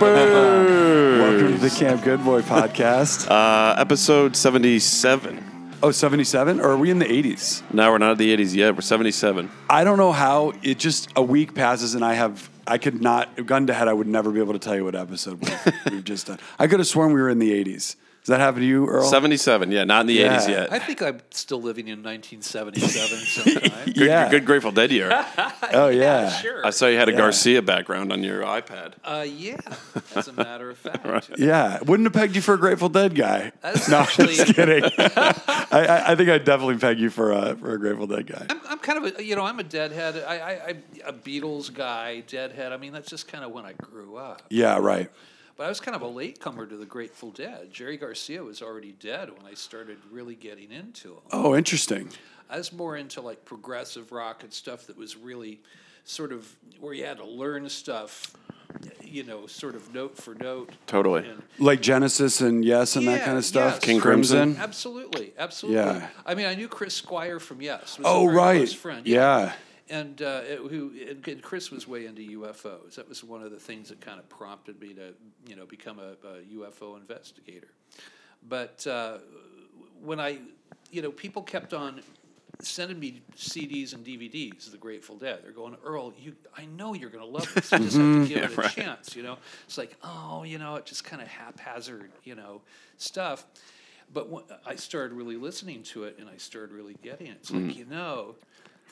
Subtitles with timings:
[0.00, 1.20] morning, campers.
[1.20, 3.28] Welcome to the Camp Good Boy podcast.
[3.38, 5.72] Uh, episode 77.
[5.82, 6.60] oh, 77?
[6.60, 7.62] Or are we in the 80s?
[7.72, 8.74] Now we're not at the 80s yet.
[8.74, 9.50] We're 77.
[9.68, 10.52] I don't know how.
[10.62, 13.92] It just, a week passes and I have, I could not, gun to head, I
[13.92, 16.38] would never be able to tell you what episode we've, we've just done.
[16.58, 17.96] I could have sworn we were in the 80s.
[18.24, 19.04] Does that happen to you, Earl?
[19.04, 19.70] 77.
[19.72, 20.36] Yeah, not in the Yeah.
[20.38, 20.72] 80s yet.
[20.72, 23.84] I think I'm still living in 1977 sometime.
[23.86, 24.28] Good, yeah.
[24.30, 25.08] good Grateful Dead year.
[25.72, 26.30] Oh, yeah.
[26.30, 26.66] sure.
[26.66, 27.18] I saw you had a Yeah.
[27.18, 28.94] Garcia background on your iPad.
[29.04, 29.56] Uh, yeah,
[30.14, 31.30] as a matter of fact.
[31.38, 31.78] Yeah.
[31.82, 33.52] Wouldn't have pegged you for a Grateful Dead guy.
[33.62, 34.84] That's no, I'm actually- just kidding.
[34.98, 35.34] I,
[35.70, 38.46] I, I think I'd definitely peg you for a, for a Grateful Dead guy.
[38.50, 40.22] I'm, I'm kind of a, you know, I'm a Deadhead.
[40.26, 42.72] I, I, I'm a Beatles guy, Deadhead.
[42.72, 44.42] I mean, that's just kind of when I grew up.
[44.50, 45.10] Yeah, right.
[45.58, 47.72] But I was kind of a latecomer to the Grateful Dead.
[47.72, 51.20] Jerry Garcia was already dead when I started really getting into him.
[51.32, 52.10] Oh, interesting.
[52.48, 55.60] I was more into like progressive rock and stuff that was really
[56.04, 58.32] sort of where you had to learn stuff,
[59.02, 60.70] you know, sort of note for note.
[60.86, 61.28] Totally.
[61.28, 63.74] And Like Genesis and Yes and that kind of stuff.
[63.74, 63.84] yes.
[63.84, 64.56] King Crimson.
[64.60, 65.82] Absolutely, absolutely.
[65.82, 66.06] Yeah.
[66.24, 67.98] I mean, I knew Chris Squire from Yes.
[67.98, 68.58] Was Oh, right.
[68.58, 69.04] Close friend.
[69.08, 69.54] Yeah.
[69.90, 70.92] And uh, who
[71.26, 72.96] and, Chris was way into UFOs.
[72.96, 75.14] That was one of the things that kind of prompted me to,
[75.46, 77.68] you know, become a, a UFO investigator.
[78.46, 79.18] But uh,
[80.02, 80.38] when I,
[80.90, 82.02] you know, people kept on
[82.60, 85.40] sending me CDs and DVDs of the Grateful Dead.
[85.42, 87.70] They're going, Earl, you, I know you're going to love this.
[87.70, 89.14] You just have to give it a chance.
[89.14, 92.60] You know, it's like, oh, you know, it just kind of haphazard, you know,
[92.96, 93.46] stuff.
[94.12, 94.28] But
[94.66, 97.36] I started really listening to it, and I started really getting it.
[97.40, 98.36] It's like, you know,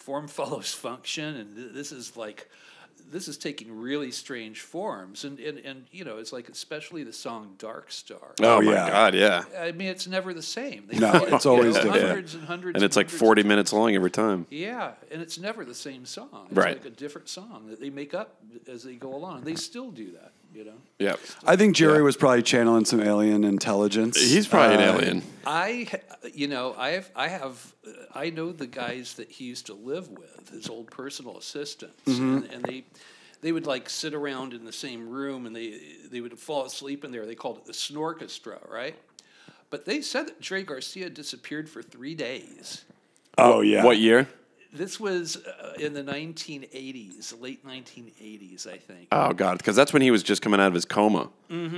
[0.06, 2.48] form follows function, and th- this is like.
[3.08, 7.12] This is taking really strange forms, and, and, and you know it's like especially the
[7.12, 8.90] song "Dark Star." Oh, oh my yeah.
[8.90, 9.44] God, yeah.
[9.60, 10.88] I mean, it's never the same.
[10.88, 12.02] They No, it, it's always know, different.
[12.08, 14.46] hundreds and hundreds, And it's like 40 minutes long every time.
[14.50, 16.46] yeah, and it's never the same song.
[16.48, 16.78] It's Right.
[16.78, 19.42] like a different song that they make up as they go along.
[19.44, 20.72] They still do that, you know.
[20.98, 21.16] Yeah.
[21.44, 24.18] I think Jerry was probably channeling some alien intelligence.
[24.18, 25.22] He's probably an Uh, alien.
[25.46, 25.86] I,
[26.32, 29.74] you know, I have, I have, uh, I know the guys that he used to
[29.74, 32.36] live with, his old personal assistants, Mm-hmm.
[32.36, 32.84] and, and they,
[33.42, 35.78] they would like sit around in the same room, and they,
[36.10, 37.26] they would fall asleep in there.
[37.26, 38.96] They called it the snorchestra, right?
[39.68, 42.84] But they said that Jerry Garcia disappeared for three days.
[43.36, 43.84] Oh, yeah.
[43.84, 44.28] What year?
[44.76, 49.08] This was uh, in the 1980s, late 1980s, I think.
[49.12, 49.58] Oh, God.
[49.58, 51.30] Because that's when he was just coming out of his coma.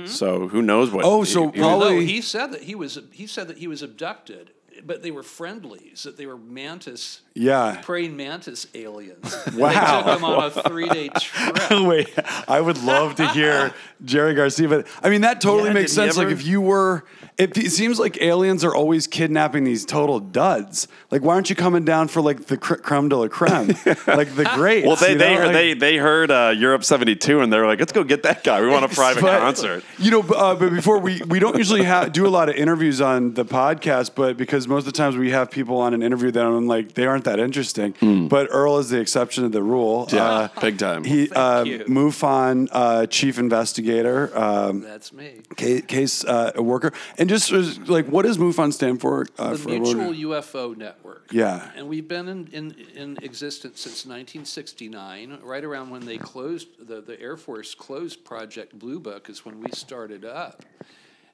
[0.05, 1.05] So who knows what.
[1.05, 3.57] Oh, so he- he- Paul- No, Probably- he said that he was he said that
[3.59, 4.51] he was abducted,
[4.85, 7.81] but they were friendlies, that they were mantis Yeah.
[7.83, 9.35] praying mantis aliens.
[9.55, 9.69] Wow.
[10.05, 11.71] They took him on a three day trip.
[11.87, 12.09] Wait,
[12.47, 13.73] I would love to hear
[14.05, 16.17] Jerry Garcia, but I mean that totally Yeah, makes didn't he sense.
[16.17, 17.03] Like if you were,
[17.37, 20.87] it, it seems like aliens are always kidnapping these total duds.
[21.11, 23.67] Like why aren't you coming down for like the cr- creme de la creme,
[24.07, 24.87] like the greats?
[24.87, 25.37] Well, they they know?
[25.41, 28.23] heard, Like- they they heard uh, Europe '72, and they were like, "Let's go get
[28.23, 28.61] that guy.
[28.61, 31.83] We want a private But, concert." You know, uh, but before we we don't usually
[31.83, 35.17] ha- do a lot of interviews on the podcast, but because most of the times
[35.17, 37.95] we have people on an interview that I'm like they aren't that interesting.
[38.29, 40.07] But Earl is the exception to the rule.
[40.11, 41.03] Yeah, Uh, big time.
[41.03, 41.63] he uh.
[41.87, 44.31] MUFON uh, chief investigator.
[44.37, 45.41] Um, That's me.
[45.55, 49.25] case, case uh, worker, and just uh, like, what does MUFON stand for?
[49.37, 51.27] Uh, The for Mutual UFO Network.
[51.31, 51.71] Yeah.
[51.75, 57.01] And we've been in, in, in existence since 1969, right around when they closed, the,
[57.01, 60.63] the Air Force closed Project Blue Book, is when we started up.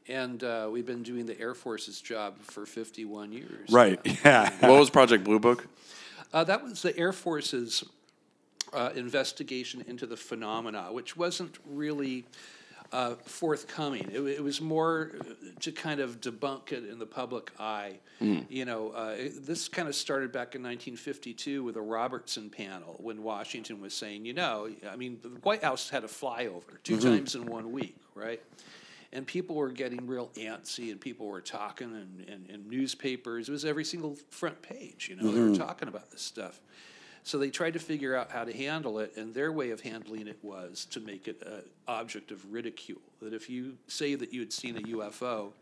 [0.07, 3.71] And uh, we've been doing the Air Force's job for 51 years.
[3.71, 3.99] right?
[4.25, 4.51] Yeah.
[4.67, 5.67] What was Project Blue Book?
[6.33, 7.83] Uh, that was the Air Force's
[8.73, 12.25] uh, investigation into the phenomena, which wasn't really
[12.91, 14.07] uh, forthcoming.
[14.11, 15.23] It, it was more uh,
[15.61, 17.93] to kind of debunk it in the public eye.
[18.19, 22.95] You know, uh, it- this kind of started back in 1952 with a Robertson panel
[22.99, 26.99] when Washington was saying, you know, I mean, the White House had a flyover 2
[26.99, 28.41] times in one week, right?
[29.15, 33.49] And people were getting real antsy and people were talking and, and, and newspapers.
[33.49, 36.59] It was every single front page you know they were talking about this stuff.
[37.23, 40.27] So they tried to figure out how to handle it and their way of handling
[40.27, 43.01] it was to make it an object of ridicule.
[43.21, 45.53] That if you say that you had seen a ufo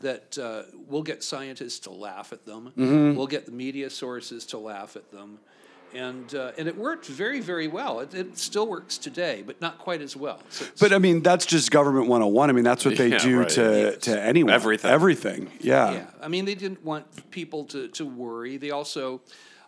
[0.00, 2.70] that uh, we'll get scientists to laugh at them.
[3.16, 5.38] We'll get the media sources to laugh at them
[5.94, 8.00] and, uh, and it worked very, very well.
[8.00, 10.40] It, it still works today, but not quite as well.
[10.50, 12.50] So But I mean, that's just government 101.
[12.50, 13.48] I mean, that's what they Yeah, do right.
[13.50, 13.98] to, Yes.
[14.02, 14.52] to anyone.
[14.52, 14.90] Everything.
[14.90, 15.50] Everything.
[15.60, 15.92] Yeah.
[15.92, 18.56] Yeah, I mean, they didn't want people to, to worry.
[18.56, 19.20] They also,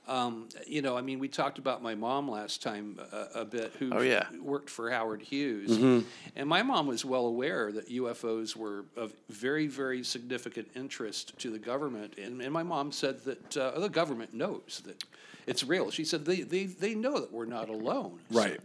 [0.07, 3.75] um, you know, I mean, we talked about my mom last time a, a bit,
[3.79, 4.25] who Oh, yeah.
[4.43, 6.07] worked for Howard Hughes, Mm-hmm.
[6.35, 11.51] and my mom was well aware that UFOs were of very, very significant interest to
[11.51, 15.05] the government, and, and my mom said that uh, the government knows that
[15.49, 15.91] it's real.
[15.91, 18.19] She said they, they, they know that we're not alone.
[18.31, 18.61] So- Right.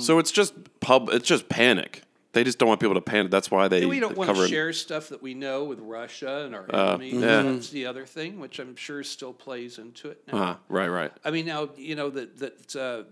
[0.00, 1.08] so it's just pub.
[1.12, 2.02] It's just panic.
[2.32, 3.30] They just don't want people to panic.
[3.30, 6.54] That's why they we don't want to share stuff that we know with Russia and
[6.54, 7.14] our Uh, enemies.
[7.14, 7.42] yeah.
[7.42, 10.34] That's the other thing, which I'm sure still plays into it now.
[10.42, 10.56] Uh-huh.
[10.68, 11.12] Right, right.
[11.24, 13.04] I mean, now you know that that uh,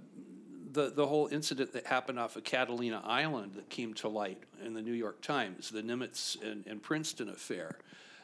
[0.72, 4.74] the the whole incident that happened off of Catalina Island that came to light in
[4.74, 7.78] the New York Times, the Nimitz and, and Princeton affair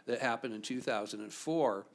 [0.04, 1.86] that happened in 2004.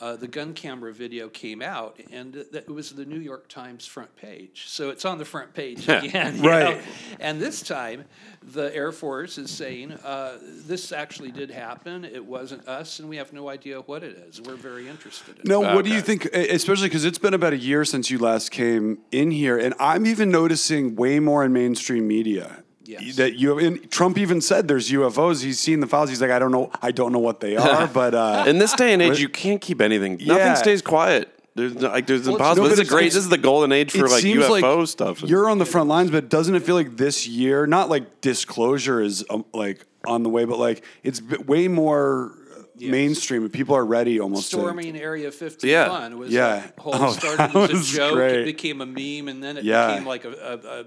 [0.00, 3.86] Uh, the gun camera video came out, and it it was the New York Times
[3.86, 4.64] front page.
[4.66, 6.76] So it's on the front page again, Right.
[6.76, 6.82] know?
[7.18, 8.04] And this time,
[8.42, 12.04] the Air Force is saying uh, this actually did happen.
[12.04, 14.40] It wasn't us, and we have no idea what it is.
[14.40, 15.46] We're very interested in it.
[15.46, 16.24] No, what do you think?
[16.26, 20.06] Especially because it's been about a year since you last came in here, and I'm
[20.06, 22.62] even noticing way more in mainstream media.
[22.90, 23.16] Yes.
[23.16, 25.42] That you and Trump even said there's UFOs.
[25.42, 26.08] He's seen the files.
[26.10, 28.72] He's like, I don't know, I don't know what they are, but uh, In this
[28.74, 30.18] day and age, you can't keep anything.
[30.20, 30.34] Yeah.
[30.36, 31.28] Nothing stays quiet.
[31.54, 32.64] There's no- like there's Well, impossible.
[32.64, 33.04] No, this is great.
[33.06, 35.22] This is the golden age for like seems UFO like stuff.
[35.22, 39.00] You're on the front lines, but doesn't it feel like this year, not like disclosure
[39.00, 43.42] is um, like on the way, but like it's b- way more uh, mainstream.
[43.42, 44.50] and People are ready almost.
[44.52, 46.14] to- Storming Area 51 Yeah.
[46.16, 46.48] was Yeah.
[46.60, 48.36] that whole Oh, started as a joke, great.
[48.40, 49.88] it became a meme, and then it Yeah.
[49.88, 50.84] became like a, a, a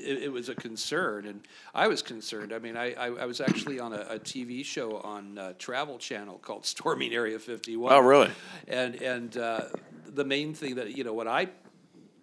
[0.00, 1.40] it, it was a concern, and
[1.74, 2.52] I was concerned.
[2.52, 5.98] I mean, I, I, I was actually on a, a TV show on uh, Travel
[5.98, 7.92] Channel called Storming Area 51.
[7.92, 8.30] Oh, really?
[8.68, 9.64] And and uh,
[10.06, 11.48] the main thing that you know what I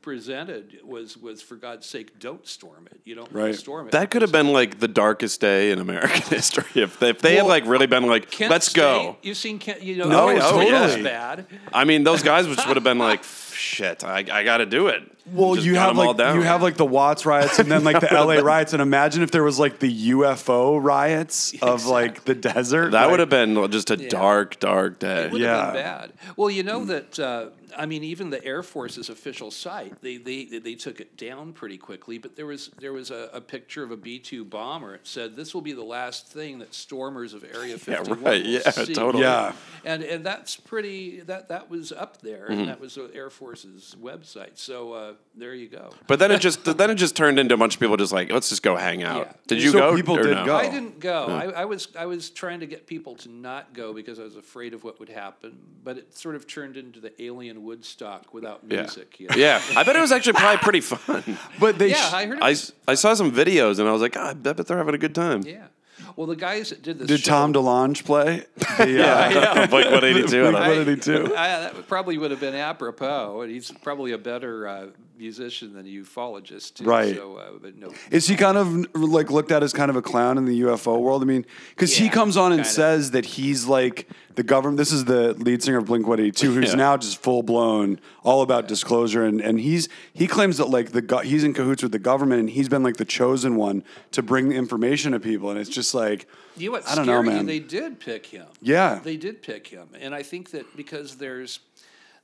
[0.01, 3.01] presented was was for God's sake, don't storm it.
[3.03, 3.53] You don't Right.
[3.56, 3.91] storm it.
[3.91, 7.35] That could have been like the darkest day in American history if they, if they
[7.35, 9.18] had like really been like, Kent let's State, go.
[9.21, 10.71] You've seen Kent, you know, No, was totally.
[10.71, 11.45] was bad.
[11.73, 13.23] I mean, those guys would have been like,
[13.57, 15.01] shit, I, I got to do it.
[15.33, 16.36] Well, Just you gun have them all like down.
[16.38, 19.31] you have like the Watts riots and then like the LA riots, and imagine if
[19.31, 22.92] there was like the UFO riots of like the desert.
[22.92, 24.07] that like, would have been just a Yeah.
[24.07, 25.27] dark, dark day.
[25.30, 25.65] would Yeah.
[25.65, 26.13] have been bad.
[26.38, 30.45] Well, you know that uh, I mean, even the Air Force's official site, they, they
[30.45, 32.17] they took it down pretty quickly.
[32.17, 34.95] But there was there was a, a picture of a B two bomber.
[34.95, 38.21] It said this will be the last thing that stormers of Area Yeah, Fifty One
[38.23, 38.43] right.
[38.43, 38.93] will Yeah, see.
[38.93, 39.23] totally.
[39.23, 39.53] Yeah.
[39.83, 42.59] And and that's pretty that that was up there, Mm-hmm.
[42.59, 44.57] and that was the Air Force's website.
[44.57, 45.91] So uh, there you go.
[46.07, 48.31] But then it just then it just turned into a bunch of people just like,
[48.31, 49.25] let's just go hang out.
[49.27, 49.33] Yeah.
[49.47, 49.95] Did you So go?
[49.95, 50.45] people did no?
[50.45, 50.55] go.
[50.55, 51.25] I didn't go.
[51.27, 54.35] I, I was I was trying to get people to not go because I was
[54.35, 55.57] afraid of what would happen.
[55.83, 58.81] But it sort of turned into the alien Woodstock without Yeah.
[58.81, 59.19] music.
[59.19, 59.36] you know?
[59.36, 61.38] Yeah, I bet it was actually probably pretty fun.
[61.59, 62.38] But they Yeah, sh- I heard.
[62.38, 64.77] It I, was, I saw some videos and I was like, God, I bet they're
[64.77, 65.42] having a good time.
[65.44, 65.68] yeah.
[66.15, 67.07] Well, the guys that did this.
[67.07, 68.45] did show, Tom DeLonge play?
[68.77, 70.27] The, uh, Yeah, like 182.
[70.42, 71.36] Blink I- 182.
[71.36, 74.86] I, that probably would have been apropos, and he's probably a better uh,
[75.17, 76.83] musician than a ufologist, too.
[76.85, 77.15] Right.
[77.15, 77.93] So, uh, but no.
[78.11, 80.99] Is he kind of like looked at as kind of a clown in the UFO
[80.99, 81.21] world?
[81.21, 82.69] I mean, because he comes on and kinda.
[82.69, 84.77] says that he's like the government.
[84.77, 86.75] This is the lead singer of Blink One Eighty Two, who's Yeah.
[86.75, 91.01] now just full blown all about disclosure, and and he's he claims that like the
[91.01, 94.21] go- he's in cahoots with the government, and he's been like the chosen one to
[94.21, 97.23] bring the information to people, and it's just like You know what's I don't know,
[97.23, 97.45] man.
[97.45, 98.45] They did pick him.
[98.61, 98.99] Yeah.
[99.03, 101.59] they did pick him, and I think that because there's,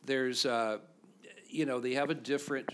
[0.05, 0.77] there's, uh,
[1.53, 2.69] you know, they have a different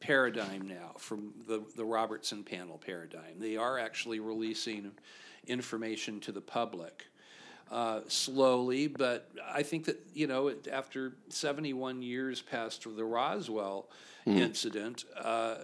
[0.00, 3.38] paradigm now from the the Robertson panel paradigm.
[3.38, 4.92] They are actually releasing
[5.46, 7.06] information to the public.
[7.70, 13.88] Uh, slowly, but I think that you know, it- after 71 years past the Roswell
[14.26, 15.54] incident, uh,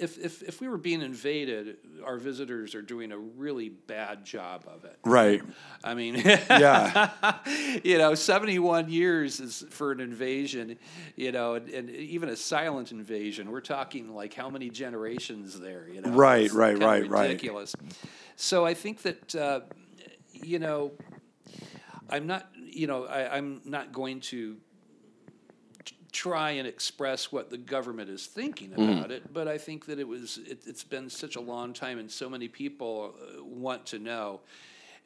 [0.00, 4.64] if, if, if we were being invaded, our visitors are doing a really bad job
[4.66, 4.98] of it.
[5.04, 5.42] right,
[5.84, 7.10] I mean, yeah,
[7.84, 10.78] you know, 71 years is for an invasion,
[11.16, 13.50] you know, and, and even a silent invasion.
[13.50, 16.10] We're talking like how many generations there, you know?
[16.10, 17.28] Right, It's right, right, right.
[17.28, 17.74] Ridiculous.
[18.36, 19.60] So I think that, uh,
[20.32, 20.92] you know,
[22.08, 24.56] I'm not, you know, I, I'm not going to
[26.10, 30.06] try and express what the government is thinking about it, but I think that it
[30.08, 33.98] was it, it's been such a long time, and so many people uh, want to
[33.98, 34.40] know,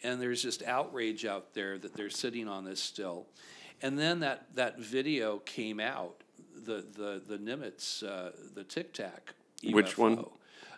[0.02, 3.26] and there's just outrage out there that they're sitting on this still,
[3.82, 6.22] and then that that video came out,
[6.54, 9.34] the the the Nimitz, uh, the Tic Tac.
[9.64, 10.24] Which one?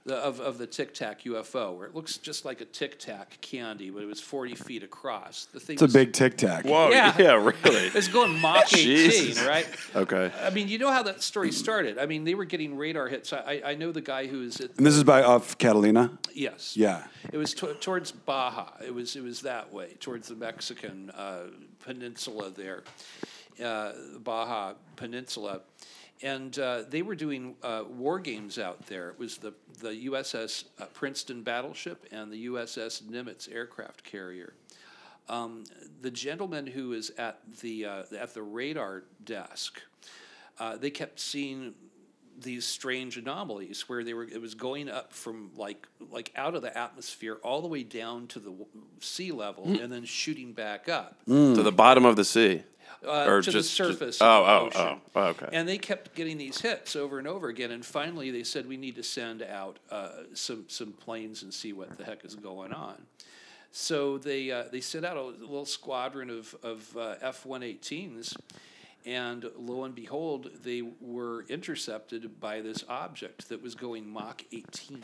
[0.07, 2.99] UFO, The, of, of the Tic Tac UFO, where it looks just like a Tic
[2.99, 5.47] Tac candy, but it was 40 feet across.
[5.47, 6.65] The thing it's a big tic tac.
[6.65, 7.15] Whoa, Yeah.
[7.19, 7.91] yeah, really.
[7.97, 9.67] It's going Mach 18, right?
[9.95, 10.31] Okay.
[10.43, 11.99] I mean, you know how that story started.
[11.99, 13.33] I mean, they were getting radar hits.
[13.33, 16.11] I, I know the guy who is at And this is by off Catalina.
[16.35, 18.69] yes, Yeah, It was to, towards Baja.
[18.85, 21.45] It was it was that way towards the Mexican uh,
[21.81, 22.83] peninsula there,
[23.65, 25.61] uh, Baja Peninsula,
[26.23, 29.11] and uh, they were doing uh, war games out there.
[29.11, 34.55] It was the the USS uh, Princeton battleship and the USS Nimitz aircraft carrier.
[35.29, 35.65] Um,
[36.01, 39.83] the gentleman who was at the uh, at the radar desk,
[40.59, 41.75] uh, they kept seeing
[42.39, 46.63] these strange anomalies where they were it was going up from like like out of
[46.63, 48.67] the atmosphere all the way down to the w-
[49.01, 52.63] sea level and then shooting back up to the bottom of the sea.
[53.05, 54.19] Uh, Or to just- the just- surface.
[54.23, 55.01] oh, of the oh, ocean.
[55.15, 55.49] oh, oh, okay.
[55.53, 57.71] And they kept getting these hits over and over again.
[57.71, 61.73] And finally, they said we need to send out uh, some some planes and see
[61.73, 63.07] what the heck is going on.
[63.73, 68.37] So they uh, they sent out a little squadron of of uh, F one eighteens.
[69.05, 75.01] And lo and behold, they were intercepted by this object that was going Mach 18.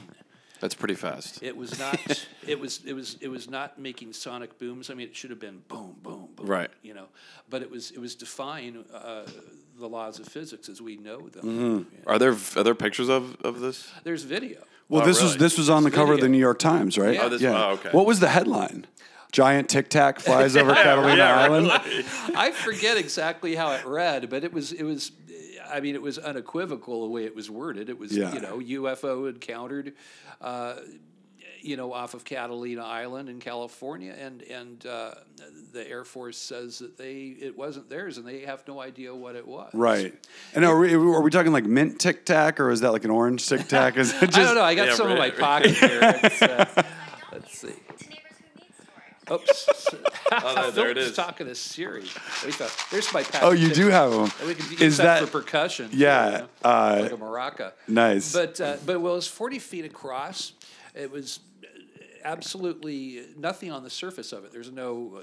[0.62, 1.42] That's pretty fast.
[1.42, 1.98] It was not.
[2.46, 2.80] it was.
[2.86, 3.16] It was.
[3.20, 4.90] It was not making sonic booms.
[4.90, 6.46] I mean, it should have been boom, boom, boom.
[6.46, 6.70] Right.
[6.82, 7.06] You know,
[7.50, 7.90] but it was.
[7.90, 9.24] It was defying uh,
[9.80, 11.42] the laws of physics as we know them.
[11.88, 12.08] Mm-hmm.
[12.08, 13.90] Are there are there pictures of, of this?
[14.04, 14.62] There's video.
[14.88, 16.28] Well, Oh, this was this was on the It's cover of the.
[16.28, 17.14] New York Times, right?
[17.14, 17.22] Yeah.
[17.24, 17.88] Oh, this- oh, okay.
[17.90, 18.86] What was the headline?
[19.32, 21.70] Giant Tic Tac flies over Catalina Island.
[22.36, 24.72] I forget exactly how it read, but it was.
[24.72, 25.10] It was.
[25.72, 27.88] I mean, it was unequivocal the way it was worded.
[27.88, 28.16] It was.
[28.16, 28.32] Yeah.
[28.34, 29.94] You know, UFO encountered.
[30.40, 30.76] Uh,
[31.64, 35.14] you know, off of Catalina Island in California, and and uh,
[35.72, 39.36] the Air Force says that they it wasn't theirs, and they have no idea what
[39.36, 39.70] it was.
[39.72, 40.12] Right.
[40.54, 43.10] And are we, are we talking like mint Tic Tac or is that like an
[43.10, 43.96] orange Tic Tac?
[43.96, 44.62] Is it just, I don't know.
[44.62, 46.00] I got Yeah, some in my right, pocket here.
[46.02, 46.82] It's, uh,
[47.32, 47.74] let's see.
[49.30, 49.88] Oops.
[50.34, 51.16] Oh, there, there it Philip's is.
[51.16, 52.04] talking to Siri.
[52.90, 54.30] There's my patent Oh, you do have them.
[54.40, 55.90] And we can use Is that, that for percussion.
[55.92, 57.72] Yeah, you know, uh, like a maraca.
[57.86, 58.32] nice.
[58.32, 60.54] But uh, but well, it was forty feet across.
[60.94, 61.40] It was
[62.24, 64.52] absolutely nothing on the surface of it.
[64.52, 65.18] There's no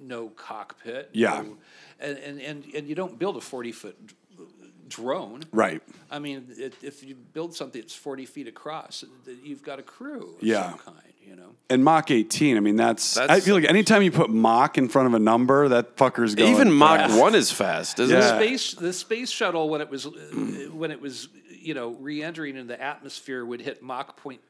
[0.00, 1.10] no cockpit.
[1.12, 1.42] Yeah.
[1.42, 1.56] no-
[2.00, 3.96] and, and and and you don't build a forty foot
[4.88, 5.42] drone.
[5.52, 5.82] right?
[6.10, 9.82] I mean, it, if you build something that's forty feet across, th- you've got a
[9.82, 10.70] crew of Yeah.
[10.70, 10.98] some kind.
[11.26, 11.50] You know.
[11.70, 12.56] And Mach 18.
[12.56, 15.68] I mean, that's, I feel like anytime you put Mach in front of a number,
[15.68, 16.52] that fucker's going.
[16.52, 17.18] Even Mach fast.
[17.20, 18.34] one is fast, isn't Yeah.
[18.34, 18.38] it?
[18.38, 20.10] space the space shuttle when it was uh,
[20.72, 24.40] when it was you know re-entering in the atmosphere would hit Mach point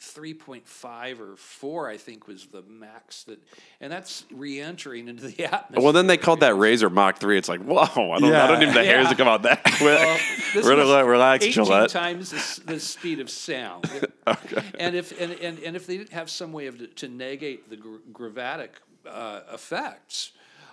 [0.00, 3.38] three point five or four I think was the max that
[3.80, 5.82] and that's re-entering into the atmosphere.
[5.82, 7.38] Well, then they called that Razor Mach three.
[7.38, 7.86] It's like, whoa, I
[8.18, 8.66] don't, I don't Yeah.
[8.66, 9.10] need the hairs Yeah.
[9.10, 9.80] to come out that quick.
[9.80, 10.18] Well,
[10.54, 11.90] this Really was let- relax, 18 Gillette.
[11.90, 13.84] times the, s- the speed of sound.
[14.78, 17.76] And if and, and, and if they didn't have some way of to negate the
[17.76, 18.74] gr- gravatic
[19.08, 20.32] uh, effects,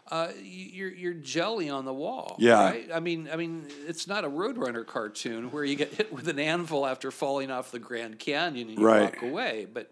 [0.10, 2.36] uh, you're you're jelly on the wall.
[2.40, 2.64] Yeah.
[2.70, 2.90] Right?
[2.94, 6.40] I mean, I mean, it's not a Roadrunner cartoon where you get hit with an
[6.40, 9.02] anvil after falling off the Grand Canyon and you Right.
[9.04, 9.92] walk away, but.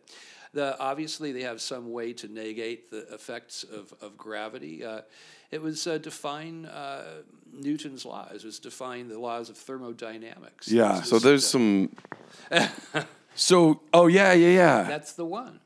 [0.51, 4.83] The, obviously, they have some way to negate the effects of, of gravity.
[4.83, 5.01] Uh,
[5.51, 7.21] it was uh, defying uh,
[7.53, 8.43] Newton's laws.
[8.43, 10.67] It was defying the laws of thermodynamics.
[10.71, 11.03] Yeah.
[11.03, 11.95] So there's some.
[13.39, 14.83] So, oh, yeah, yeah, yeah.
[14.83, 15.61] That's the one.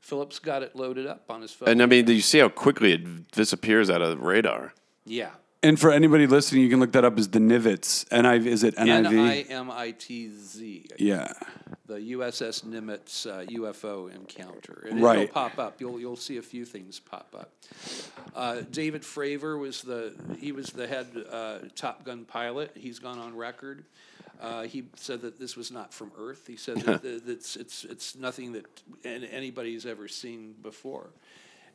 [0.00, 1.68] Phillips got it loaded up on his phone.
[1.68, 4.72] And I mean, do you see how quickly it disappears out of the radar.
[5.04, 5.30] yeah.
[5.62, 8.06] And for anybody listening, you can look that up as the Nivets.
[8.08, 9.28] NIV, is it N NIV?
[9.30, 10.90] I M I T Z.
[10.98, 11.32] yeah.
[11.86, 14.86] The USS Nimitz uh, UFO encounter.
[14.90, 15.20] And Right.
[15.20, 15.80] It'll pop up.
[15.80, 17.50] You'll you'll see a few things pop up.
[18.36, 22.72] Uh, David Fravor was the he was the head uh, Top Gun pilot.
[22.74, 23.86] He's gone on record.
[24.40, 26.46] Uh, he said that this was not from Earth.
[26.46, 28.66] He said that, that it's it's it's nothing that
[29.04, 31.10] an- anybody's ever seen before.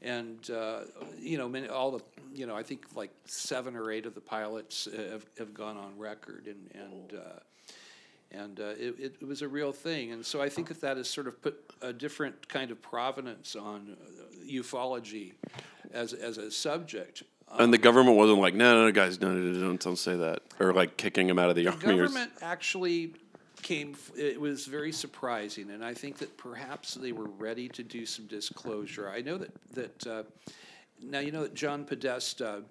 [0.01, 0.81] And uh,
[1.19, 2.01] you know, many, all the
[2.33, 5.97] you know, I think like seven or eight of the pilots have, have gone on
[5.97, 7.39] record, and and uh,
[8.31, 10.11] and uh, it, it was a real thing.
[10.11, 13.55] And so I think that that has sort of put a different kind of provenance
[13.55, 15.33] on uh, ufology
[15.91, 17.23] as as a subject.
[17.57, 20.15] And the government wasn't like, no, no, no, guys, no, no, no, don't, don't say
[20.15, 21.83] that, or like kicking him out of the army.
[21.83, 23.13] or government actually
[23.61, 23.95] came.
[24.15, 28.27] It was very surprising, and I think that perhaps they were ready to do some
[28.27, 29.09] disclosure.
[29.09, 30.23] I know that that uh,
[31.01, 32.63] now you know that John Podesta,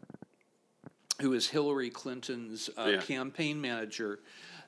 [1.21, 3.01] who is Hillary Clinton's uh, Yeah.
[3.01, 4.21] campaign manager,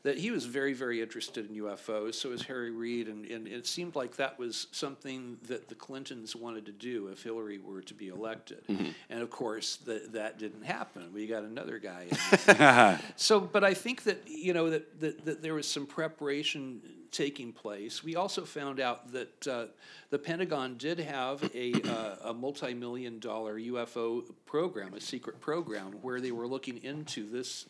[0.02, 2.14] that he was very very interested in UFOs.
[2.14, 6.34] So was Harry Reid, and, and it seemed like that was something that the Clintons
[6.34, 8.62] wanted to do if Hillary were to be elected.
[9.10, 11.12] And of course, that that didn't happen.
[11.12, 12.06] We got another guy.
[12.10, 12.98] In.
[13.16, 16.80] So, but I think that you know that, that, that there was some preparation
[17.10, 18.04] taking place.
[18.04, 19.66] We also found out that uh,
[20.10, 26.20] the Pentagon did have a uh, a multi-million dollar UFO program, a secret program, where
[26.20, 27.66] they were looking into this,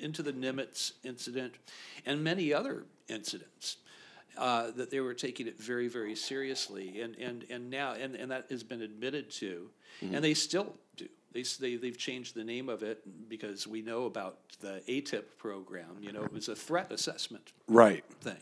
[0.00, 1.54] into the Nimitz incident,
[2.06, 3.76] and many other incidents.
[4.38, 8.30] Uh, that they were taking it very, very seriously, and and and now, and, and
[8.30, 9.68] that has been admitted to,
[10.00, 11.08] and they still do.
[11.32, 15.96] They, they they've changed the name of it because we know about the ATIP program.
[16.00, 18.04] You know, it was a threat assessment Right.
[18.20, 18.36] thing.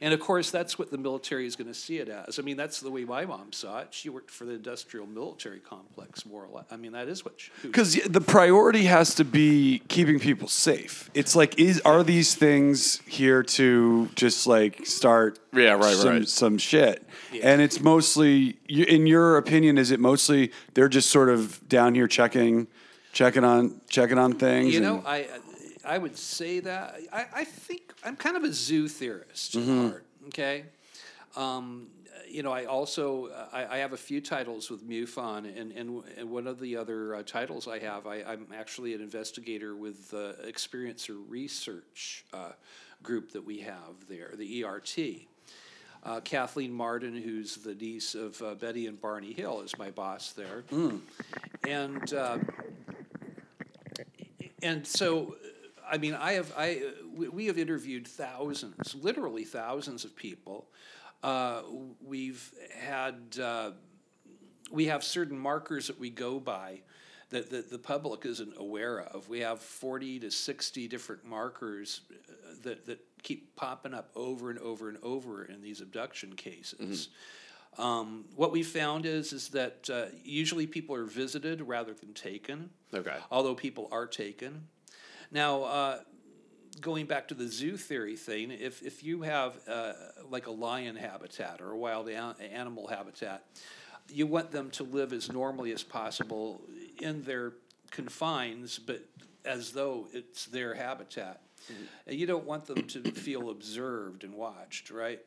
[0.00, 2.38] And of course, that's what the military is going to see it as.
[2.38, 3.88] I mean, that's the way my mom saw it.
[3.90, 6.64] She worked for the industrial military complex, more or less.
[6.70, 7.50] I mean, that is what she.
[7.62, 11.10] who- Because the priority has to be keeping people safe.
[11.14, 15.38] It's like, is are these things here to just like start?
[15.52, 16.28] Yeah, right, some, right.
[16.28, 17.06] Some shit,
[17.42, 22.08] and it's mostly, in your opinion, is it mostly they're just sort of down here
[22.08, 22.66] checking,
[23.12, 24.72] checking on, checking on things?
[24.74, 25.26] You and- know, I
[25.84, 30.06] I would say that I, I think I'm kind of a zoo theorist at heart.
[30.28, 30.64] Okay,
[31.36, 31.88] um,
[32.28, 36.30] you know, I also I, I have a few titles with MUFON, and and, and
[36.30, 40.36] one of the other uh, titles I have, I, I'm actually an investigator with the
[40.46, 42.52] Experiencer Research uh,
[43.02, 44.98] group that we have there, the ERT.
[46.04, 50.32] Uh, Kathleen Marden, who's the niece of uh, Betty and Barney Hill, is my boss
[50.32, 50.64] there,
[51.66, 52.12] and.
[52.12, 52.38] Uh,
[54.62, 55.34] and so
[55.92, 56.82] i mean i have i
[57.14, 60.66] we, have interviewed thousands literally thousands of people.
[61.22, 61.62] Uh,
[62.04, 63.70] we've had uh,
[64.72, 66.80] we have certain markers that we go by
[67.30, 69.28] that, that the public isn't aware of.
[69.28, 74.58] We have 40 to 60 different markers uh, that, that keep popping up over and
[74.58, 77.08] over and over in these abduction cases.
[77.78, 82.70] Um, what we found is is that uh, usually people are visited rather than taken.
[82.92, 83.16] Okay.
[83.30, 84.66] although people are taken.
[85.32, 85.98] Now, uh,
[86.82, 89.94] going back to the zoo theory thing, if, if you have uh,
[90.30, 93.44] like a lion habitat or a wild an- animal habitat,
[94.10, 96.60] you want them to live as normally as possible
[97.00, 97.54] in their
[97.90, 99.02] confines, but
[99.46, 101.40] as though it's their habitat.
[102.06, 105.20] And you don't want them to feel observed and watched, right?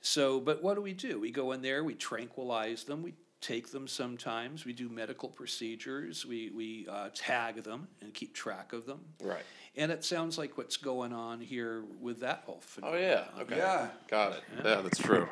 [0.00, 1.20] So, but what do we do?
[1.20, 6.24] We go in there, we tranquilize them, we take them sometimes, we do medical procedures,
[6.24, 9.00] we, we uh, tag them and keep track of them.
[9.22, 9.42] Right.
[9.76, 13.24] And it sounds like what's going on here with that whole Oh yeah.
[13.40, 13.58] Okay.
[13.58, 13.88] Yeah.
[14.08, 14.42] Got it.
[14.64, 15.28] Yeah, that's true.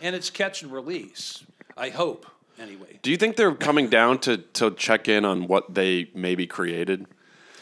[0.00, 1.44] And it's catch and release,
[1.76, 2.26] I hope,
[2.58, 2.98] anyway.
[3.02, 7.06] Do you think they're coming down to to check in on what they maybe created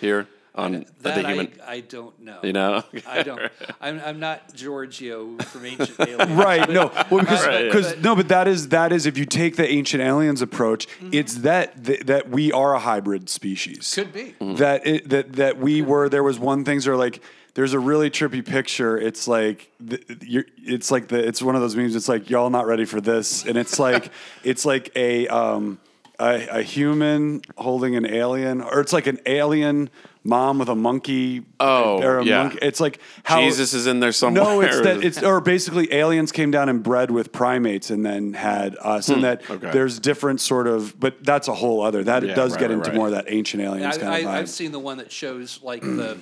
[0.01, 1.53] here on That the I, human?
[1.67, 2.41] I don't know.
[2.43, 2.83] You know.
[3.07, 3.41] I don't.
[3.81, 6.31] I'm, I'm not Giorgio from Ancient Aliens.
[6.33, 7.65] right no well because Right.
[7.67, 11.37] because no but that is that is if you take the ancient aliens approach it's
[11.39, 14.35] that, that that we are a hybrid species Could be.
[14.41, 17.23] that it, that that we were there was one things are like
[17.55, 21.61] there's a really trippy picture it's like the, you're, it's like the it's one of
[21.61, 24.11] those memes it's like y'all not ready for this and it's like
[24.45, 25.79] it's like a um
[26.21, 29.89] a, a human holding an alien or it's like an alien
[30.23, 32.43] mom with a monkey Oh, or a yeah.
[32.43, 32.59] monkey.
[32.61, 34.45] it's like how Jesus is in there somewhere.
[34.45, 38.35] no, it's that it's or basically aliens came down and bred with primates and then
[38.35, 39.71] had us, and that Hmm, okay.
[39.71, 42.05] there's different sort of, but that's a whole other.
[42.05, 42.97] That Yeah, does right, get right, into right.
[42.97, 44.35] more of that ancient aliens I, kind of vibe.
[44.35, 46.19] I, I've seen the one that shows like the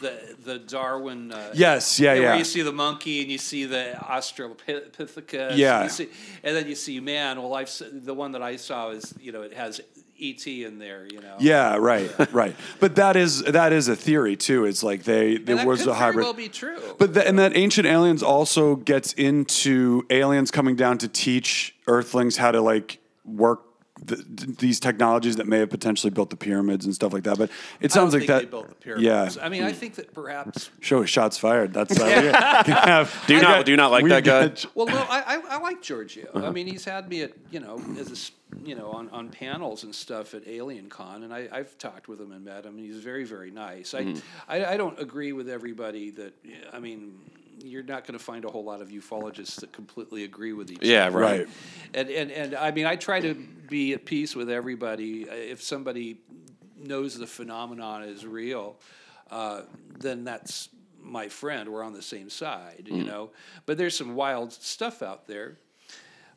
[0.00, 1.32] the the Darwin.
[1.32, 2.20] Uh, Yes, yeah, yeah.
[2.20, 5.56] Where you see the monkey and you see the Australopithecus.
[5.56, 5.80] Yeah.
[5.80, 6.08] And, you see,
[6.42, 7.40] and then you see man.
[7.40, 9.80] Well, I've the one that I saw is you know it has
[10.20, 11.06] ET in there.
[11.10, 11.36] You know.
[11.38, 12.56] yeah, right, right.
[12.78, 14.64] But that is that is a theory too.
[14.64, 16.24] It's like they there was a hybrid.
[16.24, 16.80] well be true.
[16.98, 22.36] But the, and that ancient aliens also gets into aliens coming down to teach Earthlings
[22.36, 23.62] how to like work
[24.04, 24.16] the,
[24.58, 27.38] these technologies that may have potentially built the pyramids and stuff like that.
[27.38, 28.38] But it I don't sounds like think that.
[28.40, 29.36] They built the pyramids.
[29.36, 30.70] Yeah, I mean, I think that perhaps.
[30.80, 31.72] show shots fired.
[31.72, 34.04] That's uh, we got- can have- Do you we not- got- do you not like
[34.08, 34.48] that guy?
[34.48, 36.28] got- Well, no, I, I, I like Giorgio.
[36.32, 36.46] Uh-huh.
[36.46, 38.32] I mean, he's had me at you know as a s
[38.64, 42.20] you know on, on panels and stuff at Alien Con, and I, I've talked with
[42.20, 43.94] him and met him, and he's very very nice.
[43.94, 44.14] I,
[44.48, 46.32] I I don't agree with everybody that
[46.72, 47.18] I mean.
[47.62, 50.82] You're not going to find a whole lot of ufologists that completely agree with each
[50.82, 51.06] Yeah.
[51.06, 51.18] other.
[51.18, 51.38] Right.
[51.40, 51.48] Right.
[51.94, 55.28] And, and, and I mean, I try to be at peace with everybody.
[55.28, 56.20] Uh, If somebody
[56.76, 58.76] knows the phenomenon is real,
[59.30, 59.62] uh,
[59.98, 60.68] then that's
[61.02, 61.68] my friend.
[61.68, 63.30] We're on the same side, you know.
[63.66, 65.56] But there's some wild stuff out there.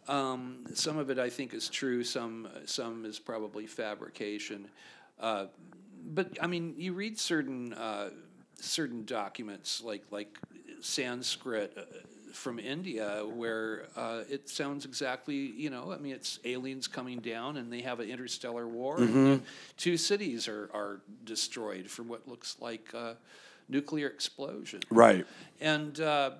[0.07, 2.03] Um, some of it I think is true.
[2.03, 4.67] Some some is probably fabrication.
[5.19, 5.45] Uh,
[6.13, 8.09] but I mean, you read certain uh,
[8.59, 10.37] certain documents like like
[10.83, 11.73] Sanskrit.
[11.77, 11.81] Uh,
[12.33, 17.57] from India, where uh, it sounds exactly, you know, I mean, it's aliens coming down
[17.57, 18.97] and they have an interstellar war.
[18.97, 19.43] And
[19.77, 23.17] two cities are, are destroyed from what looks like a
[23.69, 25.25] nuclear explosion right.
[25.61, 26.31] and uh,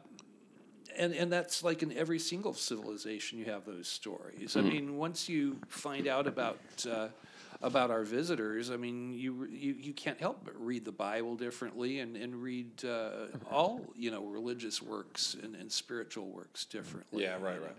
[0.98, 4.56] and and that's like in every single civilization you have those stories.
[4.56, 7.08] I mean, once you find out about uh,
[7.64, 12.00] about our visitors, I mean, you you you can't help but read the Bible differently
[12.00, 17.24] and and read uh, all you know religious works and, and spiritual works differently.
[17.24, 17.78] Yeah, right, right.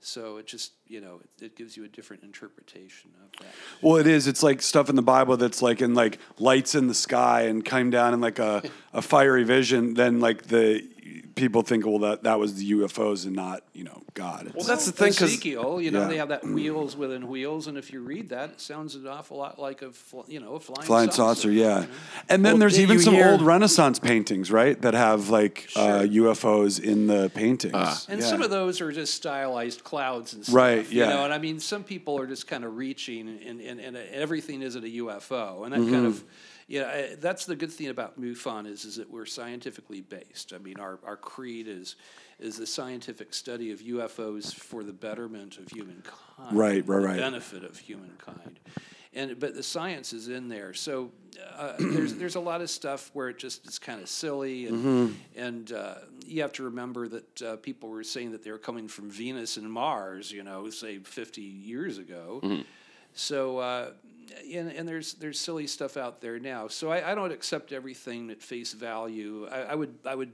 [0.00, 3.54] So it just you know it, it gives you a different interpretation of that.
[3.80, 4.26] Well, it is.
[4.26, 7.64] It's like stuff in the Bible that's like in like lights in the sky and
[7.64, 9.94] came down in like a, a fiery vision.
[9.94, 10.86] Then like the
[11.34, 14.52] people think, well, that that was the UFOs and not you know God.
[14.54, 16.08] Well, that's the thing because Ezekiel, you know, Yeah.
[16.08, 19.36] they have that wheels within wheels, and if you read that, it sounds an awful
[19.36, 21.86] lot like a fl- you know a flying, Flying saucer, yeah.
[22.28, 26.00] And then Well, there's even some hear- old Renaissance paintings, right, that have like uh,
[26.08, 28.06] UFOs in the paintings.
[28.08, 28.26] And Yeah.
[28.26, 30.54] some of those are just stylized clouds and stuff.
[30.54, 31.08] Right, You yeah.
[31.10, 34.62] know, and I mean, some people are just kind of reaching, and, and, and everything
[34.62, 35.92] isn't a UFO, and that Mm-hmm.
[35.92, 36.24] kind of.
[36.66, 40.52] Yeah, I- that's the good thing about MUFON is is that we're scientifically based.
[40.54, 41.96] I mean, our, our creed is
[42.40, 46.12] is the scientific study of UFOs for the betterment of humankind,
[46.52, 47.16] Right, right, the right.
[47.18, 48.58] benefit of humankind,
[49.12, 50.72] and but the science is in there.
[50.74, 51.12] So
[51.56, 54.78] uh, there's there's a lot of stuff where it just is kind of silly, and
[54.84, 55.12] Mm-hmm.
[55.36, 55.94] and uh,
[56.26, 59.56] you have to remember that uh, people were saying that they were coming from Venus
[59.58, 62.40] and Mars, you know, say 50 years ago.
[63.12, 63.58] So.
[64.54, 66.68] And, and there's there's silly stuff out there now.
[66.68, 69.46] So I, I don't accept everything at face value.
[69.50, 70.32] I, I would I would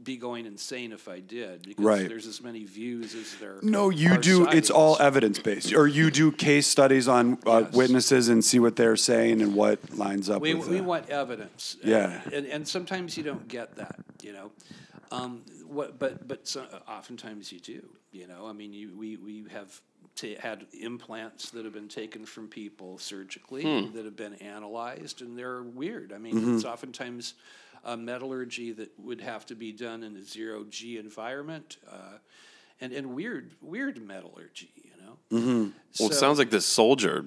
[0.00, 2.08] be going insane if I did because Right.
[2.08, 3.56] there's as many views as there.
[3.62, 4.46] No, you do.
[4.48, 7.72] It's all evidence based, or you do case studies on uh, Yes.
[7.72, 10.68] witnesses and see what they're saying and what lines up We, with.
[10.68, 11.76] we uh, want evidence.
[11.82, 12.20] Yeah.
[12.32, 14.52] And, and sometimes you don't get that, you know.
[15.10, 18.46] Um, what, but but so, oftentimes you do, you know.
[18.46, 19.80] I mean, you, we, we have
[20.16, 23.62] ta had implants that have been taken from people surgically
[23.94, 26.12] that have been analyzed, and they're weird.
[26.12, 26.56] I mean, Mm-hmm.
[26.56, 27.34] it's oftentimes
[27.84, 31.76] a metallurgy that would have to be done in a zero G environment.
[31.90, 32.18] Uh,
[32.80, 35.16] and, and weird, weird metallurgy, you know.
[35.36, 35.70] Mm-hmm.
[35.98, 37.24] well, it sounds like this soldier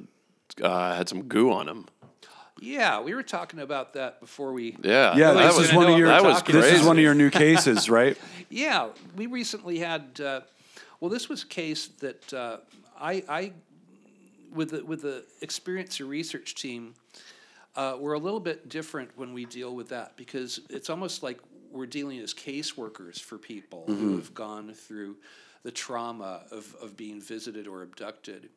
[0.62, 1.86] uh, had some goo on him.
[2.62, 4.78] Yeah, we were talking about that before we.
[4.84, 6.08] Yeah, yeah, Nobody's this is one of your.
[6.08, 8.18] that was This is one of your new cases, right?
[8.50, 10.22] Yeah, we recently had.
[10.24, 10.42] Uh,
[11.00, 12.58] well, this was a case that uh,
[13.00, 13.54] I, I,
[14.54, 16.94] with the with the experiencer research team,
[17.76, 21.40] uh, we're a little bit different when we deal with that because it's almost like
[21.72, 25.16] we're dealing as caseworkers for people who have gone through
[25.64, 28.50] the trauma of, of being visited or abducted.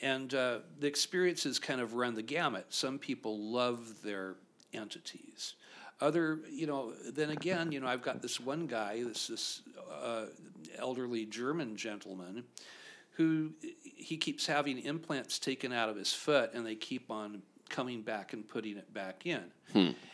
[0.00, 2.66] And uh, the experiences kind of run the gamut.
[2.68, 4.36] Some people love their
[4.72, 5.54] entities.
[6.00, 10.26] Other, you know, then again, you know, I've got this one guy, this this uh,
[10.76, 12.44] elderly German gentleman,
[13.16, 13.50] who
[13.82, 18.32] he keeps having implants taken out of his foot, and they keep on coming back
[18.32, 19.42] and putting it back in.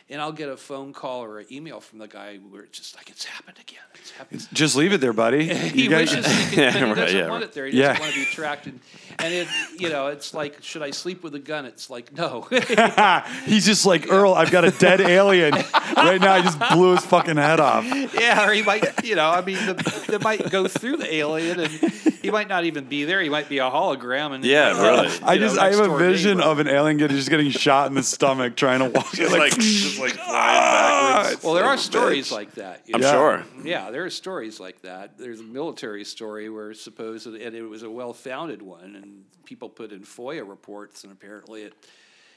[0.07, 2.95] And I'll get a phone call or an email from the guy where it's just
[2.95, 3.79] like it's happened again.
[3.95, 4.47] It's happened.
[4.53, 5.51] Just leave it there, buddy.
[5.55, 7.43] He You guys- wishes he could, but he doesn't yeah, want right.
[7.49, 7.65] it there.
[7.65, 7.87] He Yeah.
[7.87, 8.67] doesn't want to be tracked.
[8.67, 8.79] And,
[9.17, 9.47] and it,
[9.79, 11.65] you know, it's like, should I sleep with a gun?
[11.65, 12.41] It's like, no.
[13.45, 14.35] He's just like Earl.
[14.35, 15.53] I've got a dead alien
[15.97, 16.33] right now.
[16.33, 17.83] I just blew his fucking head off.
[18.13, 21.59] yeah, or he might, you know, I mean, the, they might go through the alien,
[21.61, 23.21] and he might not even be there.
[23.21, 24.33] He might be a hologram.
[24.35, 25.09] And Yeah, really.
[25.23, 26.49] I know, just I have a next-door vision neighbor.
[26.49, 29.11] of an alien getting just getting shot in the stomach trying to walk.
[29.13, 29.53] Just like,
[29.97, 31.43] just like flying backwards.
[31.43, 32.83] Well, there are stories like that.
[32.87, 33.11] you I'm know.
[33.11, 33.43] sure.
[33.63, 35.17] Yeah, there are stories like that.
[35.17, 39.91] There's a military story where supposedly, and it was a well-founded one, and people put
[39.91, 41.73] in FOIA reports, and apparently it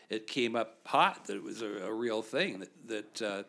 [0.09, 3.23] it came up hot that it was a, a real thing that that.
[3.23, 3.43] Uh,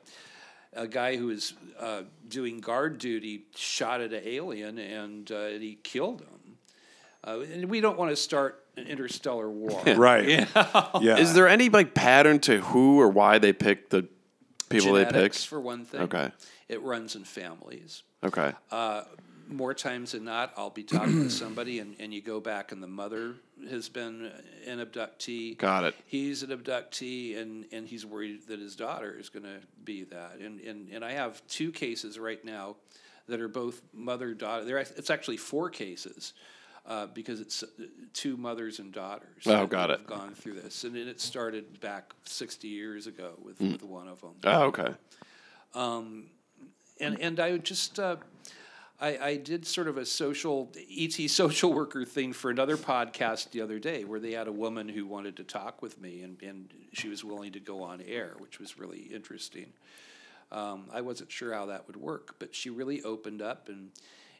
[0.74, 5.64] a guy who was uh, doing guard duty shot at an alien and, uh, and
[5.64, 6.58] he killed him.
[7.26, 9.82] Uh, and we don't want to start interstellar war.
[9.96, 10.28] Right.
[10.28, 11.00] Yeah.
[11.02, 11.18] Yeah.
[11.18, 14.08] Is there any like pattern to who or why they pick the
[14.70, 15.50] people they Genetics, pick?
[15.50, 16.02] for one thing.
[16.02, 16.32] Okay.
[16.68, 18.04] It runs in families.
[18.24, 18.54] Okay.
[18.72, 19.04] Uh,
[19.48, 22.82] more times than not, I'll be talking to somebody, and, and you go back, and
[22.84, 23.36] the mother
[23.70, 24.32] has been
[24.68, 25.58] an abductee.
[25.58, 25.96] Got it.
[26.06, 30.38] He's an abductee, and, and he's worried that his daughter is going to be that.
[30.40, 32.76] And, and, and I have two cases right now
[33.28, 34.66] that are both mother daughter.
[34.66, 36.34] There, it's actually four cases
[36.86, 37.68] uh, because it's uh,
[38.14, 39.46] two mothers and daughters.
[39.46, 40.08] Oh, got have it.
[40.08, 43.72] Gone through this, and it started back sixty years ago with, Hmm.
[43.74, 44.94] with one of them Oh, okay.
[45.76, 48.18] and and I just uh,
[49.02, 53.62] I, I did sort of a social ET social worker thing for another podcast the
[53.62, 56.74] other day where they had a woman who wanted to talk with me and, and
[56.94, 59.68] she was willing to go on air, which was really interesting.
[60.52, 63.92] Um, I wasn't sure how that would work, but she really opened up and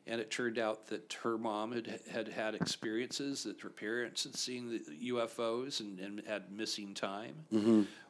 [0.10, 4.36] and it turned out that her mom had had had experiences that her parents had
[4.36, 7.36] seen the UFOs and, and had missing time,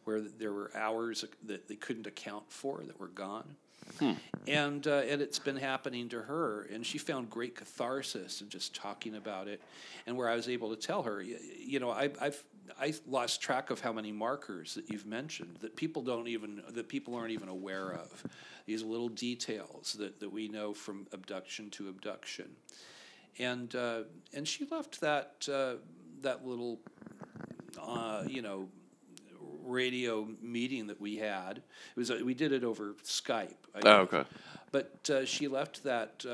[0.06, 3.56] where there were hours that they couldn't account for that were gone.
[4.48, 8.74] And uh, and it's been happening to her, and she found great catharsis in just
[8.76, 9.62] talking about it,
[10.08, 12.44] and where I was able to tell her, y- you know, I, I've
[12.79, 16.88] I lost track of how many markers that you've mentioned that people don't even that
[16.88, 18.23] people aren't even aware of,
[18.65, 22.49] these little details that, that we know from abduction to abduction,
[23.38, 24.01] and uh,
[24.34, 25.75] and she left that uh,
[26.21, 26.79] that little
[27.82, 28.67] uh, you know
[29.63, 31.58] radio meeting that we had.
[31.58, 31.63] It
[31.95, 33.55] was we did it over Skype.
[33.75, 34.23] I Oh, okay.
[34.71, 36.25] But uh, she left that.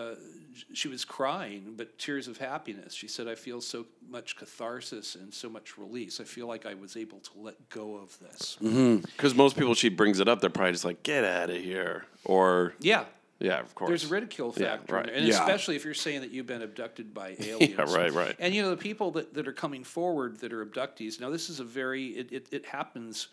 [0.74, 2.94] She was crying, but tears of happiness.
[2.94, 6.20] She said, "I feel so much catharsis and so much release.
[6.20, 9.90] I feel like I was able to let go of this." Because most people, she
[9.90, 12.06] brings it up, they're probably just like, get out of here.
[12.24, 13.06] Or, Yeah.
[13.40, 13.90] yeah, of course.
[13.90, 15.14] There's a ridicule Yeah, factor, in right.
[15.14, 15.34] and Yeah.
[15.42, 17.74] especially if you're saying that you've been abducted by aliens.
[17.78, 18.36] yeah, right, right.
[18.40, 21.20] And you know the people that, that are coming forward that are abductees.
[21.20, 23.28] Now this is a very it it, it happens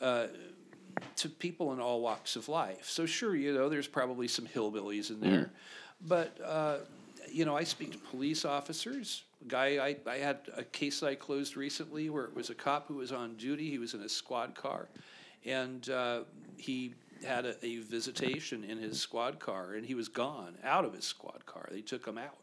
[0.00, 0.26] uh,
[1.16, 2.88] to people in all walks of life.
[2.88, 5.50] So sure, you know there's probably some hillbillies in there,
[6.06, 6.78] but uh,
[7.30, 9.24] you know I speak to police officers.
[9.44, 12.88] A guy I, I had a case I closed recently where it was a cop
[12.88, 13.70] who was on duty.
[13.70, 14.88] He was in a squad car,
[15.44, 16.20] and uh,
[16.56, 20.94] he had a, a visitation in his squad car, and he was gone out of
[20.94, 21.68] his squad car.
[21.70, 22.38] They took him out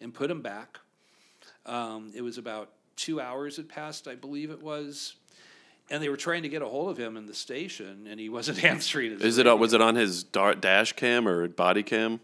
[0.00, 0.78] and put him back.
[1.66, 5.16] Um, it was about two hours had passed, I believe it was,
[5.90, 8.28] and they were trying to get a hold of him in the station, and he
[8.28, 9.12] wasn't answering.
[9.12, 12.20] His Is it, was it on his dash cam or body cam?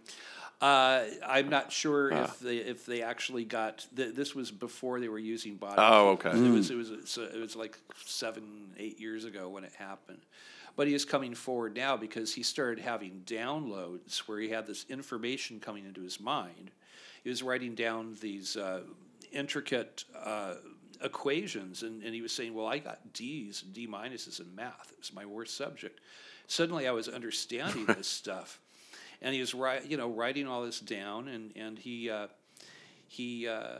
[0.60, 2.24] Uh, I'm not sure Ah.
[2.24, 3.86] if they if they actually got.
[3.96, 5.76] Th- this was before they were using body.
[5.78, 6.30] Oh, okay.
[6.30, 10.20] It was it was so it was like seven eight years ago when it happened,
[10.76, 14.84] but he is coming forward now because he started having downloads where he had this
[14.90, 16.70] information coming into his mind.
[17.24, 18.82] He was writing down these uh,
[19.32, 20.04] intricate.
[20.14, 20.54] Uh,
[21.02, 24.90] equations and, and he was saying well i got d's and d minuses in math
[24.92, 25.98] it was my worst subject
[26.46, 28.60] suddenly i was understanding this stuff
[29.22, 32.26] and he was wri- you know writing all this down and and he uh,
[33.08, 33.70] he uh,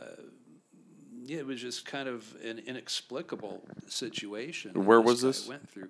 [1.24, 4.72] yeah, it was just kind of an inexplicable situation.
[4.74, 5.46] that Where was guy this?
[5.48, 5.88] Went through.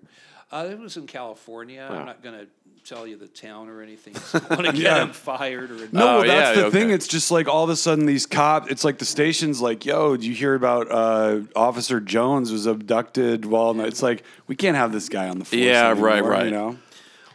[0.53, 1.87] Uh, it was in California.
[1.89, 2.01] Wow.
[2.01, 2.47] I'm not going to
[2.83, 4.17] tell you the town or anything.
[4.17, 5.03] So I want to get Yeah.
[5.05, 6.91] him fired or No, Oh, well, that's yeah, the thing.
[6.91, 8.69] It's just like all of a sudden these cops.
[8.71, 13.45] It's like the station's like, "Yo, do you hear about uh, Officer Jones was abducted?"
[13.45, 15.61] While it's like we can't have this guy on the force.
[15.61, 16.47] Yeah, right, right.
[16.47, 16.79] You know?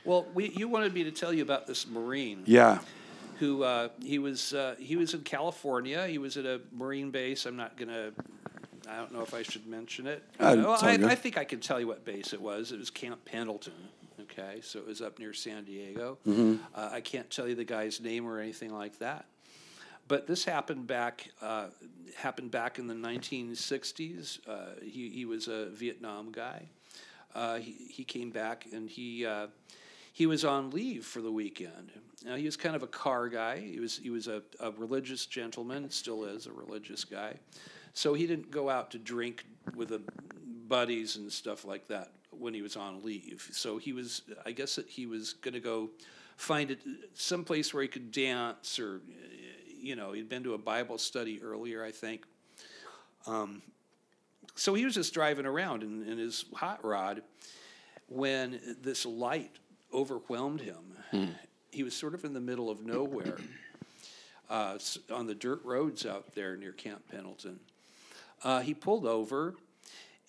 [0.05, 2.43] Well, we, you wanted me to tell you about this Marine.
[2.45, 2.79] Yeah.
[3.39, 6.07] who uh, he was uh, he was in California.
[6.07, 7.45] He was at a Marine base.
[7.45, 8.11] I'm not gonna.
[8.87, 10.23] I don't know if I should mention it.
[10.39, 10.93] Uh, Well, I.
[10.93, 12.71] I think I can tell you what base it was.
[12.71, 13.73] It was Camp Pendleton.
[14.21, 16.17] Okay, so it was up near San Diego.
[16.27, 16.55] Mm-hmm.
[16.73, 19.25] Uh, I can't tell you the guy's name or anything like that.
[20.07, 21.67] But this happened back uh,
[22.15, 24.39] happened back in the 1960s.
[24.47, 26.67] Uh, he he was a Vietnam guy.
[27.33, 29.47] Uh, he he came back and he uh,
[30.15, 31.91] he was on leave for the weekend.
[32.23, 33.59] Now he was kind of a car guy.
[33.59, 37.33] He was he was a, a religious gentleman, still is a religious guy.
[37.93, 40.01] So he didn't go out to drink with the
[40.69, 43.49] buddies and stuff like that when he was on leave.
[43.51, 45.89] So he was I guess that he was going to go
[46.37, 46.79] find it
[47.13, 49.01] someplace where he could dance or
[49.77, 52.23] you know he'd been to a Bible study earlier I think.
[53.27, 53.61] Um,
[54.55, 57.21] so he was just driving around in, in his hot rod
[58.07, 59.59] when this light
[59.95, 60.75] overwhelmed him.
[61.71, 63.37] He was sort of in the middle of nowhere
[64.49, 64.77] uh,
[65.11, 67.59] on the dirt roads out there near Camp Pendleton.
[68.43, 69.55] Uh, he pulled over,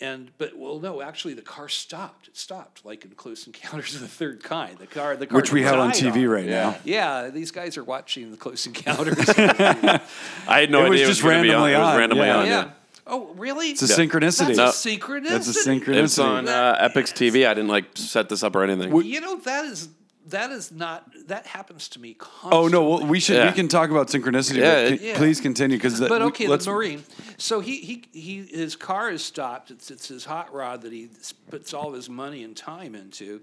[0.01, 2.29] and but well, no, actually, the car stopped.
[2.29, 4.79] It stopped, like in Close Encounters of the Third Kind.
[4.79, 6.71] The car, the car, Which we have on died TV right Yeah.
[6.71, 6.77] now.
[6.85, 9.29] Yeah, these guys are watching the Close Encounters.
[9.29, 10.01] I
[10.47, 11.83] had no It idea just it was gonna be randomly on.
[11.83, 12.37] It was randomly yeah.
[12.39, 12.47] on.
[12.47, 12.65] yeah.
[12.65, 12.71] Yeah.
[13.07, 13.69] Oh, really?
[13.71, 14.57] It's a synchronicity.
[14.57, 15.29] That's a synchronicity.
[15.29, 16.03] That's a synchronicity.
[16.05, 17.47] It's on uh, Epix TV.
[17.47, 18.95] I didn't like set this up or anything.
[19.05, 19.88] You know that is
[20.29, 22.59] that is not that happens to me constantly.
[22.59, 23.47] Oh no, well, we should Yeah.
[23.47, 24.57] we can talk about synchronicity.
[24.57, 25.16] Yeah, but it- c- Yeah.
[25.19, 27.05] please continue because But okay, let's the Marine.
[27.38, 29.71] So he, he he his car is stopped.
[29.71, 33.35] It's it's his hot rod that he s- puts all his money and time into.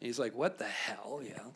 [0.00, 1.54] And he's like, "What the hell?" You know.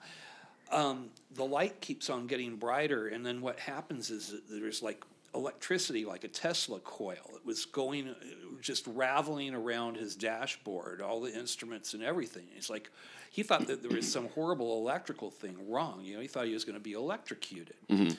[0.70, 5.02] Um, the light keeps on getting brighter, and then what happens is that there's like
[5.34, 7.30] electricity, like a Tesla coil.
[7.34, 8.14] It was going,
[8.60, 12.46] just raveling around his dashboard, all the instruments and everything.
[12.54, 12.90] He's like,
[13.30, 16.00] he thought that there was some horrible electrical thing wrong.
[16.02, 17.76] You know, he thought he was going to be electrocuted.
[17.88, 18.14] Mm-hmm.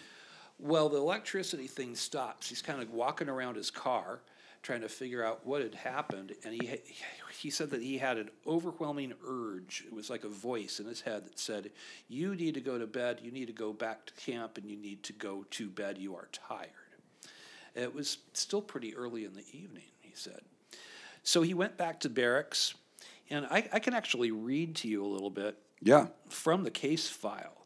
[0.59, 2.49] Well, the electricity thing stops.
[2.49, 4.19] He's kind of walking around his car,
[4.61, 6.81] trying to figure out what had happened, and he
[7.31, 9.85] he said that he had an overwhelming urge.
[9.87, 11.71] It was like a voice in his head that said,
[12.09, 13.19] "You need to go to bed.
[13.23, 15.97] You need to go back to camp, and you need to go to bed.
[15.97, 16.88] You are tired."
[17.79, 19.83] It was still pretty early in the evening.
[20.01, 20.41] He said.
[21.23, 22.73] So he went back to barracks,
[23.29, 26.07] and I, I can actually read to you a little bit yeah.
[26.29, 27.65] from the case file.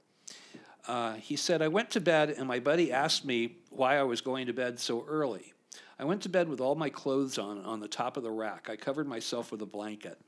[0.87, 4.19] Uh, he said, I went to bed and my buddy asked me why I was
[4.19, 5.53] going to bed so early.
[5.97, 8.67] I went to bed with all my clothes on on the top of the rack.
[8.69, 10.19] I covered myself with a blanket.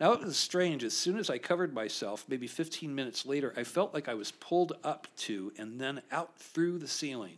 [0.00, 0.82] Now it was strange.
[0.82, 4.32] As soon as I covered myself, maybe 15 minutes later, I felt like I was
[4.32, 7.36] pulled up to and then out through the ceiling.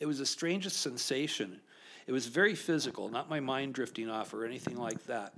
[0.00, 1.60] It was the strangest sensation.
[2.06, 5.34] It was very physical, not my mind drifting off or anything like that.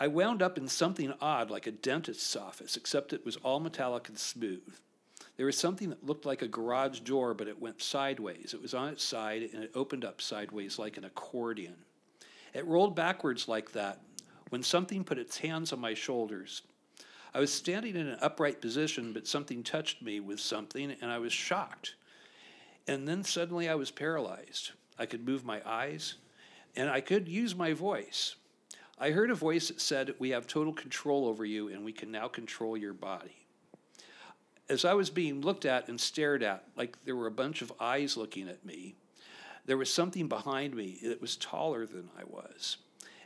[0.00, 4.08] I wound up in something odd like a dentist's office, except it was all metallic
[4.08, 4.74] and smooth.
[5.36, 8.52] There was something that looked like a garage door, but it went sideways.
[8.54, 11.76] It was on its side and it opened up sideways like an accordion.
[12.54, 14.00] It rolled backwards like that
[14.50, 16.62] when something put its hands on my shoulders.
[17.34, 21.18] I was standing in an upright position, but something touched me with something, and I
[21.18, 21.94] was shocked.
[22.86, 24.72] And then suddenly I was paralyzed.
[24.98, 26.14] I could move my eyes,
[26.76, 28.36] and I could use my voice.
[28.98, 32.10] I heard a voice that said, We have total control over you, and we can
[32.10, 33.46] now control your body.
[34.68, 37.72] As I was being looked at and stared at, like there were a bunch of
[37.80, 38.94] eyes looking at me,
[39.64, 42.78] there was something behind me that was taller than I was.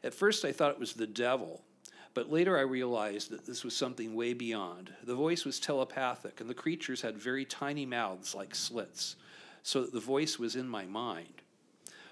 [0.04, 1.62] At first, I thought it was the devil,
[2.14, 4.92] but later I realized that this was something way beyond.
[5.04, 9.16] The voice was telepathic, and the creatures had very tiny mouths like slits,
[9.66, 11.42] so that the voice was in my mind.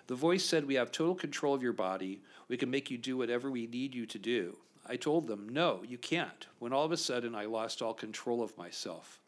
[0.09, 2.21] The voice said, We have total control of your body.
[2.49, 4.57] We can make you do whatever we need you to do.
[4.85, 8.43] I told them, No, you can't, when all of a sudden I lost all control
[8.43, 9.21] of myself.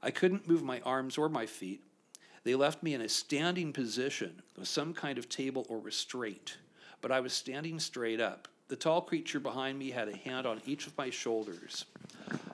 [0.00, 1.82] I couldn't move my arms or my feet.
[2.44, 6.58] They left me in a standing position with some kind of table or restraint,
[7.00, 8.46] but I was standing straight up.
[8.68, 11.84] The tall creature behind me had a hand on each of my shoulders.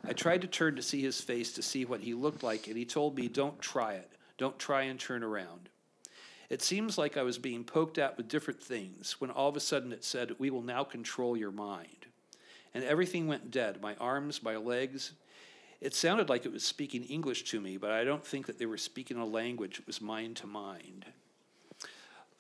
[0.09, 2.79] I tried to turn to see his face to see what he looked like, and
[2.79, 4.09] he told me, Don't try it.
[4.43, 5.69] Don't try and turn around.
[6.51, 9.61] It seems like I was being poked at with different things when all of a
[9.61, 12.07] sudden it said, We will now control your mind.
[12.75, 15.13] And everything went dead my arms, my legs.
[15.81, 18.67] It sounded like it was speaking English to me, but I don't think that they
[18.67, 19.79] were speaking a language.
[19.79, 21.05] It was mind to mind.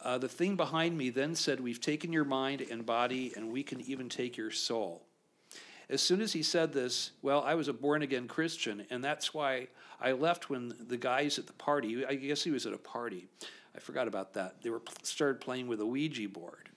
[0.00, 3.62] Uh, the thing behind me then said, We've taken your mind and body, and we
[3.62, 5.02] can even take your soul.
[5.92, 9.34] As soon as he said this, well, I was a born again Christian, and that's
[9.34, 9.68] why
[10.00, 13.28] I left when the guys at the party, I guess he was at a party,
[13.76, 14.62] I forgot about that.
[14.62, 16.70] They were started playing with a Ouija board.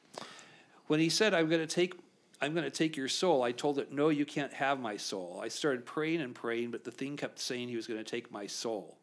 [0.88, 1.95] When he said, "I'm going to take
[2.41, 5.39] I'm going to take your soul," I told it, "No, you can't have my soul."
[5.41, 8.32] I started praying and praying, but the thing kept saying he was going to take
[8.32, 8.97] my soul.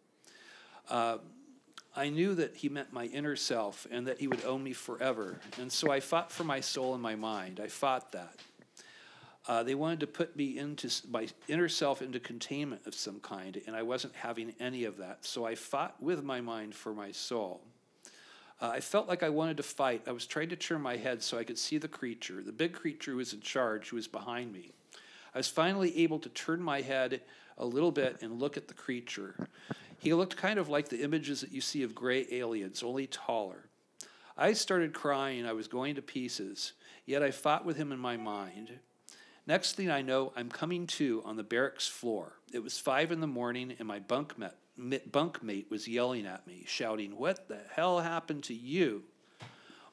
[0.90, 1.18] Uh,
[1.96, 5.40] I knew that he meant my inner self and that he would own me forever,
[5.59, 7.61] and so I fought for my soul and my mind.
[7.61, 8.37] I fought that.
[9.48, 13.61] Uh, they wanted to put me into my inner self into containment of some kind,
[13.66, 15.24] and I wasn't having any of that.
[15.24, 17.62] So I fought with my mind for my soul.
[18.61, 20.02] Uh, I felt like I wanted to fight.
[20.07, 22.72] I was trying to turn my head so I could see the creature, the big
[22.72, 24.70] creature who was in charge, who was behind me.
[25.35, 27.22] I was finally able to turn my head
[27.59, 29.48] a little bit and look at the creature.
[29.98, 33.66] He looked kind of like the images that you see of gray aliens, only taller.
[34.37, 35.44] I started crying.
[35.44, 36.72] I was going to pieces,
[37.05, 38.78] yet I fought with him in my mind.
[39.46, 42.35] Next thing I know, I'm coming to on the barracks floor.
[42.52, 47.16] It was five in the morning, and my bunkmate, bunkmate was yelling at me, shouting,
[47.16, 49.02] What the hell happened to you?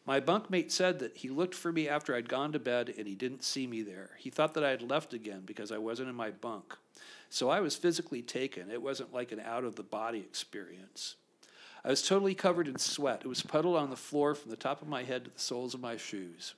[0.06, 3.14] My bunkmate said that he looked for me after I'd gone to bed and he
[3.14, 4.12] didn't see me there.
[4.18, 6.76] He thought that I had left again because I wasn't in my bunk.
[7.30, 8.72] So I was physically taken.
[8.72, 11.16] It wasn't like an out of the body experience.
[11.86, 13.22] I was totally covered in sweat.
[13.24, 15.76] It was puddled on the floor from the top of my head to the soles
[15.76, 16.56] of my shoes.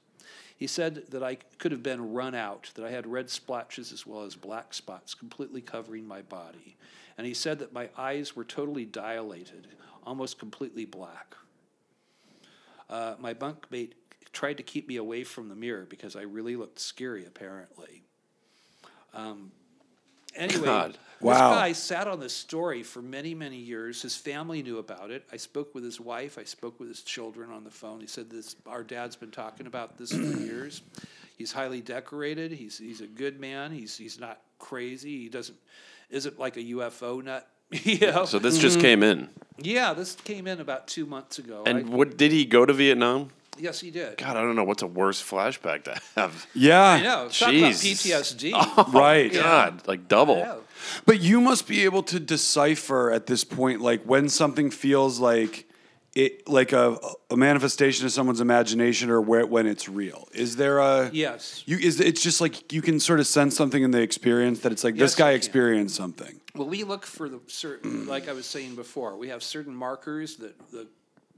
[0.61, 4.05] He said that I could have been run out, that I had red splotches as
[4.05, 6.77] well as black spots completely covering my body.
[7.17, 9.69] And he said that my eyes were totally dilated,
[10.05, 11.33] almost completely black.
[12.91, 13.93] Uh, my bunkmate
[14.33, 18.03] tried to keep me away from the mirror because I really looked scary, apparently.
[19.15, 19.51] Um,
[20.35, 20.91] anyway, God.
[20.91, 21.51] this Wow.
[21.53, 24.01] guy sat on this story for many, many years.
[24.01, 25.23] His family knew about it.
[25.31, 26.37] I spoke with his wife.
[26.37, 28.01] I spoke with his children on the phone.
[28.01, 30.81] He said, "This our dad's been talking about this for years.
[31.37, 32.51] He's highly decorated.
[32.51, 33.71] He's he's a good man.
[33.71, 35.19] He's he's not crazy.
[35.23, 35.57] He doesn't
[36.09, 38.25] isn't like a UFO nut." you know?
[38.25, 38.81] So this just mm-hmm.
[38.85, 39.29] came in.
[39.57, 41.63] yeah, this came in about two months ago.
[41.65, 43.29] And I- what did he go to Vietnam?
[43.57, 44.17] Yes, he did.
[44.17, 46.47] God, I don't know what's a worse flashback to have.
[46.53, 46.81] Yeah.
[46.81, 47.29] I know.
[47.29, 48.03] Talk about Jesus.
[48.03, 48.51] PTSD.
[48.77, 49.31] Oh, right.
[49.31, 50.63] God, like double.
[51.05, 55.67] But you must be able to decipher at this point, like when something feels like
[56.13, 56.97] it, like a,
[57.29, 60.27] a manifestation of someone's imagination, or where when it's real.
[60.33, 61.63] Is there a Yes.
[61.65, 64.71] You is it's just like you can sort of sense something in the experience that
[64.71, 66.39] it's like this guy experienced something.
[66.55, 70.35] Well, we look for the certain, like I was saying before, we have certain markers
[70.37, 70.87] that the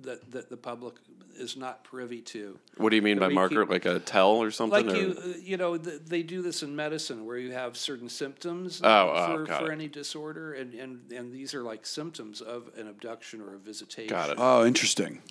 [0.03, 0.95] that, that the public
[1.35, 2.59] is not privy to.
[2.77, 3.61] What do you mean That by we marker?
[3.63, 4.85] keep- Like a tell or something?
[4.87, 7.75] Like or- you, uh, you know, th- they do this in medicine where you have
[7.75, 9.73] certain symptoms Oh, oh, for, got for it.
[9.73, 14.09] any disorder, and, and, and these are like symptoms of an abduction or a visitation.
[14.15, 14.35] Got it.
[14.39, 15.21] Oh, interesting.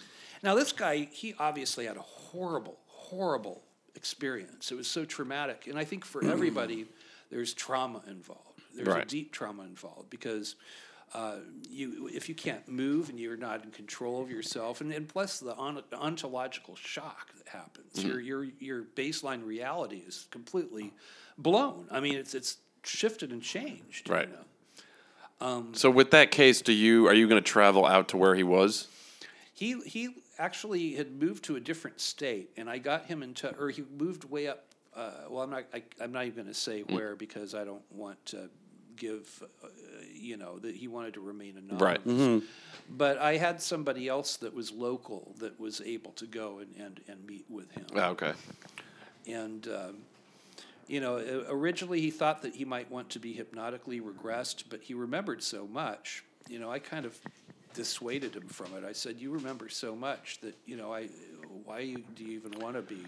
[0.42, 3.62] Now, this guy, he obviously had a horrible, horrible
[3.94, 4.72] experience.
[4.72, 5.68] It was so traumatic.
[5.68, 6.86] And I think for everybody,
[7.30, 8.40] there's trauma involved.
[8.74, 10.56] There's a deep trauma involved because
[11.14, 11.36] uh,
[11.68, 15.40] you if you can't move and you're not in control of yourself, and, and plus
[15.40, 20.92] the on, ontological shock that happens, your your your baseline reality is completely
[21.36, 21.86] blown.
[21.90, 24.08] I mean, it's it's shifted and changed.
[24.08, 24.28] you Right.
[24.30, 25.66] know.
[25.72, 28.44] So with that case, do you are you going to travel out to where he
[28.44, 28.88] was?
[29.52, 33.70] He he actually had moved to a different state, and I got him into, or
[33.70, 34.64] he moved way up.
[34.94, 35.64] Uh, well, I'm not.
[35.74, 38.48] I, I'm not even going to say where because I don't want to
[39.06, 39.42] give.
[39.62, 39.68] Uh,
[40.14, 42.06] you know that he wanted to remain anonymous.
[42.06, 42.42] Right.
[42.88, 47.00] But I had somebody else that was local that was able to go and and,
[47.08, 47.86] and meet with him.
[47.94, 48.32] Oh, okay.
[49.26, 49.96] And, um,
[50.88, 54.94] you know, originally he thought that he might want to be hypnotically regressed, but he
[54.94, 56.24] remembered so much.
[56.48, 57.16] You know, I kind of
[57.72, 58.84] dissuaded him from it.
[58.84, 61.08] I said, "You remember so much that you know, I
[61.64, 63.06] why do you even want to be?"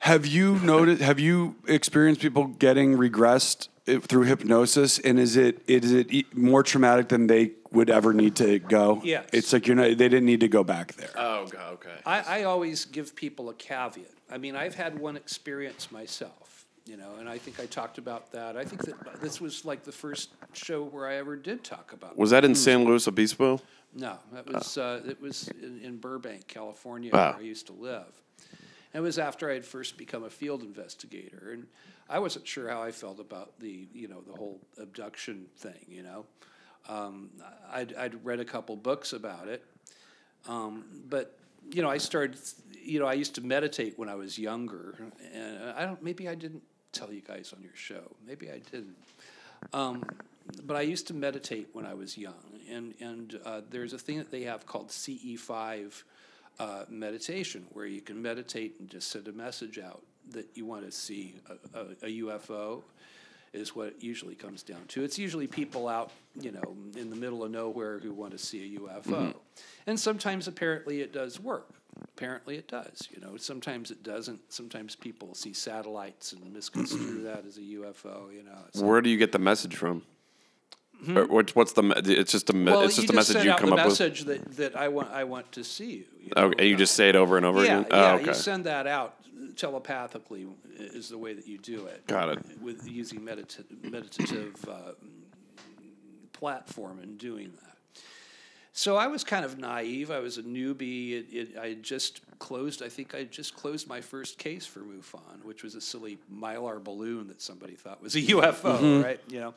[0.00, 1.02] Have you noticed?
[1.02, 3.68] Have you experienced people getting regressed
[4.02, 4.98] through hypnosis?
[4.98, 9.00] And is it is it more traumatic than they would ever need to go?
[9.04, 9.28] Yes.
[9.32, 9.84] It's like you're not.
[9.84, 11.10] They didn't need to go back there.
[11.16, 11.90] Oh, God, okay.
[12.06, 14.06] I, I always give people a caveat.
[14.30, 18.30] I mean, I've had one experience myself, you know, and I think I talked about
[18.32, 18.56] that.
[18.56, 22.16] I think that this was like the first show where I ever did talk about.
[22.16, 23.60] Was that in San Luis Obispo?
[23.94, 27.32] No, that was uh, it was in, in Burbank, California, Ah.
[27.32, 28.04] where I used to live.
[28.98, 31.68] It was after I had first become a field investigator, and
[32.10, 35.86] I wasn't sure how I felt about the you know the whole abduction thing.
[35.86, 36.26] You know,
[36.88, 37.30] um,
[37.72, 39.64] I'd, I'd read a couple books about it,
[40.48, 41.38] um, but
[41.70, 42.40] you know I started.
[42.82, 44.96] You know, I used to meditate when I was younger,
[45.32, 46.02] and I don't.
[46.02, 48.16] Maybe I didn't tell you guys on your show.
[48.26, 48.96] Maybe I didn't.
[49.72, 50.02] Um,
[50.64, 54.18] but I used to meditate when I was young, and and uh, there's a thing
[54.18, 56.02] that they have called CE5
[56.58, 60.84] uh, meditation, where you can meditate and just send a message out that you want
[60.84, 61.36] to see
[61.74, 62.82] a, a, a UFO,
[63.52, 65.02] is what it usually comes down to.
[65.02, 68.76] It's usually people out, you know, in the middle of nowhere who want to see
[68.76, 69.34] a UFO,
[69.86, 71.70] and sometimes apparently it does work.
[72.16, 73.08] Apparently it does.
[73.10, 74.52] You know, sometimes it doesn't.
[74.52, 78.32] Sometimes people see satellites and misconstrue that as a UFO.
[78.32, 80.02] You know, Where do you get the message from?
[81.06, 81.32] Or hmm?
[81.32, 81.82] what's what's the?
[82.04, 82.52] It's just a.
[82.52, 84.00] Well, it's just you a message you come up with.
[84.00, 86.04] message that, that I want I want to see you.
[86.20, 86.50] you know?
[86.50, 87.86] and you uh, just say it over and over yeah, again.
[87.90, 88.12] yeah.
[88.12, 88.26] Oh, okay.
[88.26, 89.14] You send that out
[89.56, 90.46] telepathically
[90.76, 92.06] is the way that you do it.
[92.06, 92.60] Got it.
[92.60, 94.92] With using medita- meditative uh,
[96.32, 98.02] platform and doing that.
[98.72, 100.10] So I was kind of naive.
[100.10, 101.10] I was a newbie.
[101.12, 102.80] It, it, I had just closed.
[102.82, 106.82] I think I just closed my first case for MUFON, which was a silly mylar
[106.82, 109.02] balloon that somebody thought was a UFO, mm-hmm.
[109.02, 109.20] right?
[109.28, 109.54] You know.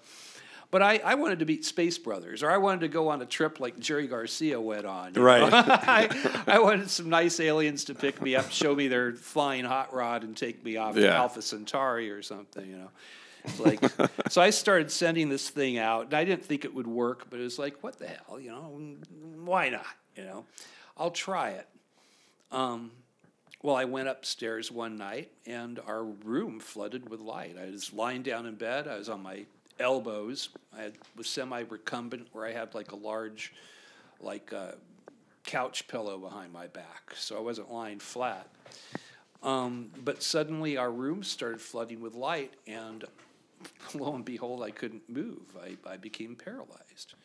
[0.71, 3.25] But I, I wanted to meet Space Brothers, or I wanted to go on a
[3.25, 5.11] trip like Jerry Garcia went on.
[5.13, 5.43] Right.
[5.53, 9.93] I, I wanted some nice aliens to pick me up, show me their flying hot
[9.93, 12.89] rod, and take me off to Alpha Centauri or something, you know.
[13.43, 13.83] It's like,
[14.29, 17.39] so I started sending this thing out, and I didn't think it would work, but
[17.39, 18.79] it was like, what the hell, you know?
[19.43, 19.85] Why not?
[20.15, 20.45] You know,
[20.95, 21.67] I'll try it.
[22.51, 22.91] Um,
[23.63, 27.57] well, I went upstairs one night, and our room flooded with light.
[27.61, 28.87] I was lying down in bed.
[28.87, 29.45] I was on my
[29.81, 30.49] elbows.
[30.77, 33.53] I had, was semi recumbent, where I had like a large,
[34.21, 34.73] like uh,
[35.43, 38.47] couch pillow behind my back, so I wasn't lying flat.
[39.43, 43.03] Um, but suddenly, our room started flooding with light, and
[43.93, 45.57] lo and behold, I couldn't move.
[45.61, 47.15] I, I became paralyzed.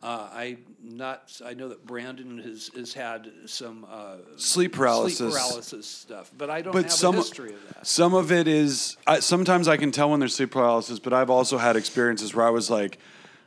[0.00, 1.40] Uh, I not.
[1.44, 5.18] I know that Brandon has has had some uh, Sleep paralysis.
[5.18, 7.86] sleep paralysis stuff, but I don't But have some a history of that.
[7.86, 8.96] some of it is.
[9.08, 12.46] I, sometimes I can tell when there's sleep paralysis, but I've also had experiences where
[12.46, 12.98] I was like,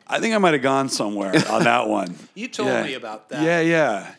[0.08, 2.16] I think I might have gone somewhere on that one.
[2.36, 2.84] You told Yeah.
[2.84, 3.43] me about that.
[3.43, 4.16] Yeah, yeah.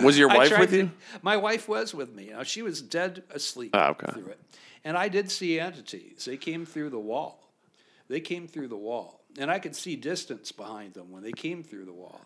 [0.04, 0.90] Was your wife tried with to- you?
[1.22, 2.30] My wife was with me.
[2.30, 4.12] Now, she was dead asleep Ah, okay.
[4.12, 4.38] through it.
[4.84, 6.24] And I did see entities.
[6.24, 7.50] They came through the wall.
[8.08, 9.18] They came through the wall.
[9.38, 12.20] And I could see distance behind them when they came through the wall.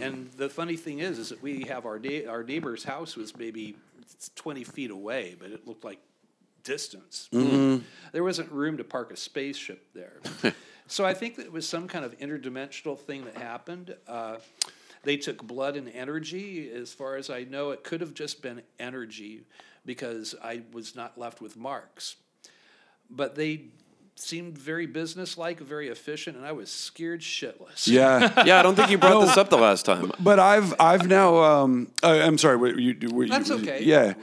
[0.00, 3.76] and the funny thing is, is that we have our, our neighbor's house was maybe
[4.36, 6.00] 20 feet away, but it looked like
[6.62, 7.28] distance.
[8.12, 10.20] There wasn't room to park a spaceship there.
[10.86, 13.94] so I think that it was some kind of interdimensional thing that happened.
[14.08, 14.36] Uh,
[15.04, 16.70] they took blood and energy.
[16.70, 19.44] As far as I know, it could have just been energy
[19.84, 22.16] because I was not left with marks.
[23.10, 23.66] But they
[24.16, 27.86] seemed very businesslike, very efficient, and I was scared shitless.
[27.86, 28.32] Yeah.
[28.46, 30.12] Yeah, I don't think you brought this up the last time.
[30.20, 33.82] But I've I've now um I, I'm sorry what you what That's you, okay.
[33.82, 34.14] yeah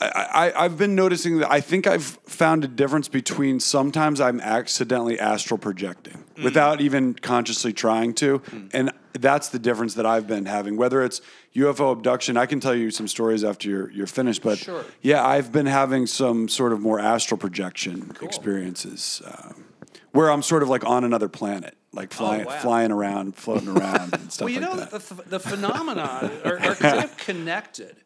[0.00, 4.40] I, I I've been noticing that I think I've found a difference between sometimes I'm
[4.40, 6.44] accidentally astral projecting Mm.
[6.44, 8.40] without even consciously trying to
[8.72, 11.20] and that's the difference that I've been having whether it's
[11.54, 14.84] UFO abduction I can tell you some stories after you're you're finished but Sure.
[15.02, 19.64] yeah I've been having some sort of more astral projection experiences um,
[20.12, 22.58] where I'm sort of like on another planet like flying, Oh, wow.
[22.60, 24.60] flying around, floating around, and stuff like that.
[24.62, 25.08] well, you like know, that.
[25.08, 27.96] the, the phenomena are, are kind of connected.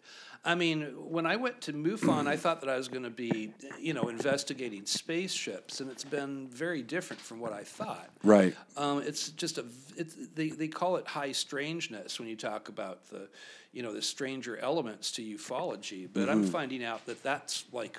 [0.46, 3.52] I mean, when I went to MUFON, I thought that I was going to be,
[3.80, 8.08] you know, investigating spaceships, and it's been very different from what I thought.
[8.22, 8.56] right.
[8.76, 9.64] Um, it's just a,
[9.96, 13.28] it's, they, they call it high strangeness when you talk about the,
[13.72, 16.08] you know, the stranger elements to ufology.
[16.10, 17.98] But I'm finding out that that's like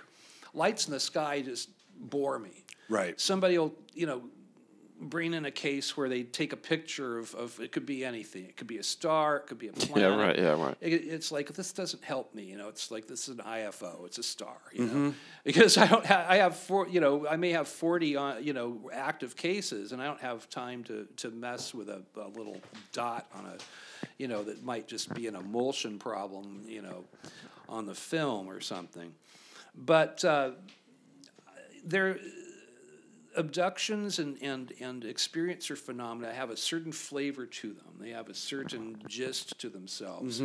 [0.53, 1.69] lights in the sky just
[1.99, 2.63] bore me.
[2.87, 3.19] Right.
[3.19, 4.21] Somebody will, you know,
[4.99, 8.45] bring in a case where they take a picture of, of it could be anything.
[8.45, 9.37] It could be a star.
[9.37, 10.17] It could be a planet.
[10.17, 10.75] right, yeah, right.
[10.81, 12.43] It, it's like this doesn't help me.
[12.43, 14.05] You know, it's like this is an IFO.
[14.05, 14.57] It's a star.
[14.73, 15.05] You Mm-hmm.
[15.09, 16.05] know, because I don't.
[16.05, 16.87] Ha- I have four.
[16.87, 18.43] You know, I may have forty on.
[18.43, 22.27] You know, active cases, and I don't have time to to mess with a, a
[22.29, 22.57] little
[22.91, 23.57] dot on a.
[24.17, 26.63] You know, that might just be an emulsion problem.
[26.67, 27.03] You know,
[27.69, 29.13] on the film or something.
[29.75, 30.51] But uh,
[31.85, 32.17] there
[33.37, 37.85] abductions and, and, and experiencer phenomena have a certain flavor to them.
[37.99, 40.39] They have a certain gist to themselves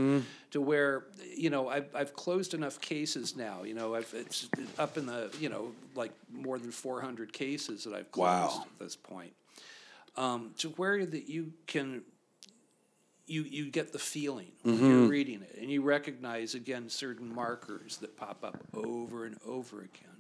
[0.53, 1.05] to where,
[1.37, 5.35] you know, I've, I've closed enough cases now, you know, I've, it's up in the,
[5.41, 8.63] you know, like more than 400 cases that I've closed Wow.
[8.67, 9.33] at this point.
[10.17, 12.03] Um, to where that you can
[13.27, 17.97] you you get the feeling when you're reading it and you recognize again certain markers
[17.99, 20.12] that pop up over and over again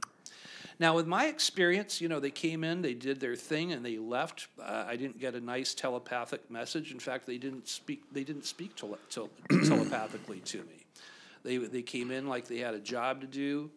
[0.78, 3.98] now with my experience you know they came in they did their thing and they
[3.98, 4.48] left.
[4.60, 6.92] Uh, i didn't get a nice telepathic message.
[6.92, 9.30] In fact they didn't speak they didn't speak tele- tel-
[9.64, 10.84] telepathically to me.
[11.44, 13.70] They, they came in like they had a job to do.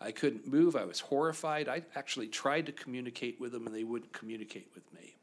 [0.00, 0.74] I couldn't move.
[0.74, 1.68] I was horrified.
[1.68, 5.14] I actually tried to communicate with them and they wouldn't communicate with me.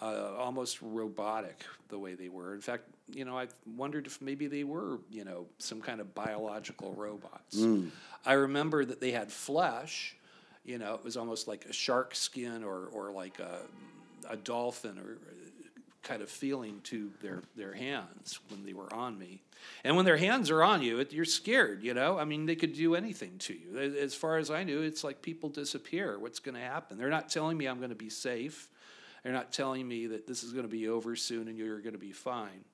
[0.00, 2.54] Uh, almost robotic the way they were.
[2.54, 6.14] In fact, you know, I wondered if maybe they were, you know, some kind of
[6.14, 7.56] biological robots.
[8.24, 10.16] I remember that they had flesh.
[10.64, 13.60] You know, it was almost like a shark skin or or like a,
[14.28, 15.18] a dolphin or
[16.02, 19.42] kind of feeling to their their hands when they were on me.
[19.82, 21.82] And when their hands are on you, it, you're scared.
[21.82, 23.78] You know, I mean, they could do anything to you.
[23.78, 26.18] As far as I knew, it's like people disappear.
[26.18, 26.98] What's going to happen?
[26.98, 28.68] They're not telling me I'm going to be safe.
[29.22, 31.94] They're not telling me that this is going to be over soon and you're going
[31.94, 32.64] to be fine.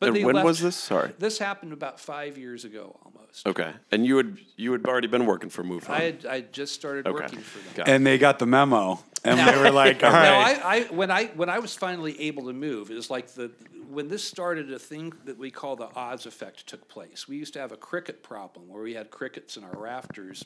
[0.00, 0.76] But And when left- was this?
[0.76, 1.12] Sorry.
[1.18, 3.46] This happened about five years ago, almost.
[3.46, 3.72] Okay.
[3.92, 5.90] And you had you had already been working for MUFON.
[5.90, 7.22] I had I just started Okay.
[7.22, 7.68] working for them.
[7.76, 7.92] Got it.
[7.92, 10.38] And they got the memo, and they were like, "All Now.
[10.40, 13.50] I, I when I when I was finally able to move, it was like the
[13.90, 17.28] when this started, a thing that we call the Oz effect took place.
[17.28, 20.44] We used to have a cricket problem where we had crickets in our rafters,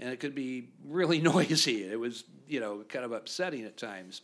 [0.00, 1.84] and it could be really noisy.
[1.84, 4.22] It was you know kind of upsetting at times,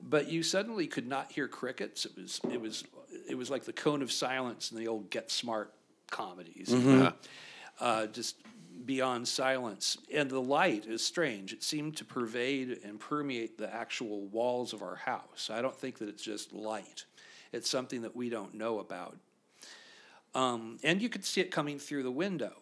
[0.00, 2.04] but you suddenly could not hear crickets.
[2.06, 2.84] It was it was
[3.28, 5.72] it was like the cone of silence in the old Get Smart
[6.10, 6.70] comedies.
[6.70, 7.12] you know?
[7.80, 8.36] uh, just
[8.84, 9.98] beyond silence.
[10.12, 11.52] And the light is strange.
[11.52, 15.50] It seemed to pervade and permeate the actual walls of our house.
[15.52, 17.04] I don't think that it's just light,
[17.52, 19.16] it's something that we don't know about.
[20.34, 22.52] Um, and you could see it coming through the window.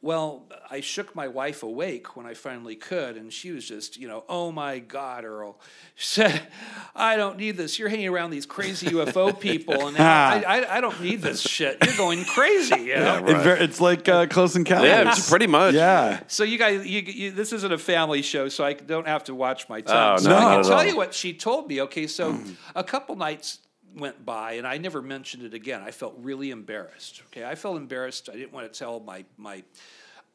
[0.00, 4.06] Well, I shook my wife awake when I finally could, and she was just, you
[4.06, 5.58] know, oh my God, Earl.
[6.00, 6.42] She said,
[6.94, 7.76] I don't need this.
[7.76, 11.76] You're hanging around these crazy UFO people, and I, I, I don't need this shit.
[11.84, 13.26] You're going crazy, you know?
[13.26, 14.88] It ver- it's like uh, Close Encounters.
[14.88, 15.74] yeah, it's pretty much.
[15.74, 16.20] Yeah.
[16.28, 19.34] So you guys, you, you, this isn't a family show, so I don't have to
[19.34, 20.18] watch my tongue.
[20.20, 20.84] Oh, so no, I can tell all.
[20.84, 21.80] you what she told me.
[21.82, 22.38] Okay, so
[22.76, 23.58] a couple nights
[23.96, 25.82] went by, and I never mentioned it again.
[25.82, 27.22] I felt really embarrassed.
[27.26, 28.28] Okay, I felt embarrassed.
[28.28, 29.62] I didn't want to tell my my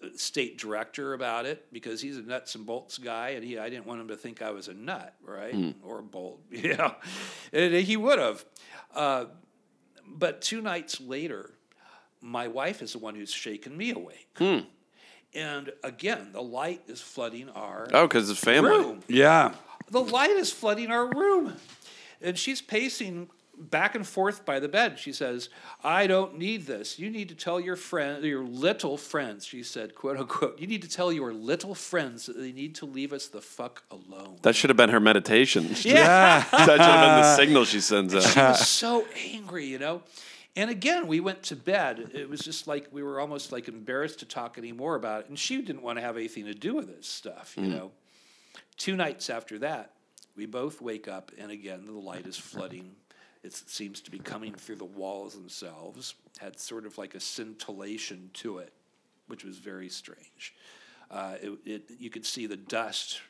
[0.03, 3.69] uh, state director about it because he's a nuts and bolts guy, and he I
[3.69, 6.39] didn't want him to think I was a nut, right, or a bolt.
[6.51, 6.93] Yeah,
[7.51, 8.43] and he would have.
[8.93, 9.25] Uh,
[10.05, 11.53] but two nights later,
[12.21, 14.37] my wife is the one who's shaken me awake.
[15.35, 18.69] And again, the light is flooding our Oh, because it's family.
[18.69, 18.99] room.
[19.07, 19.53] Yeah.
[19.89, 21.53] The light is flooding our room.
[22.21, 24.97] And she's pacing back and forth by the bed.
[24.99, 25.49] She says,
[25.83, 26.97] I don't need this.
[26.97, 30.81] You need to tell your friend, your little friends, she said, quote unquote, you need
[30.81, 34.37] to tell your little friends that they need to leave us the fuck alone.
[34.41, 35.75] That should have been her meditation.
[35.83, 36.45] Yeah.
[36.49, 38.23] that should have been the signal she sends out.
[38.23, 40.01] She was so angry, you know.
[40.55, 42.11] And again, we went to bed.
[42.13, 45.29] It was just like we were almost like embarrassed to talk anymore about it.
[45.29, 47.69] And she didn't want to have anything to do with this stuff, you mm.
[47.69, 47.91] know.
[48.77, 49.93] Two nights after that,
[50.35, 52.95] we both wake up, and again, the light is flooding.
[53.43, 56.15] It seems to be coming through the walls themselves.
[56.39, 58.73] Had sort of like a scintillation to it,
[59.27, 60.55] which was very strange.
[61.11, 63.21] Uh, it, it, you could see the dust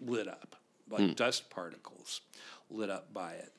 [0.00, 0.56] lit up,
[0.90, 1.12] like hmm.
[1.12, 2.20] dust particles
[2.68, 3.52] lit up by it.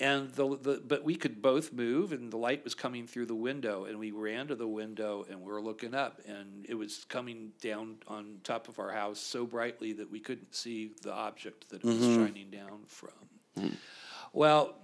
[0.00, 3.34] and the, the but we could both move, and the light was coming through the
[3.34, 7.04] window, and we ran to the window, and we were looking up, and it was
[7.08, 11.70] coming down on top of our house so brightly that we couldn't see the object
[11.70, 12.26] that it was mm-hmm.
[12.26, 13.10] shining down from.
[13.56, 13.68] Hmm.
[14.32, 14.74] Well,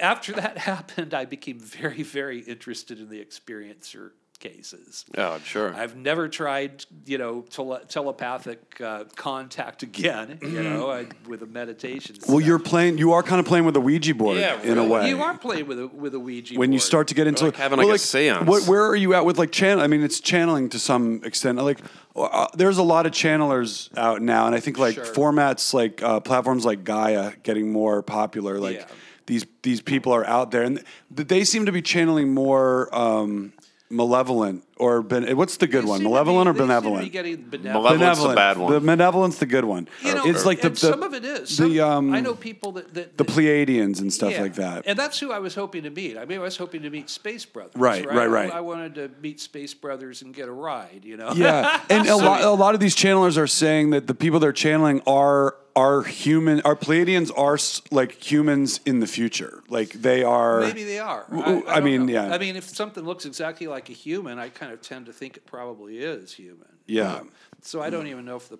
[0.00, 5.06] after that happened, I became very, very interested in the experiencer cases.
[5.16, 5.74] Oh, sure.
[5.74, 11.46] I've never tried, you know, tele- telepathic uh, contact again, you know, I, with a
[11.46, 12.16] meditation.
[12.28, 12.46] Well, stuff.
[12.46, 12.98] you're playing.
[12.98, 15.08] You are kind of playing with a Ouija board yeah, in a way.
[15.08, 17.56] You are playing with a with a Ouija when you start to get into like
[17.56, 18.46] having, like, a seance.
[18.46, 19.82] What, where are you at with like channel?
[19.82, 21.58] I mean, it's channeling to some extent.
[21.62, 21.78] Like,
[22.14, 25.04] uh, there's a lot of channelers out now, and I think like Sure.
[25.04, 28.58] formats like uh, platforms like Gaia getting more popular.
[28.58, 28.86] Like Yeah.
[29.26, 30.82] These these people are out there, and
[31.14, 33.52] th- they seem to be channeling more um,
[33.90, 35.98] malevolent or ben- what's the good They one?
[35.98, 37.12] seem to Malevolent be- or they seem to be benevolent?
[37.12, 37.98] getting benevolent.
[38.00, 38.72] Malevolent's the bad one.
[38.72, 39.88] The benevolent's the good one.
[40.02, 41.48] You know, it's like the, and the some of it is.
[41.56, 44.42] Some, the um I know people that, that the that- Pleiadians and stuff Yeah.
[44.42, 44.84] like that.
[44.86, 46.16] And that's who I was hoping to meet.
[46.18, 47.76] I mean, I was hoping to meet Space Brothers.
[47.76, 48.52] Right, right, right.
[48.52, 51.02] I, I wanted to meet Space Brothers and get a ride.
[51.04, 51.32] You know.
[51.34, 54.52] Yeah, and a lot, a lot of these channelers are saying that the people they're
[54.52, 56.60] channeling are are human.
[56.60, 59.60] Our Pleiadians are s- like humans in the future.
[59.68, 60.60] Like they are.
[60.60, 61.26] Maybe they are.
[61.32, 62.12] I, W- I don't mean, know.
[62.12, 62.32] yeah.
[62.32, 65.36] I mean, if something looks exactly like a human, I kind of tend to think
[65.36, 66.68] it probably is human.
[66.86, 67.16] Yeah.
[67.16, 68.58] Um, so I don't even know if the,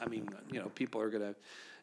[0.00, 1.34] I mean, you know, people are gonna,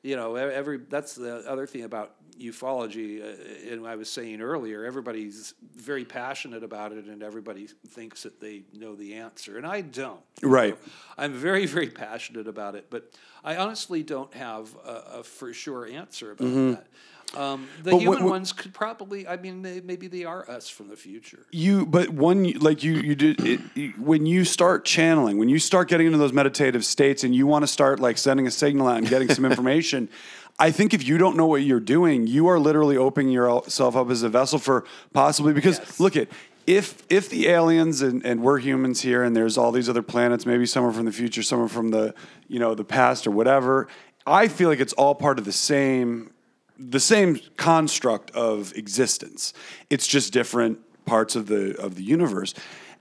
[0.03, 3.21] you know, every that's the other thing about ufology.
[3.21, 8.39] Uh, and I was saying earlier, everybody's very passionate about it, and everybody thinks that
[8.39, 10.21] they know the answer, and I don't.
[10.41, 10.73] Right.
[10.73, 10.91] know.
[11.17, 13.11] I'm very, very passionate about it, but
[13.43, 16.87] I honestly don't have a, a for sure answer about that.
[17.37, 17.91] Um, the.
[17.91, 19.27] But what- human what- ones could probably.
[19.27, 21.45] I mean, they, maybe they are us from the future.
[21.51, 25.59] you but one like you you did it, you- when you start channeling when you
[25.59, 28.87] start getting into those meditative states and you want to start like sending a signal
[28.87, 30.09] out and getting some information
[30.59, 34.09] i think if you don't know what you're doing you are literally opening yourself up
[34.09, 35.99] as a vessel for possibly because Yes.
[35.99, 36.27] look at
[36.67, 40.45] if if the aliens and, and we're humans here and there's all these other planets
[40.45, 42.13] maybe some are from the future some are from the
[42.47, 43.87] you know the past or whatever
[44.25, 46.31] i feel like it's all part of the same
[46.89, 49.53] the same construct of existence.
[49.89, 52.53] It's just different parts of the of the universe.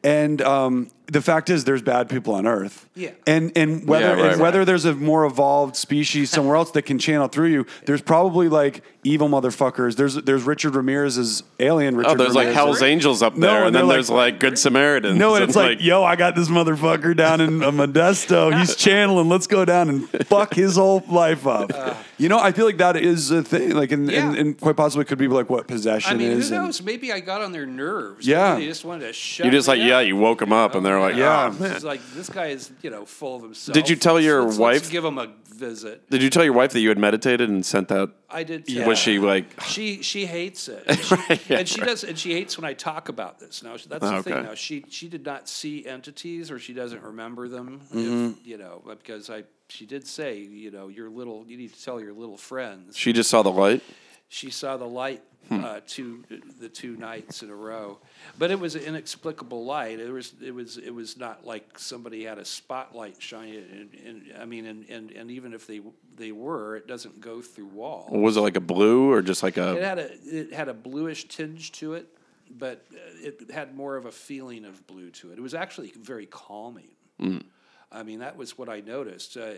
[0.02, 2.88] And um, the fact is, there's bad people on Earth.
[2.94, 3.10] Yeah.
[3.26, 6.82] And and whether Yeah, right, and whether there's a more evolved species somewhere else that
[6.82, 9.96] can channel through you, there's probably like evil motherfuckers.
[9.96, 11.96] There's there's Richard Ramirez's alien.
[11.96, 14.32] Richard Oh, there's like Hell's Angels up No, there, and and then they're there's like-
[14.34, 15.18] like Good Samaritans.
[15.18, 18.58] No, and it's like, yo, I got this motherfucker down in uh, Modesto.
[18.58, 19.28] He's channeling.
[19.28, 21.72] Let's go down and fuck his whole life up.
[22.18, 23.70] you know, I feel like that is a thing.
[23.74, 24.32] Like, and, and, Uh.
[24.32, 24.40] Yeah.
[24.40, 26.48] and quite possibly could be like what possession I mean, is.
[26.48, 26.82] who and- knows?
[26.82, 28.26] Maybe I got on their nerves.
[28.26, 28.52] Yeah.
[28.54, 29.46] Maybe they just wanted to shut.
[29.46, 30.06] you just me like, yeah, up.
[30.06, 31.52] you woke him up, and they're like, Yeah.
[31.54, 31.72] oh, man.
[31.72, 33.74] It's like this guy is, you know, full of himself.
[33.74, 36.08] Did you tell your Let's- let's wife- give him a visit.
[36.08, 38.10] Did you tell your wife that you had meditated and sent that?
[38.30, 38.68] I did.
[38.68, 38.80] Yeah.
[38.80, 41.14] tell Was she like, She she hates it, and she,
[41.48, 43.62] yeah, and she does, and she hates when I talk about this.
[43.62, 44.22] Now that's the Okay.
[44.32, 44.42] thing.
[44.44, 47.80] Now she she did not see entities, or she doesn't remember them.
[47.92, 48.26] Mm-hmm.
[48.40, 51.72] If, you know, but because I she did say, you know, your little, you need
[51.74, 52.96] to tell your little friends.
[52.96, 53.82] she just saw the light?
[54.28, 55.64] She saw the light Hmm.
[55.64, 56.22] uh, two
[56.60, 57.98] the two nights in a row,
[58.38, 59.98] but it was an inexplicable light.
[59.98, 63.64] It was it was it was not like somebody had a spotlight shining.
[63.72, 65.80] And, and I mean, and, and, and even if they
[66.16, 68.10] they were, it doesn't go through walls.
[68.12, 69.76] Was it like a blue or just like a?
[69.76, 72.06] It had a it had a bluish tinge to it,
[72.50, 75.38] but uh, it had more of a feeling of blue to it.
[75.38, 76.90] It was actually very calming.
[77.92, 79.36] I mean, that was what I noticed.
[79.36, 79.54] Uh,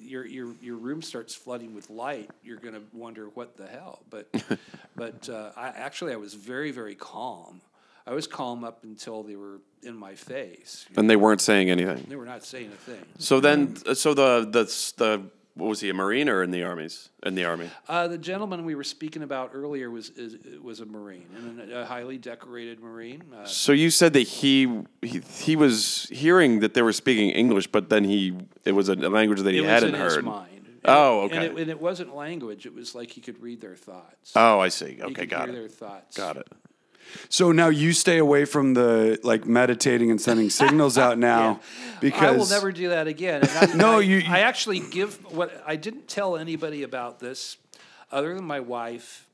[0.00, 2.30] your your your room starts flooding with light.
[2.42, 4.00] You're going to wonder what the hell.
[4.10, 4.28] But
[4.96, 7.60] but uh, I actually I was very very calm.
[8.06, 10.86] I was calm up until they were in my face.
[10.96, 12.06] And they weren't saying anything.
[12.08, 13.04] They were not saying a thing.
[13.18, 14.64] So then, so the the
[14.96, 15.22] the
[15.58, 17.08] what was he a marine or in the armies?
[17.24, 17.68] In the army.
[17.88, 21.84] Uh, the gentleman we were speaking about earlier was is, was a marine and a
[21.84, 23.22] highly decorated marine.
[23.34, 27.66] Uh, So you said that he, he he was hearing that they were speaking English,
[27.66, 28.34] but then he
[28.64, 30.16] it was a language that he it hadn't in heard.
[30.16, 30.66] his mind.
[30.66, 31.46] And Oh, it- And okay.
[31.54, 32.64] it, and it wasn't language.
[32.64, 34.32] It was like he could read their thoughts.
[34.36, 34.94] Oh, I see.
[34.94, 35.60] He Okay, could got hear it.
[35.60, 36.16] their thoughts.
[36.16, 36.48] Got it.
[37.28, 41.60] so now you stay away from the like meditating and sending signals out now
[42.00, 43.42] because I will never do that again.
[43.48, 47.56] I, No, I, you- I actually give what I didn't tell anybody about this,
[48.10, 49.26] other than my wife,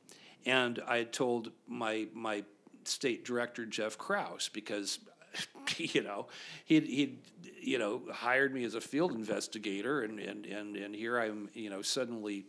[0.46, 2.44] and I told my my
[2.84, 4.98] state director Jeff Kraus because,
[5.78, 6.26] you know,
[6.64, 7.18] he'd he'd
[7.60, 11.70] you know hired me as a field investigator, and and and and here I'm you
[11.70, 12.46] know suddenly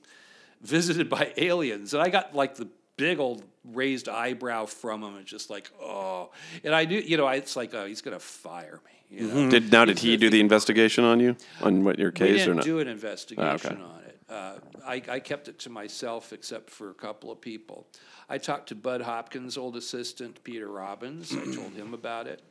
[0.61, 3.43] visited by aliens, and I got like the big old
[3.73, 6.31] raised eyebrow from him, and just like oh,
[6.63, 9.49] and I knew you know I, it's like oh he's gonna fire me, you know.
[9.49, 12.55] Did now did he do the investigation on you on what your case or didn't
[12.57, 12.65] not?
[12.65, 13.81] do an investigation okay.
[13.81, 14.19] on it.
[14.27, 17.87] Uh, I, I kept it to myself, except for a couple of people.
[18.27, 21.31] I talked to Bud Hopkins' old assistant, Peter Robbins.
[21.31, 22.41] I told him about it.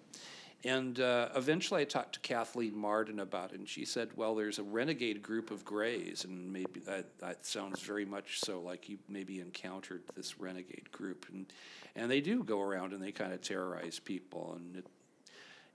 [0.64, 4.59] And uh, eventually I talked to Kathleen Marden about it, and she said, Well, there's
[4.59, 8.98] a renegade group of Greys, and maybe that, that sounds very much so like you
[9.07, 11.26] maybe encountered this renegade group.
[11.30, 11.52] And,
[11.94, 14.86] and they do go around and they kind of terrorize people, and it,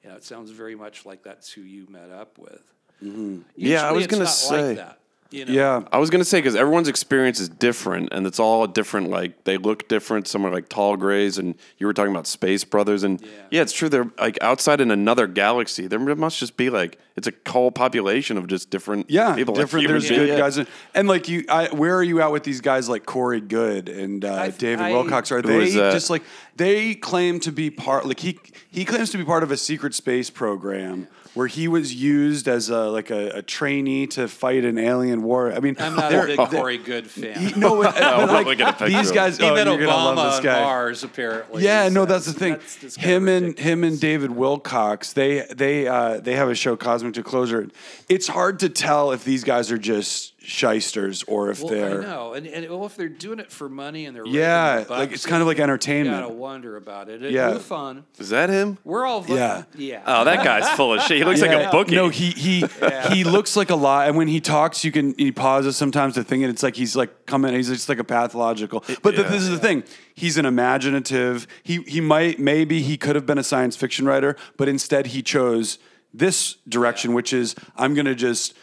[0.03, 2.73] you know, it sounds very much like that's who you met up with.
[3.03, 3.41] Mm-hmm.
[3.55, 4.67] Yeah, I was gonna say.
[4.67, 4.99] Like that,
[5.31, 5.51] you know?
[5.53, 5.81] Yeah.
[5.91, 9.09] I was gonna say because everyone's experience is different, and it's all different.
[9.09, 10.27] Like they look different.
[10.27, 13.61] Some are like tall grays, and you were talking about Space Brothers, and yeah, Yeah.
[13.61, 13.89] it's true.
[13.89, 15.87] They're like outside in another galaxy.
[15.87, 19.09] There must just be like it's a whole population of just different.
[19.09, 19.83] Yeah, people, different.
[19.83, 20.21] human there's beings.
[20.21, 20.37] good Yeah.
[20.37, 23.41] guys, in, and like you, I, where are you at with these guys like Corey
[23.41, 25.31] Goode and uh, I've- David I- Wilcox?
[25.31, 26.23] Are they just like
[26.55, 28.05] they claim to be part?
[28.05, 28.39] Like he
[28.71, 32.69] he claims to be part of a secret space program where he was used as
[32.69, 35.51] a like a, a trainee to fight an alien war.
[35.51, 37.39] I mean, I'm not a big Corey Goode fan.
[37.39, 39.37] he- no, but, but, like, look at a picture these guys.
[39.37, 40.61] he oh, met you're gonna love Obama this on guy.
[40.61, 41.63] Mars, apparently.
[41.63, 42.53] Yeah, so no, that's the thing.
[42.53, 46.55] that's just kinda him and him and David Wilcox, they they uh, they have a
[46.55, 47.67] show Cosmic Disclosure.
[48.07, 52.05] It's hard to tell if these guys are just shysters or if Well, they're I
[52.05, 55.11] know, and, and well, if they're doing it for money and they're yeah, the like
[55.11, 56.21] it's kind of like You entertainment.
[56.21, 57.21] gotta wonder about it.
[57.23, 57.51] At Yeah.
[57.51, 58.77] MUFON, Is that him?
[58.83, 59.63] we're all looking, Yeah.
[59.75, 60.01] yeah.
[60.05, 61.17] Oh, that guy's full of shit.
[61.17, 61.95] He looks like a bookie.
[61.95, 62.65] No, he he
[63.11, 66.23] he looks like a lot, and when he talks, you can he pauses sometimes to
[66.23, 67.53] think, and it's like he's like coming.
[67.53, 68.83] He's just like a pathological.
[69.01, 69.83] But the, this is the thing:
[70.15, 71.47] he's an imaginative.
[71.63, 75.21] He he might maybe he could have been a science fiction writer, but instead he
[75.21, 75.79] chose
[76.13, 78.55] this direction, which is I'm going to just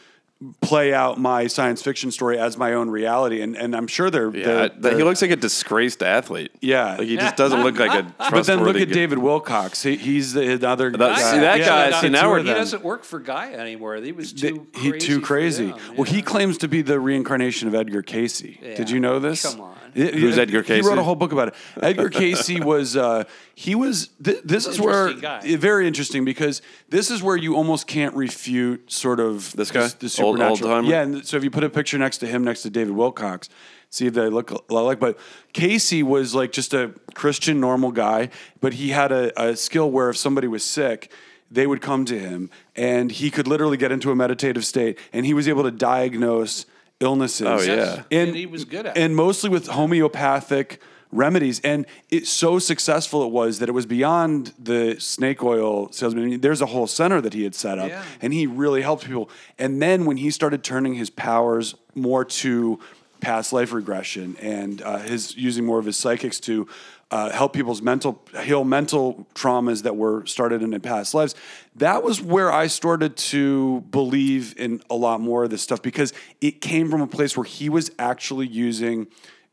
[0.61, 4.29] play out my science fiction story as my own reality, and and I'm sure they're
[4.37, 6.53] yeah, they're- he they're- looks like a disgraced athlete.
[6.61, 6.97] Yeah.
[6.97, 8.13] like he just doesn't look like a.
[8.31, 8.95] But then look at guy.
[8.95, 9.83] David Wilcox.
[9.83, 11.33] He, he's the another That- guy.
[11.33, 12.57] see, that Yeah, guy- the see, now we're- He them.
[12.59, 13.97] doesn't work for Guy anymore.
[13.97, 15.07] He was Th- too he crazy.
[15.07, 15.67] too crazy.
[15.69, 18.41] them, Well, he claims to be the reincarnation of Edgar Cayce.
[18.43, 19.43] Did you know this?
[19.51, 19.75] Come on.
[19.97, 21.55] Y- Who's y- Edgar He wrote a whole book about it.
[21.81, 23.25] Edgar Cayce was uh,
[23.55, 24.09] he was.
[24.23, 25.41] Th- this is where guy.
[25.45, 29.87] eh, very interesting because this is where you almost can't refute sort of This guy?
[29.89, 30.71] the, the Old- supernatural.
[30.71, 30.89] old-timer?
[30.89, 33.49] yeah, and so if you put a picture next to him next to David Wilcox.
[33.89, 35.17] See if they look a lot like, but
[35.53, 38.31] Cayce was like just a Christian, normal guy.
[38.61, 41.11] But he had a, a skill where if somebody was sick,
[41.53, 45.25] they would come to him and he could literally get into a meditative state and
[45.25, 46.67] he was able to diagnose
[47.01, 47.47] illnesses.
[47.47, 48.03] Oh, yeah.
[48.11, 49.01] And, and he was good at it.
[49.03, 50.81] and mostly with homeopathic
[51.13, 51.61] remedies.
[51.61, 56.25] And it's so successful it was that it was beyond the snake oil salesman.
[56.25, 58.03] I mean, there's a whole center that he had set up Yeah.
[58.21, 59.31] and he really helped people.
[59.59, 62.81] And then when he started turning his powers more to
[63.21, 66.69] past life regression and uh, his using more of his psychics to
[67.11, 71.35] uh, help people's mental heal mental traumas that were started in their past lives.
[71.77, 76.13] That was where I started to believe in a lot more of this stuff because
[76.41, 79.07] it came from a place where he was actually using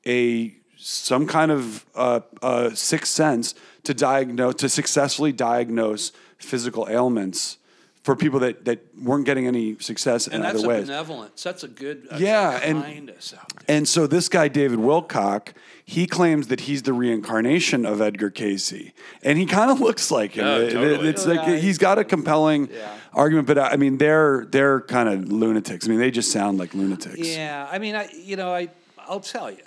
[0.05, 7.57] a some kind of uh, uh, sixth sense to diagnose to successfully diagnose physical ailments
[8.03, 10.87] for people that, that weren't getting any success in and that's other a ways.
[10.87, 11.41] benevolence.
[11.41, 13.13] That's a good, that's Yeah, a and-.
[13.69, 15.53] And so this guy David Wilcock,
[15.85, 20.31] he claims that he's the reincarnation of Edgar Cayce, and he kind of looks like
[20.33, 20.45] him.
[20.45, 21.09] Oh, It- it- totally.
[21.09, 21.55] It's like Yeah.
[21.57, 22.97] he's got a compelling Yeah.
[23.13, 25.85] argument, but I mean they're they're kind of lunatics.
[25.85, 27.17] I mean they just sound like lunatics.
[27.27, 29.57] Yeah, I mean, I you know, I I'll tell you.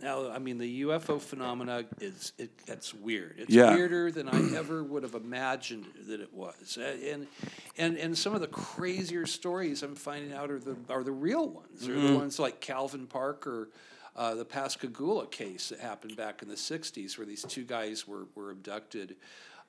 [0.00, 3.34] Now, I mean, the UFO phenomena is it, it's weird.
[3.38, 3.74] It's Yeah.
[3.74, 7.26] weirder than I ever would have imagined that it was, Uh, and
[7.76, 11.48] and and some of the crazier stories I'm finding out are the are the real
[11.48, 11.84] ones.
[11.86, 13.68] They're the ones like Calvin Parker.
[14.16, 18.26] Uh, the Pascagoula case that happened back in the '60s, where these two guys were
[18.34, 19.16] were abducted.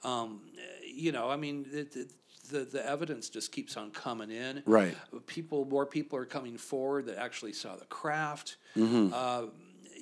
[0.03, 0.41] Um,
[0.85, 2.11] you know, I mean, it, it,
[2.49, 4.95] the the evidence just keeps on coming in Right.
[5.27, 9.13] people more people are coming forward that actually saw the craft Mm-hmm.
[9.13, 9.47] uh,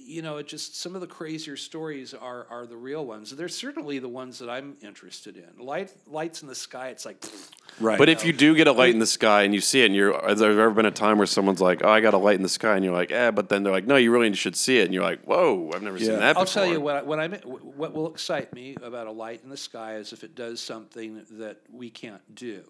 [0.08, 3.50] you know it just some of the crazier stories are are the real ones they're
[3.50, 7.18] certainly the ones that i'm interested in light lights in the sky it's like
[7.80, 8.00] Right.
[8.00, 9.96] But if you do get a light in the sky and you see it, and
[9.96, 12.34] you're, has there ever been a time where someone's like, "Oh, I got a light
[12.36, 14.56] in the sky," and you're like, "Eh," but then they're like, "No, you really should
[14.56, 16.06] see it," and you're like, "Whoa, I've never Yeah.
[16.08, 16.64] seen that." I'll before.
[16.64, 19.58] tell you what I, what I what will excite me about a light in the
[19.58, 22.64] sky is if it does something that we can't do,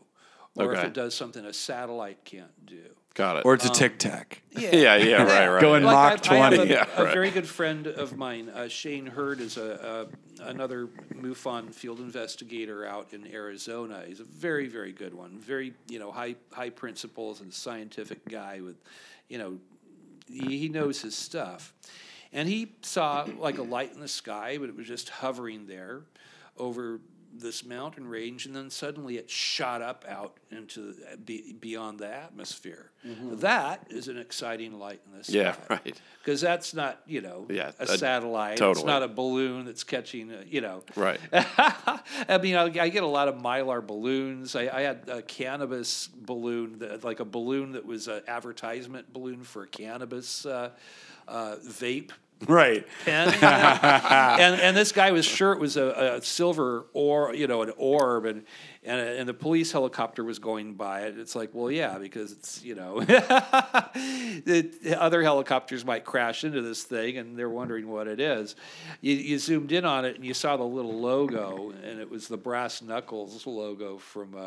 [0.58, 0.88] or if Okay.
[0.88, 2.84] it does something a satellite can't do.
[3.18, 3.46] Got it.
[3.46, 4.44] or it's a tic tac.
[4.52, 5.60] yeah, yeah, right, right.
[5.60, 6.58] Going Mach I, I have 20.
[6.58, 7.14] a, Yeah, a right.
[7.14, 10.08] very good friend of mine, uh, Shane Hurd, is a,
[10.40, 14.04] a another MUFON field investigator out in Arizona.
[14.06, 15.40] He's a very, very good one.
[15.40, 18.76] Very, you know, high high principles and scientific guy with,
[19.30, 19.58] you know,
[20.30, 21.74] he, he knows his stuff.
[22.32, 26.02] And he saw like a light in the sky, but it was just hovering there
[26.56, 27.00] over
[27.34, 32.92] this mountain range, and then suddenly it shot up out into be, beyond the atmosphere.
[33.04, 35.34] That is an exciting light in the sky.
[35.34, 36.02] Yeah, right.
[36.20, 38.60] Because that's not, you know, Yeah, a uh, satellite.
[38.60, 40.84] It's not a balloon that's catching, uh, you know.
[40.96, 41.20] Right.
[41.32, 44.56] I mean, I, I get a lot of mylar balloons.
[44.56, 49.44] I, I had a cannabis balloon, that, like a balloon that was an advertisement balloon
[49.44, 50.72] for a cannabis uh,
[51.28, 52.12] uh, vape
[52.48, 52.86] Right.
[53.04, 53.30] pen.
[53.42, 57.72] and and this guy was sure it was a, a silver or you know an
[57.78, 58.44] orb, and
[58.88, 61.20] and uh, and the police helicopter was going by it.
[61.20, 63.02] It's like, well, yeah, because it's you know,
[64.02, 68.56] the other helicopters might crash into this thing, and they're wondering what it is.
[69.02, 72.28] You, you zoomed in on it, and you saw the little logo, and it was
[72.28, 74.38] the brass knuckles logo from a,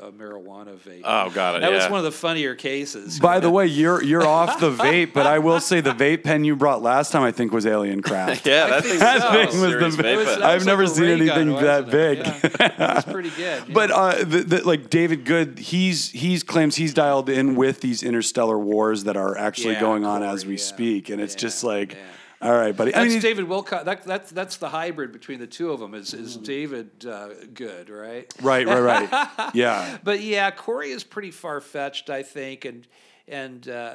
[0.00, 1.02] a, a marijuana vape.
[1.04, 3.18] Oh, got it, That was one of the funnier cases.
[3.20, 6.44] By the way, you're you're off the vape, but I will say the vape pen
[6.44, 8.46] you brought last time I think was Alien Craft.
[8.52, 9.30] Yeah, that think thing's so.
[9.30, 11.94] thing was serious the- vape was- I've was never like seen anything gun, that wasn't
[11.94, 12.42] it?
[12.42, 12.52] big.
[12.60, 12.66] Yeah.
[12.92, 13.38] It was pretty good.
[13.68, 13.74] yeah.
[13.86, 18.02] But uh, the, the, like David Good, he's he's claims he's dialed in with these
[18.02, 21.34] interstellar wars that are actually Yeah, going on Corey, as we yeah, speak, and it's
[21.34, 21.96] yeah, just like,
[22.40, 22.94] all right, buddy.
[22.94, 23.84] I mean, David Wilcox.
[23.84, 25.94] That, that's that's the hybrid between the two of them.
[25.94, 28.32] Is is David uh, good, right?
[28.40, 28.80] right, right,
[29.10, 29.50] right.
[29.54, 32.86] Yeah, But yeah, Corey is pretty far fetched, I think, and
[33.28, 33.94] and uh,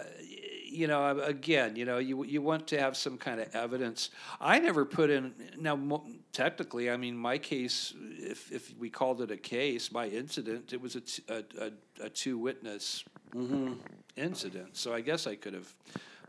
[0.78, 4.12] you know, again, you know, you you want to have some kind of evidence.
[4.40, 5.76] I never put in now.
[5.76, 10.72] mo- Technically, I mean, my case, if if we called it a case, my incident,
[10.72, 13.04] it was a t- a, a, a two witness
[13.34, 13.74] mm-hmm.
[14.16, 14.78] incident.
[14.78, 15.74] So I guess I could have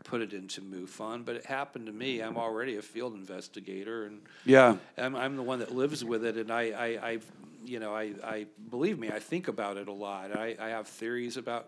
[0.03, 2.21] put it into MUFON, but it happened to me.
[2.21, 4.77] I'm already a field investigator, and yeah.
[4.97, 7.19] I'm, I'm the one that lives with it, and I, I, I
[7.63, 10.35] you know, I, I believe me, I think about it a lot.
[10.35, 11.67] I, I have theories about,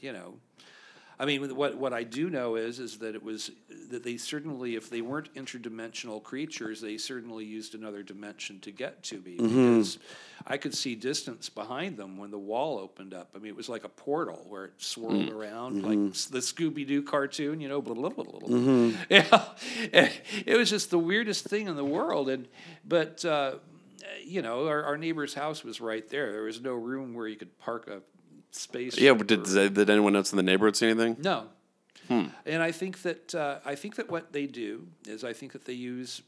[0.00, 0.34] you know,
[1.18, 3.50] I mean, what what I do know is is that it was
[3.90, 9.02] that they certainly, if they weren't interdimensional creatures, they certainly used another dimension to get
[9.04, 9.46] to me mm-hmm.
[9.76, 9.98] because
[10.46, 13.30] I could see distance behind them when the wall opened up.
[13.34, 15.32] I mean, it was like a portal where it swirled mm.
[15.32, 16.04] around mm-hmm.
[16.04, 17.80] like the Scooby Doo cartoon, you know.
[17.80, 18.48] Blah, blah, blah, blah, blah.
[18.48, 19.02] Mm-hmm.
[19.10, 20.10] Yeah,
[20.46, 22.48] it was just the weirdest thing in the world, and
[22.84, 23.24] but.
[23.24, 23.56] Uh,
[24.22, 26.32] you know, our, our neighbor's house was right there.
[26.32, 28.02] There was no room where you could park a
[28.54, 28.98] space.
[28.98, 31.16] Yeah, but did, did anyone else in the neighborhood see anything?
[31.20, 31.48] No.
[32.08, 35.64] And I think that uh, I think that what they do is I think that
[35.64, 36.22] they use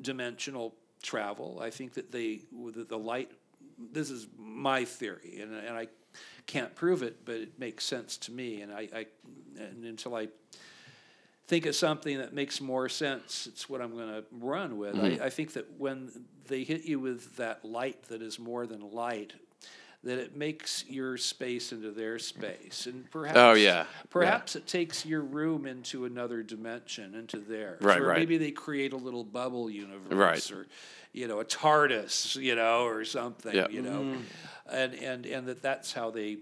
[0.00, 1.58] dimensional travel.
[1.62, 3.30] I think that they the, the light.
[3.92, 5.88] This is my theory, and and I
[6.46, 8.60] can't prove it, but it makes sense to me.
[8.60, 9.06] And I, I
[9.58, 10.28] and until I
[11.46, 14.96] think of something that makes more sense, it's what I'm going to run with.
[14.96, 16.10] I, I think that when
[16.46, 19.32] they hit you with that light that is more than light,
[20.02, 23.84] that it makes your space into their space, and perhaps Oh, yeah.
[24.08, 27.82] perhaps it takes your room into another dimension, into theirs.
[27.82, 28.18] Right, or right.
[28.18, 30.50] Maybe they create a little bubble universe, Right.
[30.52, 30.66] or
[31.12, 33.68] you know, a TARDIS, you know, or something, Yeah.
[33.68, 34.22] you know, mm.
[34.70, 36.38] and and and that that's how they,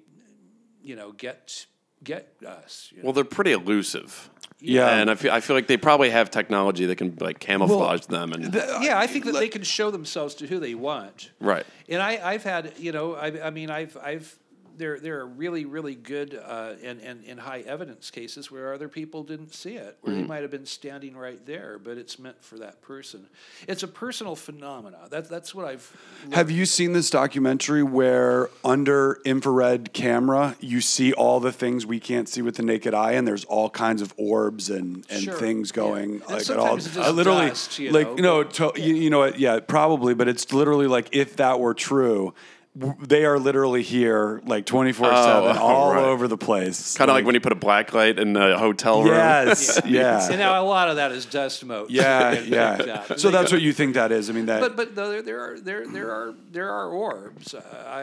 [0.82, 1.66] you know, get
[2.02, 2.90] get us.
[2.90, 3.04] You know?
[3.04, 4.30] Well, they're pretty elusive.
[4.60, 4.88] Yeah.
[4.88, 8.32] and I feel I feel like they probably have technology that can like camouflage them
[8.32, 11.30] and uh, yeah, I think that they can show themselves to who they want.
[11.38, 11.64] right.
[11.88, 14.36] And I, I've had, you know, I, I mean, I've, I've,
[14.78, 18.88] there, there are really, really good uh, and, and, and high evidence cases where other
[18.88, 22.42] people didn't see it, where they might have been standing right there, but it's meant
[22.42, 23.26] for that person.
[23.66, 25.08] It's a personal phenomena.
[25.10, 25.96] That, that's what I've.
[26.32, 32.00] Have you seen this documentary where under infrared camera you see all the things we
[32.00, 35.34] can't see with the naked eye, and there's all kinds of orbs and, and Sure,
[35.34, 36.76] things going And like at all.
[36.76, 39.38] it's just I literally dust, you like know, no, to, you, you know what?
[39.38, 42.34] Yeah, probably, but it's literally like if that were true.
[42.78, 46.02] W- They are literally here, like twenty four seven, Oh, all right.
[46.04, 46.96] over the place.
[46.96, 49.14] Kind of like when you put a black light in a hotel room.
[49.14, 51.90] yes, And yeah, now a lot of that is dust motes.
[51.90, 53.16] yeah, that get picked yeah.
[53.16, 54.30] So that's go- what you think that is.
[54.30, 54.60] I mean that.
[54.60, 57.54] But but no, there, there are there there are there are orbs.
[57.54, 57.60] Uh,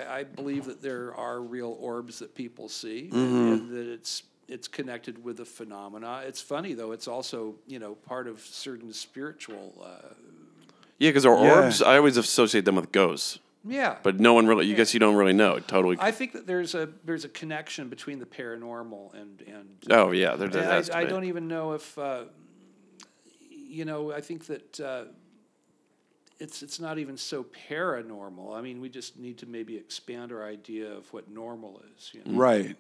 [0.08, 4.24] I, I believe that there are real orbs that people see, and, and that it's
[4.48, 6.22] it's connected with the phenomena.
[6.28, 9.74] It's funny though; it's also you know part of certain spiritual.
[9.84, 10.14] Uh,
[10.98, 11.56] Yeah, because our Yeah.
[11.64, 14.66] orbs, I always associate them with ghosts, yeah, but no one really.
[14.66, 15.60] You guess you don't really know.
[15.60, 15.98] Totally.
[16.00, 19.68] I think that there's a there's a connection between the paranormal and and.
[19.90, 21.98] oh yeah, there, there and has I, to I don't even know if.
[21.98, 22.26] Uh,
[23.50, 24.80] you know, I think that.
[24.80, 25.04] Uh,
[26.38, 28.58] it's it's not even so paranormal.
[28.58, 32.12] I mean, we just need to maybe expand our idea of what normal is.
[32.14, 32.38] You know?
[32.38, 32.76] Right.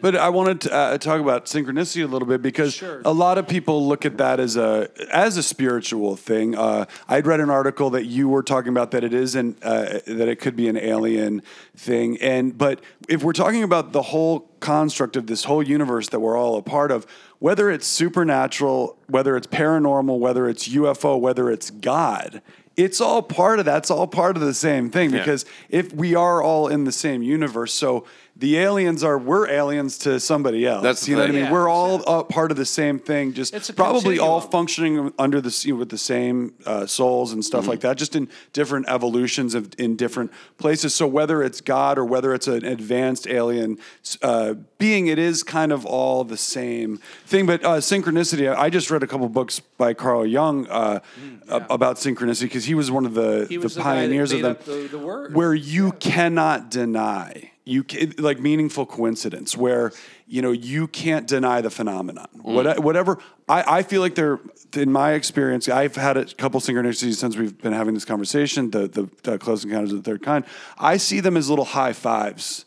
[0.00, 3.00] But I wanted to uh, talk about synchronicity a little bit because Sure.
[3.04, 6.56] a lot of people look at that as a as a spiritual thing.
[6.56, 10.28] Uh, I'd read an article that you were talking about that it isn't uh, that
[10.28, 11.42] it could be an alien
[11.76, 16.20] thing, and but if we're talking about the whole construct of this whole universe that
[16.20, 17.06] we're all a part of,
[17.38, 22.42] whether it's supernatural, whether it's paranormal, whether it's UFO, whether it's God,
[22.76, 25.18] it's all part of that's all part of the same thing Yeah.
[25.20, 28.04] because if we are all in the same universe, so
[28.38, 30.82] the aliens are we're aliens to somebody else.
[30.82, 31.44] That's the you know what I mean.
[31.46, 35.12] Yeah, we're all uh, part of the same thing, just It's a probably all functioning
[35.18, 37.46] under the you know, with the same uh, souls and Mm-hmm.
[37.46, 40.94] stuff like that, just in different evolutions of in different places.
[40.94, 43.78] So whether it's God or whether it's an advanced alien
[44.22, 47.44] uh, being, it is kind of all the same thing.
[47.46, 51.00] But uh, synchronicity, I just read a couple books by Carl Jung uh,
[51.48, 54.42] a- about synchronicity because he was one of the, Mm, the was the pioneers of
[54.42, 55.34] them, the- the word.
[55.34, 57.84] where you cannot deny you
[58.18, 59.92] like meaningful coincidence where
[60.26, 62.54] you know you can't deny the phenomenon Mm.
[62.54, 64.40] What, whatever I, I feel like there
[64.74, 68.86] in my experience i've had a couple synchronicities since we've been having this conversation the,
[68.88, 70.44] the, the close encounters of the third kind
[70.78, 72.64] i see them as little high fives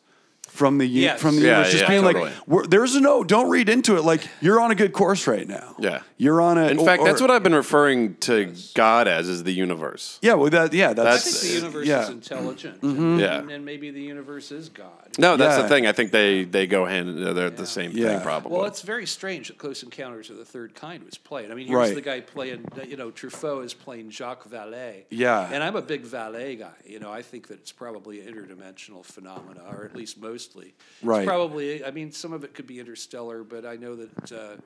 [0.52, 1.22] from the Yes.
[1.22, 2.26] from the Yeah, universe, just yeah, being totally.
[2.26, 5.48] like we're, there's no don't read into it like you're on a good course right
[5.48, 6.02] now Yeah.
[6.18, 9.44] you're on a In fact, or- that's what I've been referring to God as is
[9.44, 10.20] the universe.
[10.22, 12.04] yeah well that yeah I that's, think the universe yeah.
[12.04, 13.02] is intelligent, Mm-hmm.
[13.02, 13.40] and, Yeah.
[13.40, 14.88] and, and maybe the universe is God.
[15.18, 15.64] No, that's Yeah.
[15.64, 15.88] the thing.
[15.88, 18.10] I think they they go hand in they're the same Yeah.
[18.10, 18.52] thing probably.
[18.58, 21.50] Well, it's very strange that Close Encounters of the Third Kind was played.
[21.52, 21.96] I mean, here's Right.
[21.96, 25.04] the guy playing, you know, Truffaut is playing Jacques Vallée.
[25.10, 25.50] Yeah.
[25.52, 26.72] And I'm a big Vallée guy.
[26.86, 30.74] You know, I think that it's probably an interdimensional phenomena, or at least mostly.
[31.02, 31.20] Right.
[31.22, 34.58] It's probably, I mean, some of it could be interstellar, but I know that, uh,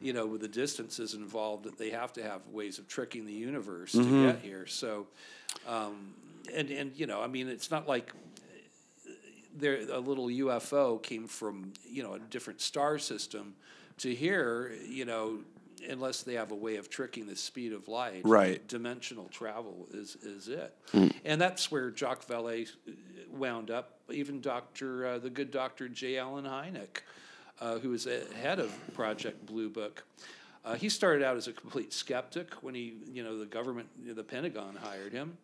[0.00, 3.32] you know, with the distances involved, that they have to have ways of tricking the
[3.32, 4.26] universe Mm-hmm.
[4.26, 4.66] to get here.
[4.66, 5.06] So,
[5.66, 6.14] um,
[6.54, 8.12] and, and, you know, I mean, it's not like
[9.56, 13.54] there a little UFO came from you know a different star system
[13.98, 15.38] to here you know
[15.88, 18.66] unless they have a way of tricking the speed of light Right.
[18.68, 20.74] dimensional travel is is it
[21.24, 22.68] and that's where Jacques Vallée
[23.30, 25.06] wound up even Dr.
[25.06, 25.88] Uh, the good Dr.
[25.88, 26.18] J.
[26.18, 27.02] Allen Hynek
[27.60, 28.06] uh, who was
[28.40, 30.04] head of Project Blue Book
[30.64, 34.24] uh, he started out as a complete skeptic when he you know the government the
[34.24, 35.36] Pentagon hired him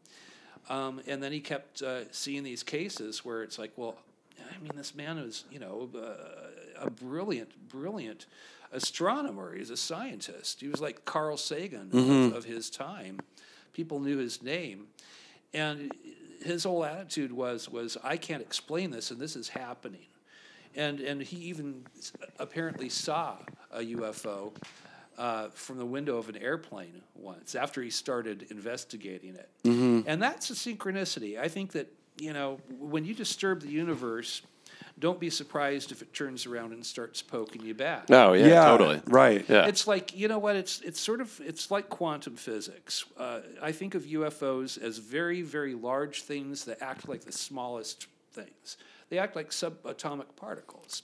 [0.69, 3.97] um, and then he kept uh, seeing these cases where it's like, well,
[4.39, 6.50] I mean, this man was, you know, uh,
[6.81, 8.27] a brilliant, brilliant
[8.73, 9.55] astronomer.
[9.55, 10.61] He's a scientist.
[10.61, 13.21] He was like Carl Sagan of, of his time.
[13.73, 14.87] People knew his name,
[15.55, 15.93] and
[16.43, 20.07] his whole attitude was, was I can't explain this, and this is happening.
[20.77, 21.85] And and he even
[22.39, 23.37] apparently saw
[23.73, 24.53] a UFO
[25.19, 29.49] uh, from the window of an airplane once after he started investigating it.
[30.07, 31.39] And that's a synchronicity.
[31.39, 34.43] I think that, you know, when you disturb the universe,
[34.99, 38.09] don't be surprised if it turns around and starts poking you back.
[38.09, 39.01] no, yeah, yeah totally.
[39.07, 39.67] right Yeah.
[39.67, 40.57] It's like you know what?
[40.57, 43.05] It's it's sort of it's like quantum physics.
[43.17, 48.07] Uh, I think of UFOs as very very large things that act like the smallest
[48.33, 48.77] things.
[49.09, 51.03] They act like subatomic particles.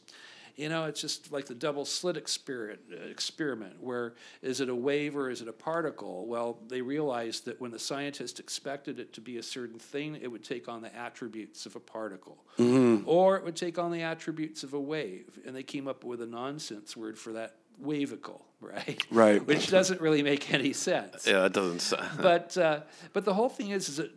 [0.57, 2.81] You know, it's just like the double slit experiment.
[3.11, 6.27] Experiment, where is it a wave or is it a particle?
[6.27, 10.29] Well, they realized that when the scientists expected it to be a certain thing, it
[10.29, 13.07] would take on the attributes of a particle, mm-hmm.
[13.07, 16.23] or it would take on the attributes of a wave, and they came up with
[16.23, 19.03] a nonsense word for that wavicle, right?
[19.11, 19.45] Right.
[19.47, 21.27] Which doesn't really make any sense.
[21.27, 22.81] yeah, it doesn't s- But uh,
[23.13, 24.11] but the whole thing is, is that,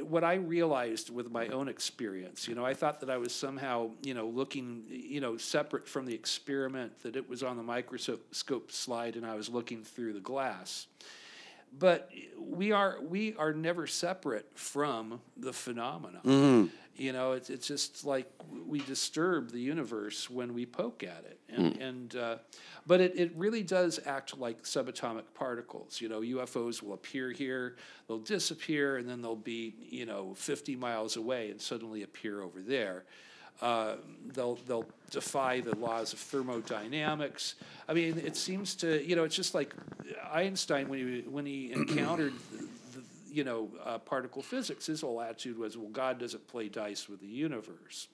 [0.00, 2.46] uh, what I realized with my own experience.
[2.48, 6.06] You know, I thought that I was somehow you know looking you know separate from
[6.06, 10.20] the experiment that it was on the microscope slide and I was looking through the
[10.20, 10.86] glass.
[11.78, 16.20] But we are we are never separate from the phenomena.
[16.96, 18.30] You know, it's it's just like
[18.66, 22.36] we disturb the universe when we poke at it, and and uh,
[22.86, 26.00] but it, it really does act like subatomic particles.
[26.00, 27.76] You know, UFOs will appear here,
[28.08, 32.60] they'll disappear, and then they'll be you know 50 miles away and suddenly appear over
[32.60, 33.04] there.
[33.60, 33.96] Uh,
[34.34, 37.54] they'll they'll defy the laws of thermodynamics.
[37.88, 39.74] I mean, it seems to you know it's just like
[40.32, 42.34] Einstein when he when he encountered
[43.36, 44.86] you know uh, particle physics.
[44.86, 48.08] His whole attitude was, well, God doesn't play dice with the universe.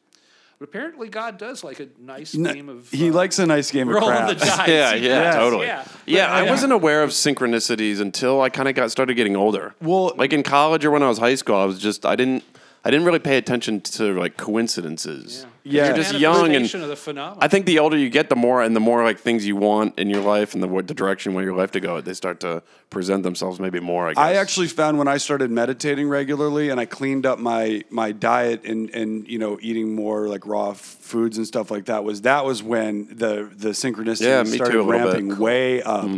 [0.59, 2.89] But apparently, God does like a nice No, game of.
[2.91, 4.57] he uh, likes a nice game of rolling the craps.
[4.57, 4.69] dice.
[4.69, 5.67] yeah, yeah, does, totally.
[5.67, 9.15] Yeah, Yeah, But, I uh, wasn't aware of synchronicities until I kind of got started
[9.15, 9.75] getting older.
[9.81, 12.45] Well- like in college or when I was high school, I was just I didn't
[12.85, 15.47] I didn't really pay attention to like coincidences.
[15.65, 15.87] Yeah.
[15.87, 17.39] you're just young and of the phenomenon.
[17.41, 19.97] I think the older you get, the more and the more like things you want
[19.97, 22.15] in your life and the what the direction you want your life to go, they
[22.15, 24.09] start to present themselves maybe more.
[24.09, 24.19] I guess.
[24.19, 28.65] I actually found when I started meditating regularly and I cleaned up my my diet
[28.65, 32.23] and and you know eating more like raw f- foods and stuff like that was
[32.23, 35.15] that was when the the synchronicity Yeah, me started too, a little bit.
[35.23, 36.09] ramping way up.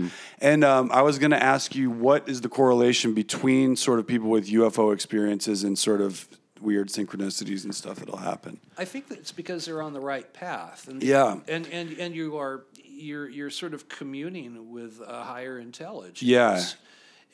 [0.40, 4.06] And um, I was going to ask you what is the correlation between sort of
[4.06, 6.26] people with UFO experiences and sort of
[6.64, 8.58] weird synchronicities and stuff that'll happen.
[8.78, 10.88] I think that it's because they're on the right path.
[10.88, 11.38] And, Yeah.
[11.48, 16.22] And and and you are you're you're sort of communing with a higher intelligence.
[16.22, 16.62] Yeah.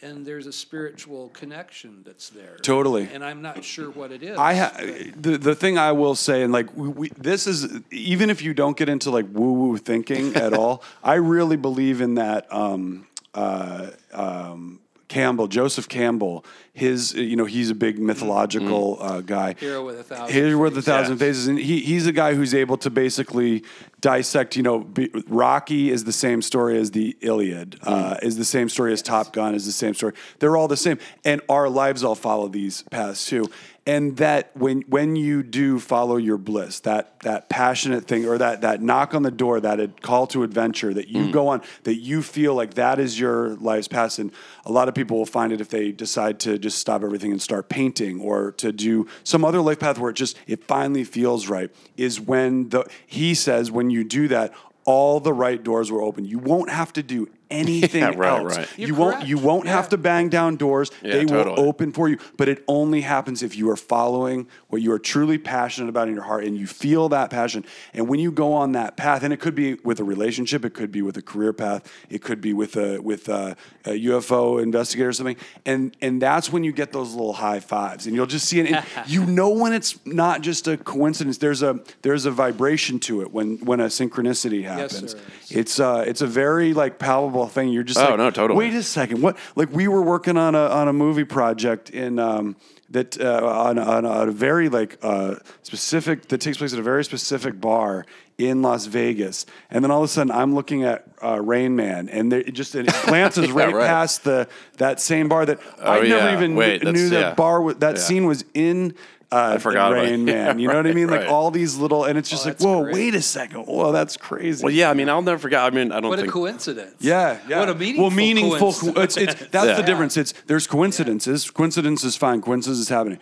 [0.03, 2.57] and there's a spiritual connection that's there.
[2.63, 3.07] Totally.
[3.13, 4.39] And I'm not sure what it is.
[4.39, 7.67] I ha- but- the the thing I will say, and like we, we, this is
[7.91, 12.01] even if you don't get into like woo woo thinking at all, I really believe
[12.01, 12.51] in that.
[12.53, 14.80] Um, uh, um,
[15.11, 19.55] Campbell, Joseph Campbell, his you know he's a big mythological uh, guy.
[19.59, 20.85] Hero with a thousand Hero with a faces.
[20.87, 21.21] thousand Yes.
[21.21, 23.65] faces, and he, he's a guy who's able to basically
[24.01, 24.57] dissect.
[24.57, 28.69] You know, be, Rocky is the same story as the Iliad, uh, is the same
[28.69, 30.15] story as Top Gun, is the same story.
[30.39, 33.45] They're all the same, and our lives all follow these paths too.
[33.91, 38.61] And that when when you do follow your bliss, that that passionate thing, or that
[38.61, 41.33] that knock on the door, that call to adventure, that you mm.
[41.33, 44.21] go on, that you feel like that is your life's path.
[44.21, 44.31] And
[44.65, 47.43] a lot of people will find it if they decide to just stop everything and
[47.43, 51.49] start painting, or to do some other life path where it just it finally feels
[51.49, 51.75] right.
[51.97, 56.25] Is when the he says when you do that, all the right doors will open.
[56.25, 58.57] You won't have to do anything Yeah, right, else.
[58.57, 58.69] right.
[58.79, 59.73] You You're won't you won't Yeah.
[59.73, 60.91] have to bang down doors.
[61.03, 61.57] Yeah, they totally.
[61.57, 62.19] will open for you.
[62.37, 66.15] But it only happens if you are following what you are truly passionate about in
[66.15, 67.65] your heart and you feel that passion.
[67.95, 70.75] And when you go on that path, and it could be with a relationship, it
[70.75, 74.63] could be with a career path, it could be with a with a, a UFO
[74.63, 75.37] investigator or something.
[75.67, 78.07] And and that's when you get those little high fives.
[78.07, 78.73] And you'll just see it.
[78.73, 81.39] And you know when it's not just a coincidence.
[81.39, 85.13] There's a there's a vibration to it when when a synchronicity happens.
[85.13, 85.19] sir.
[85.51, 87.69] It's uh it's a very like palpable thing.
[87.69, 88.59] You're just Oh, like, no, totally.
[88.59, 89.23] Wait a second.
[89.23, 89.37] What?
[89.57, 92.57] Like we were working on a on a movie project in um,
[92.91, 96.83] that uh, on, on, on a very like uh, specific that takes place at a
[96.83, 98.05] very specific bar
[98.39, 102.09] in Las Vegas, and then all of a sudden I'm looking at uh, Rain Man,
[102.09, 103.87] and there, it just it glances Yeah, right, right.
[103.87, 106.33] past the that same bar that I Oh, never yeah.
[106.37, 107.35] even Wait, knew that's- that yeah.
[107.35, 108.95] bar was, that scene was in.
[109.33, 110.33] Uh, I forgot Rain it.
[110.33, 110.59] Man.
[110.59, 111.07] You know what I mean?
[111.09, 111.29] Like Right.
[111.29, 112.95] all these little, and it's just Oh, like, that's whoa, great.
[112.95, 114.65] wait a second, whoa, that's crazy.
[114.65, 115.61] Well, yeah, I mean, I'll never forget.
[115.61, 116.23] I mean, I don't think.
[116.23, 116.97] what a coincidence.
[116.99, 117.61] Yeah, yeah.
[117.61, 118.73] What a meaningful well, meaningful.
[118.73, 119.17] coincidence.
[119.17, 119.75] It's, it's that's Yeah.
[119.77, 120.17] the difference.
[120.17, 121.49] It's there's coincidences.
[121.51, 122.41] Coincidence is fine.
[122.43, 123.19] Coincidence is happening.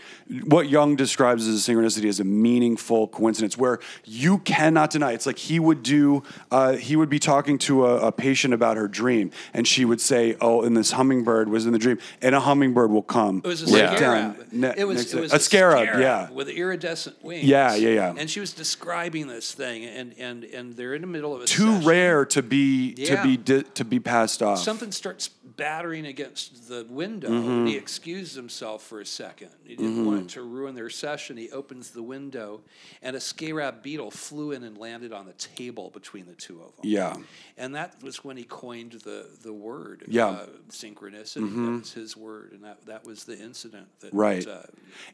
[0.47, 5.13] What Jung describes as a synchronicity is a meaningful coincidence where you cannot deny.
[5.13, 6.23] It's like he would do.
[6.51, 10.01] Uh, he would be talking to a, a patient about her dream, and she would
[10.01, 13.43] say, "Oh, and this hummingbird was in the dream," and a hummingbird will come.
[13.45, 13.95] It was a Yeah.
[13.95, 14.37] scarab.
[14.53, 16.31] ne- it was, it was a scarab, yeah.
[16.31, 17.45] with iridescent wings.
[17.45, 18.15] Yeah, yeah, yeah.
[18.17, 21.47] And she was describing this thing, and and and they're in the middle of a
[21.47, 21.87] Too session.
[21.89, 24.59] rare to be to be di- to be passed off.
[24.59, 27.51] Something starts battering against the window, Mm-hmm.
[27.51, 29.51] and he excused himself for a second.
[29.65, 31.37] He didn't want it to ruin their session.
[31.37, 32.63] He opens the window,
[33.03, 36.75] and a scarab beetle flew in and landed on the table between the two of
[36.77, 36.85] them.
[36.85, 37.17] Yeah.
[37.59, 40.05] and that was when he coined the the word.
[40.09, 40.29] Yeah.
[40.29, 40.37] Mm-hmm.
[40.39, 41.55] uh, synchronicity.
[41.67, 44.15] That was his word, and that that was the incident that.
[44.15, 44.47] Right.
[44.47, 44.63] Uh,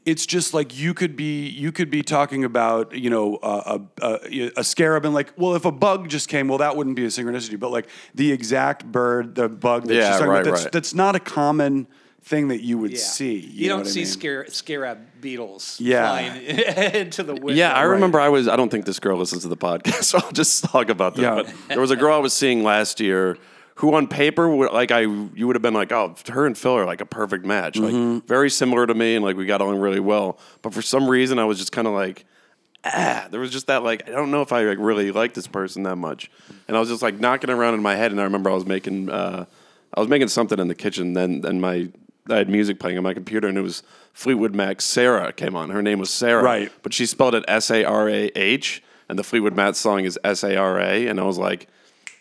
[0.05, 4.07] it's just like you could be you could be talking about you know uh, a,
[4.07, 7.05] a a scarab and like well if a bug just came well that wouldn't be
[7.05, 10.51] a synchronicity but like the exact bird the bug that Yeah, she's talking right, about
[10.51, 10.73] that's, right.
[10.73, 11.87] that's not a common
[12.23, 12.99] thing that you would yeah.
[12.99, 14.07] see You, know don't what I see mean?
[14.07, 16.09] scare, scarab beetles Yeah.
[16.09, 16.43] flying
[16.95, 17.53] into the window.
[17.53, 18.49] Yeah, I remember I was.
[18.49, 21.23] I don't think this girl listens to the podcast, so I'll just talk about that.
[21.23, 21.35] Yeah.
[21.43, 23.37] But there was a girl I was seeing last year
[23.77, 26.73] who, on paper, would, like I, you would have been like, oh, her and Phil
[26.77, 28.13] are like a perfect match, Mm-hmm.
[28.15, 30.39] like very similar to me, and like we got along really well.
[30.63, 32.25] But for some reason, I was just kind of like,
[32.85, 35.47] ah, there was just that like I don't know if I like, really like this
[35.47, 36.31] person that much,
[36.69, 38.65] and I was just like knocking around in my head, and I remember I was
[38.65, 39.45] making, uh,
[39.97, 41.89] I was making something in the kitchen, then and my.
[42.31, 43.83] I had music playing on my computer, and it was
[44.15, 44.81] Fleetwood Mac.
[44.81, 45.69] Sarah came on.
[45.69, 46.73] Her name was Sarah, Right.
[46.83, 50.19] But she spelled it S A R A H, and the Fleetwood Mac song is
[50.25, 51.69] S A R A, and I was like,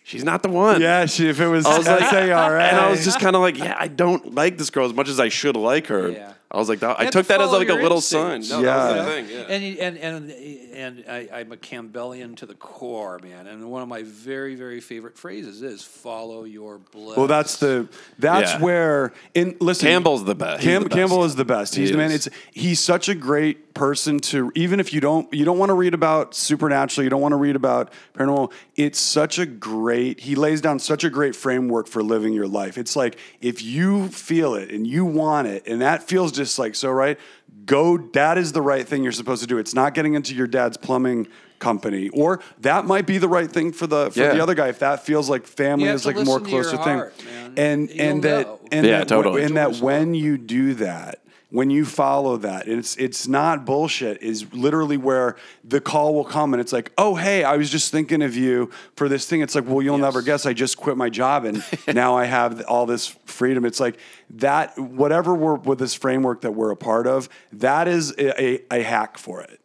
[0.03, 0.81] she's not the one.
[0.81, 2.61] yeah she, if it was, I was like, S-A-R-A.
[2.61, 5.07] and I was just kind of like, yeah, I don't like this girl as much
[5.07, 6.09] as I should like her.
[6.09, 6.33] Yeah.
[6.51, 8.01] I was like, that, I have took to that as follow like a your little
[8.01, 8.35] sign.
[8.41, 8.49] instincts.
[8.51, 9.03] No, that was Yeah.
[9.03, 9.77] the thing.
[9.79, 9.85] Yeah.
[9.87, 10.31] And, and and
[10.75, 13.47] and I, I'm a Campbellian to the core, man.
[13.47, 17.87] And one of my very very favorite phrases is "Follow your bliss." well that's the
[18.19, 18.59] that's Yeah.
[18.61, 20.63] where in listen Campbell's the best.
[20.63, 20.97] Cam, the best.
[20.97, 21.75] Campbell is the best.
[21.75, 22.11] He's He the man.
[22.11, 25.73] It's he's such a great person to even if you don't you don't want to
[25.73, 28.51] read about supernatural, you don't want to read about paranormal.
[28.75, 30.19] It's such a great.
[30.19, 32.77] He lays down such a great framework for living your life.
[32.77, 36.75] It's like if you feel it and you want it, and that feels just like
[36.75, 37.19] so right.
[37.65, 37.97] Go.
[38.13, 39.57] That is the right thing you're supposed to do.
[39.57, 41.27] It's not getting into your dad's plumbing
[41.59, 44.33] company, or that might be the right thing for the for Yeah.
[44.33, 46.77] the other guy if that feels like family is like a more listen to closer
[46.83, 46.97] thing.
[46.97, 47.53] heart, man.
[47.55, 48.59] And You'll and that know.
[48.71, 49.43] and Yeah, that totally.
[49.43, 51.19] and that when you do that
[51.53, 56.51] when you follow that it's it's not bullshit is literally where the call will come
[56.51, 59.41] and it's like oh hey i was just thinking of you for this thing.
[59.41, 61.63] It's like well you'll never guess i just quit my job and
[61.93, 63.65] now i have all this freedom.
[63.65, 63.99] It's like
[64.31, 68.79] that whatever we're with this framework that we're a part of that is a, a,
[68.79, 69.59] a hack for it.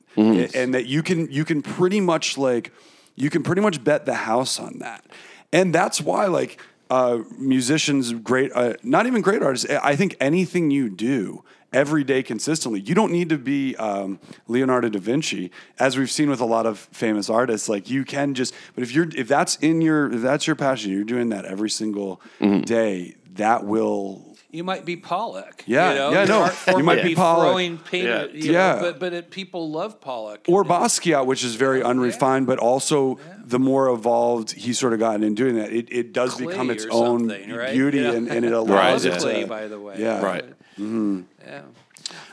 [0.55, 2.71] And that you can you can pretty much like
[3.15, 5.07] you can pretty much bet the house on that.
[5.55, 6.61] And that's why like
[6.91, 9.69] uh, musicians, great, uh, not even great artists.
[9.71, 14.89] I think anything you do every day consistently, you don't need to be um, Leonardo
[14.89, 17.69] da Vinci, as we've seen with a lot of famous artists.
[17.69, 20.91] Like you can just, but if you're if that's in your if that's your passion,
[20.93, 22.63] you're doing that every single Mm-hmm.
[22.63, 23.15] day.
[23.35, 25.63] That will You might be Pollock.
[25.65, 26.11] Yeah, you know?
[26.11, 27.47] yeah, no, you might be Pollock.
[27.51, 28.05] throwing paint.
[28.07, 28.19] Yeah.
[28.23, 30.45] at- you know, but but it, people love Pollock.
[30.49, 34.99] or And- Basquiat, which is very unrefined, but also the more evolved he's sort of
[34.99, 37.73] gotten in doing that, it, it does clay become its own right?
[37.73, 38.13] beauty Yeah.
[38.13, 39.47] and, and it allows love it clay, to.
[39.47, 39.97] by the way.
[39.99, 40.21] Yeah.
[40.21, 40.45] Right.
[40.79, 41.63] Yeah.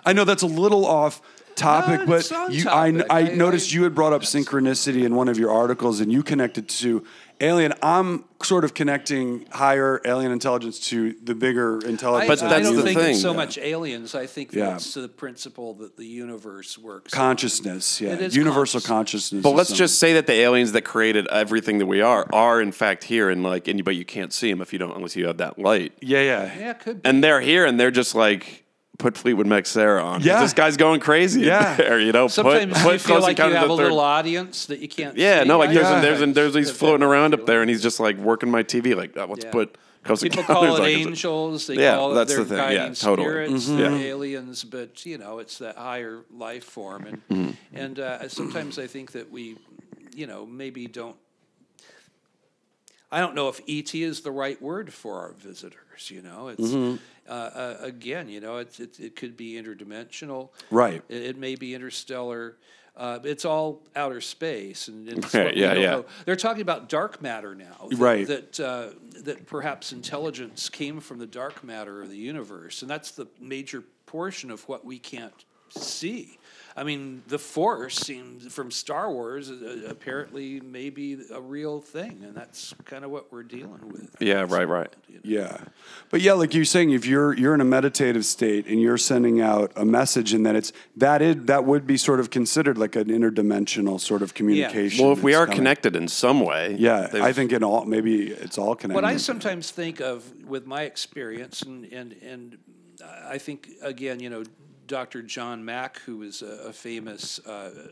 [0.05, 1.21] I know that's a little off
[1.55, 2.87] topic, No, but you, I.
[3.09, 6.11] I, I- noticed I- you had brought up synchronicity in one of your articles, and
[6.11, 7.03] you connected to
[7.41, 7.73] alien.
[7.81, 12.27] I'm sort of connecting higher alien intelligence to the bigger intelligence.
[12.41, 13.11] But I that's don't the think thing.
[13.13, 13.37] it's so Yeah.
[13.37, 14.13] much aliens.
[14.15, 14.71] I think Yeah.
[14.71, 17.13] that's the principle that the universe works.
[17.13, 17.17] on.
[17.17, 18.87] consciousness, yeah, universal conscious.
[18.87, 19.43] consciousness.
[19.43, 19.77] But let's something.
[19.85, 23.29] just say that the aliens that created everything that we are are in fact here,
[23.29, 25.57] and like, and but you can't see them if you don't unless you have that
[25.59, 25.93] light.
[26.01, 27.09] yeah, yeah, Yeah, it could be.
[27.09, 28.63] And they're here, and they're just like.
[28.97, 30.21] Put Fleetwood Mac Sarah on.
[30.21, 30.41] Yeah.
[30.41, 31.41] This guy's going crazy.
[31.41, 31.75] Yeah.
[31.75, 32.27] there, you know.
[32.27, 34.87] Sometimes put, put you feel Close like you have a Third- little audience that you
[34.87, 35.17] can't.
[35.17, 35.47] Yeah, see.
[35.49, 37.45] no, like I there's know and there's that- and there's he's that floating around up
[37.45, 38.95] there, and he's just like working my TV.
[38.95, 39.51] Like, oh, let's Yeah.
[39.51, 41.67] put Close People call it like, angels.
[41.67, 42.71] They Yeah, call it that's their the thing.
[42.73, 43.27] Yeah, totally.
[43.27, 43.77] spirits, Mhm.
[43.77, 44.05] they're Yeah.
[44.13, 47.51] aliens, but you know, it's that higher life form, and Mm-hmm.
[47.75, 49.57] and uh, sometimes I think that we,
[50.15, 51.15] you know, maybe don't.
[53.11, 55.31] I don't know if ET is the right word for our
[55.95, 56.11] visitors.
[56.11, 56.95] You know, it's Mm-hmm.
[57.29, 60.49] uh, uh, again, you know, it's, it it could be interdimensional.
[60.71, 61.01] Right.
[61.09, 62.55] It, it may be interstellar.
[62.97, 65.73] Uh, it's all outer space, and it's yeah, yeah.
[65.73, 66.05] know.
[66.25, 67.87] They're talking about dark matter now.
[67.89, 68.27] that- Right.
[68.27, 68.89] That uh,
[69.23, 73.83] that perhaps intelligence came from the dark matter of the universe, and that's the major
[74.05, 75.33] portion of what we can't
[75.69, 76.37] see.
[76.77, 82.35] I mean, the Force seems from Star Wars uh, apparently maybe a real thing, and
[82.35, 84.13] that's kind of what we're dealing with.
[84.19, 84.93] Yeah, right, right.
[85.07, 85.21] You know?
[85.23, 85.57] Yeah,
[86.09, 89.39] but yeah, like you're saying, if you're you're in a meditative state and you're sending
[89.39, 92.97] out a message, and then it's that is that would be sort of considered like
[92.97, 95.01] an interdimensional sort of communication.
[95.01, 95.59] Well, if we are coming.
[95.59, 98.95] connected in some way, yeah, I think in all maybe it's all connected.
[98.95, 102.57] What I sometimes think of with my experience, and and and
[103.29, 104.43] I think again, you know,
[104.87, 105.21] Dr.
[105.21, 107.39] John Mack, who was a, a famous.
[107.39, 107.89] Uh,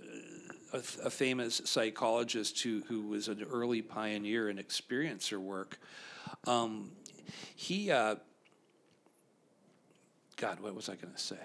[0.74, 5.78] a, a famous psychologist who, who was an early pioneer in experiencer work.
[6.48, 6.90] Um,
[7.56, 8.16] he, uh,
[10.38, 11.38] God, what was I going to say?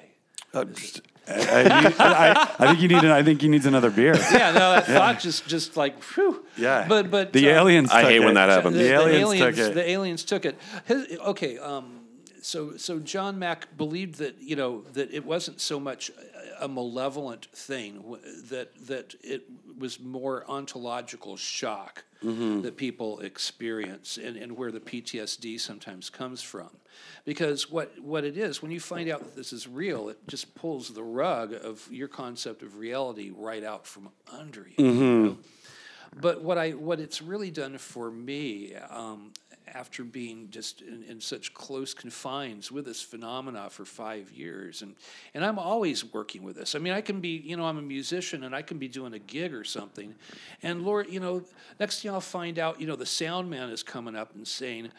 [0.55, 3.05] Uh, just- I, I, I- I think you need.
[3.05, 4.15] an- I think he needs another beer.
[4.33, 6.47] Yeah, no, that thought just just like, whew.
[6.57, 7.91] Yeah, But but the uh, aliens.
[7.91, 8.35] I took hate when it.
[8.35, 8.77] that happens.
[8.77, 9.75] The, aliens, aliens, took it.
[9.75, 10.59] The aliens took it.
[10.87, 11.98] His, okay, um,
[12.49, 16.11] so so John Mack believed that you know that it wasn't so much
[16.59, 18.17] a, malevolent thing
[18.51, 19.43] that that it
[19.79, 22.63] was more ontological shock Mm-hmm.
[22.63, 26.69] that people experience and, and where the PTSD sometimes comes from.
[27.25, 30.53] Because what, what it is, when you find out that this is real, it just
[30.57, 34.85] pulls the rug of your concept of reality right out from under you.
[34.85, 35.25] you Mm-hmm.
[35.27, 35.39] know?
[36.21, 39.31] But what I what it's really done for me, um,
[39.75, 44.95] after being just in, in such close confines with this phenomena for five years, and
[45.35, 46.75] and I'm always working with this.
[46.75, 49.15] I mean, I can be, you know, I'm a musician and I can be doing
[49.15, 50.15] a gig or something,
[50.63, 51.43] and Lord, you know,
[51.81, 54.91] next thing I'll find out, you know, the sound man is coming up and saying.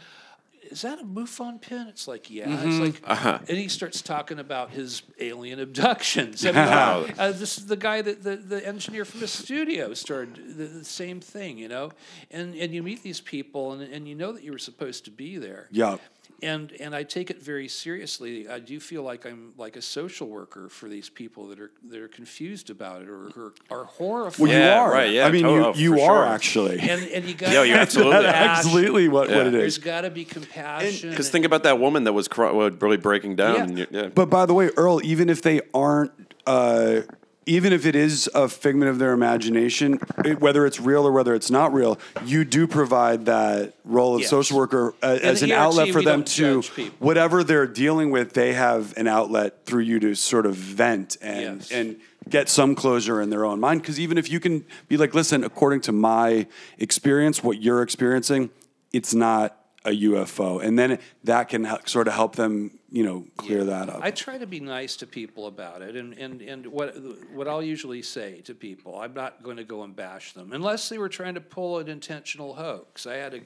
[0.70, 1.88] Is that a MUFON pin?
[1.88, 2.54] It's like, yeah.
[2.54, 2.84] It's mm-hmm.
[2.84, 3.40] like, uh-huh.
[3.48, 6.46] and he starts talking about his alien abductions.
[6.46, 7.06] I mean, Wow.
[7.18, 10.86] uh, this is the guy that the, the engineer from the studio started the, the
[10.86, 11.92] same thing, you know.
[12.32, 15.12] And and you meet these people, and, and you know that you were supposed to
[15.12, 15.68] be there.
[15.72, 15.98] Yeah.
[16.42, 18.48] And and I take it very seriously.
[18.48, 22.00] I do feel like I'm like a social worker for these people that are that
[22.00, 24.40] are confused about it or or are horrified.
[24.40, 24.92] Well, you Yeah, are.
[24.92, 26.26] right, yeah, I mean, totally, you for you are sure.
[26.26, 26.80] actually.
[26.80, 29.84] and and you got Yo, you're absolutely- absolutely what, what it There's is.
[29.84, 31.10] got to be compassion.
[31.10, 33.56] Because think about that woman that was cry- well, really breaking down.
[33.56, 33.84] Yeah.
[33.84, 34.08] and yeah.
[34.08, 36.12] But by the way, Earl, even if they aren't,
[36.46, 37.02] uh,
[37.50, 41.34] even if it is a figment of their imagination, it, whether it's real or whether
[41.34, 44.30] it's not real, you do provide that role of Yes.
[44.30, 46.62] social worker uh, as an outlet for them to
[47.00, 48.34] whatever they're dealing with.
[48.34, 51.72] They have an outlet through you to sort of vent and Yes.
[51.72, 51.96] and
[52.30, 53.82] get some closure in their own mind.
[53.82, 56.46] Because even if you can be like, listen, according to my
[56.78, 58.52] experience, what you're experiencing,
[58.94, 59.56] it's not
[59.86, 64.00] a UFO, and then that can sort of help them, you know, clear that up.
[64.02, 66.96] I try to be nice to people about it, and, and, and what
[67.34, 70.90] what I'll usually say to people, I'm not going to go and bash them unless
[70.90, 73.06] they were trying to pull an intentional hoax.
[73.06, 73.42] I had a,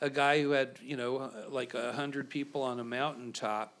[0.00, 3.74] a guy who had you know like a hundred people on a mountaintop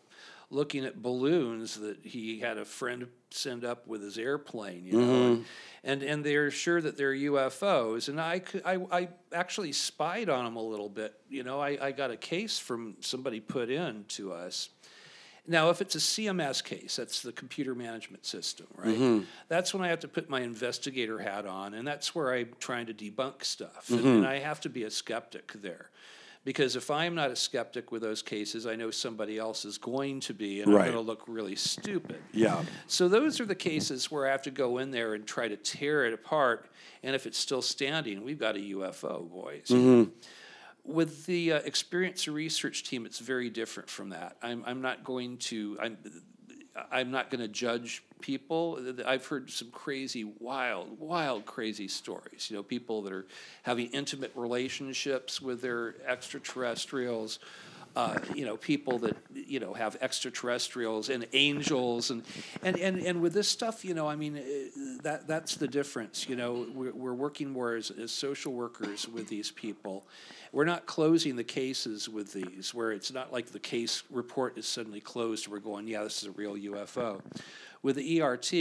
[0.50, 5.32] looking at balloons that he had a friend send up with his airplane, you know,
[5.32, 5.44] and,
[5.84, 8.08] and and they're sure that they're UFOs.
[8.08, 11.14] And I, could, I I actually spied on them a little bit.
[11.28, 14.70] You know, I, I got a case from somebody put in to us.
[15.48, 18.94] Now, if it's a CMS case, that's the computer management system, right?
[18.94, 19.24] Mm-hmm.
[19.48, 22.86] That's when I have to put my investigator hat on, and that's where I'm trying
[22.86, 23.88] to debunk stuff.
[23.88, 24.08] And, mm-hmm.
[24.08, 25.88] and I have to be a skeptic there.
[26.44, 30.20] Because if I'm not a skeptic with those cases, I know somebody else is going
[30.20, 30.86] to be, and Right.
[30.86, 32.22] I'm going to look really stupid.
[32.32, 32.62] Yeah.
[32.86, 35.56] So those are the cases where I have to go in there and try to
[35.56, 36.70] tear it apart.
[37.02, 39.68] And if it's still standing, we've got a UFO, boys.
[39.68, 40.10] Mm-hmm.
[40.88, 44.38] With the uh, experience research team, it's very different from that.
[44.42, 45.98] I'm, I'm not going to I'm
[46.90, 48.78] I'm not going to judge people.
[49.04, 52.48] I've heard some crazy, wild, wild, crazy stories.
[52.48, 53.26] You know, people that are
[53.62, 57.38] having intimate relationships with their extraterrestrials.
[57.98, 62.22] Uh, you know, people that you know have extraterrestrials and angels, and
[62.62, 66.28] and and and with this stuff, you know, I mean, uh, that that's the difference.
[66.28, 70.06] You know, we're, we're working more as, as social workers with these people.
[70.52, 74.66] We're not closing the cases with these, where it's not like the case report is
[74.66, 75.48] suddenly closed.
[75.48, 77.20] We're going, yeah, this is a real UFO.
[77.82, 78.52] With the ERT,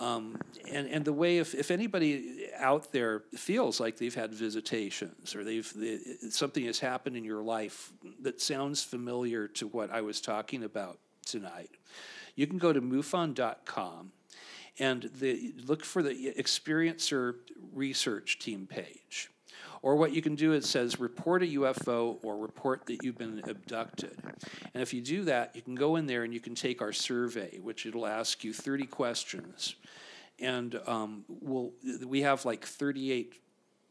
[0.00, 0.40] um,
[0.70, 5.44] and and the way if, if anybody out there feels like they've had visitations or
[5.44, 5.98] they've they,
[6.30, 10.98] something has happened in your life that sounds familiar to what I was talking about
[11.26, 11.70] tonight,
[12.34, 14.12] you can go to MUFON.com
[14.78, 17.34] and the, look for the experiencer
[17.72, 19.30] research team page.
[19.82, 23.42] Or what you can do is says report a UFO or report that you've been
[23.44, 24.16] abducted.
[24.72, 26.92] And if you do that, you can go in there and you can take our
[26.92, 29.74] survey, which it'll ask you 30 questions.
[30.38, 31.72] And um, we'll,
[32.06, 33.42] we have like 38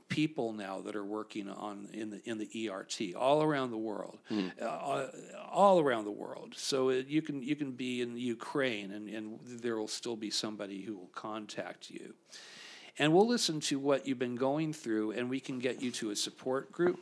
[0.08, 4.20] people now that are working on in the in the ERT all around the world,
[4.62, 5.08] uh,
[5.50, 6.54] all around the world.
[6.56, 10.30] So it, you can you can be in Ukraine and, and there will still be
[10.30, 12.14] somebody who will contact you,
[13.00, 16.12] and we'll listen to what you've been going through, and we can get you to
[16.12, 17.00] a support group.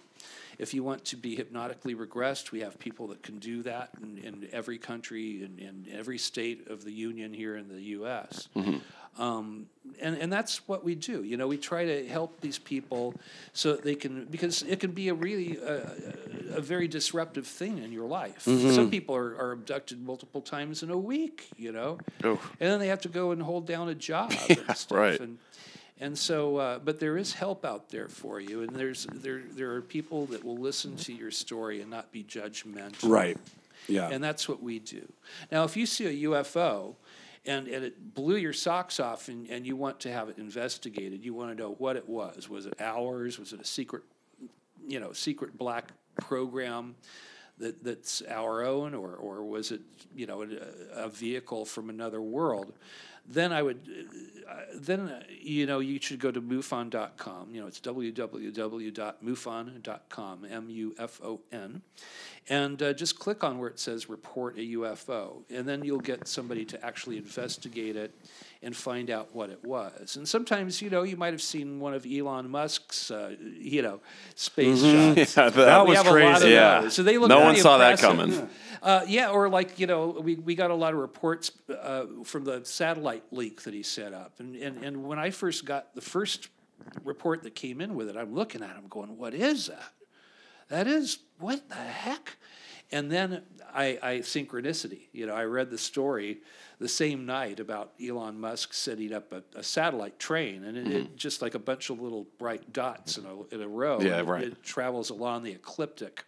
[0.57, 4.17] If you want to be hypnotically regressed, we have people that can do that in,
[4.17, 8.49] in every country and in, every state of the union here in the U.S.
[9.17, 9.65] Um,
[10.01, 11.23] and, and that's what we do.
[11.23, 13.15] You know, we try to help these people
[13.53, 15.79] so that they can, because it can be a really, uh,
[16.53, 18.41] a very disruptive thing in your life.
[18.41, 22.39] Some people are, are abducted multiple times in a week, you know, Oh.
[22.59, 24.91] and then they have to go and hold down a job and stuff.
[24.97, 25.19] right.
[25.19, 25.37] And,
[25.99, 29.73] and so, uh, but there is help out there for you, and there's there there
[29.75, 33.09] are people that will listen to your story and not be judgmental.
[33.09, 33.37] Right.
[33.89, 34.09] Yeah.
[34.09, 35.11] And that's what we do.
[35.51, 36.95] Now, if you see a UFO
[37.45, 41.25] and, and it blew your socks off and, and you want to have it investigated,
[41.25, 42.49] you want to know what it was.
[42.49, 43.39] Was it ours?
[43.39, 44.03] Was it a secret,
[44.87, 46.95] you know, secret black program
[47.57, 48.93] that, that's our own?
[48.93, 49.81] Or, or was it,
[50.15, 52.73] you know, a, a vehicle from another world?
[53.31, 53.77] Then I would,
[54.49, 57.49] uh, then, uh, you know, you should go to MUFON.com.
[57.53, 61.81] You know, it's www.mufon.com, M U F O N.
[62.51, 65.43] And uh, just click on where it says report a UFO.
[65.51, 68.11] And then you'll get somebody to actually investigate it
[68.63, 70.15] and find out what it was.
[70.17, 73.99] And sometimes, you know, you might have seen one of Elon Musk's, uh, you know,
[74.35, 75.35] space shots.
[75.37, 76.49] Yeah, That We was have a lot of crazy.
[76.53, 76.81] Yeah.
[76.81, 76.95] those.
[76.95, 78.17] So they look No one saw that impressive.
[78.17, 78.49] coming.
[78.81, 81.51] Uh, yeah, or like you know, we, we got a lot of reports
[81.81, 85.65] uh, from the satellite leak that he set up, and, and and when I first
[85.65, 86.47] got the first
[87.03, 89.91] report that came in with it, I'm looking at him going, "What is that?
[90.69, 92.37] That is what the heck?"
[92.91, 95.01] And then I, I synchronicity.
[95.11, 96.39] You know, I read the story
[96.79, 101.15] the same night about Elon Musk setting up a, a satellite train, and it, it
[101.17, 103.97] just like a bunch of little bright dots in a in a row.
[103.99, 104.07] Mm-hmm.
[104.07, 104.43] Yeah, and it- right.
[104.45, 106.23] It travels along the ecliptic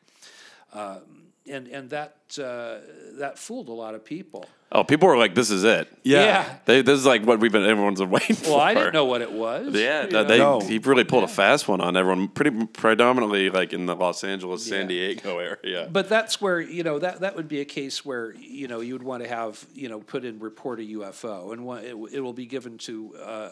[0.74, 2.78] um, and and that uh,
[3.20, 4.46] that fooled a lot of people.
[4.74, 6.24] Oh, people were like, "This is it." yeah.
[6.24, 6.56] Yeah.
[6.66, 8.52] They, this is like what we've been everyone's been waiting for.
[8.52, 9.74] Well, I didn't know what it was.
[9.74, 10.60] Yeah, you no, they, No.
[10.62, 14.66] he really pulled a fast one on everyone, pretty predominantly like in the Los Angeles,
[14.66, 15.08] San Yeah.
[15.08, 15.90] Diego area.
[15.92, 18.94] But that's where you know that that would be a case where you know you
[18.94, 22.20] would want to have you know put in report a UFO, and one, it, it
[22.22, 23.50] will be given to uh,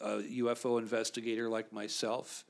[0.00, 2.46] a, a, a UFO investigator like myself,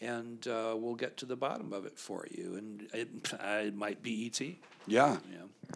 [0.00, 2.56] and uh, we'll get to the bottom of it for you.
[2.56, 3.08] And it,
[3.40, 4.40] it might be ET.
[4.86, 5.18] Yeah.
[5.32, 5.72] Yeah.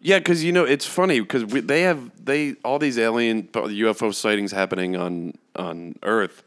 [0.00, 4.52] Yeah, because you know it's funny because they have they all these alien UFO sightings
[4.52, 6.42] happening on on Earth.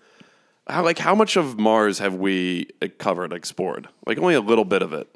[0.67, 3.87] How like how much of Mars have we uh, covered, explored?
[4.05, 5.07] Like only a little bit of it,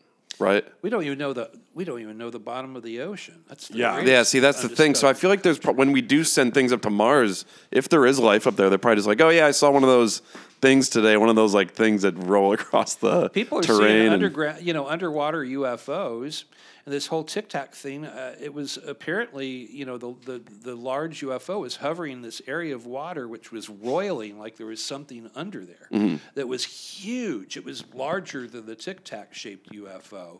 [0.42, 0.66] right?
[0.82, 3.44] We don't even know the we don't even know the bottom of the ocean.
[3.48, 4.02] That's the Yeah.
[4.02, 4.96] Yeah, see that's the thing.
[4.96, 7.88] So I feel like there's pro- when we do send things up to Mars, if
[7.88, 9.90] there is life up there, they're probably just like, oh yeah, I saw one of
[9.90, 10.22] those
[10.60, 13.80] things today, one of those like things that roll across the People are terrain.
[13.80, 16.44] seeing and- underground, you know, underwater UFOs,
[16.86, 20.76] And this whole Tic Tac thing, uh, it was apparently, you know, the, the, the
[20.76, 24.84] large UFO was hovering in this area of water which was roiling like there was
[24.84, 25.88] something under there
[26.36, 27.58] that was huge.
[27.58, 30.40] It was larger than the Tic Tac shaped UFO.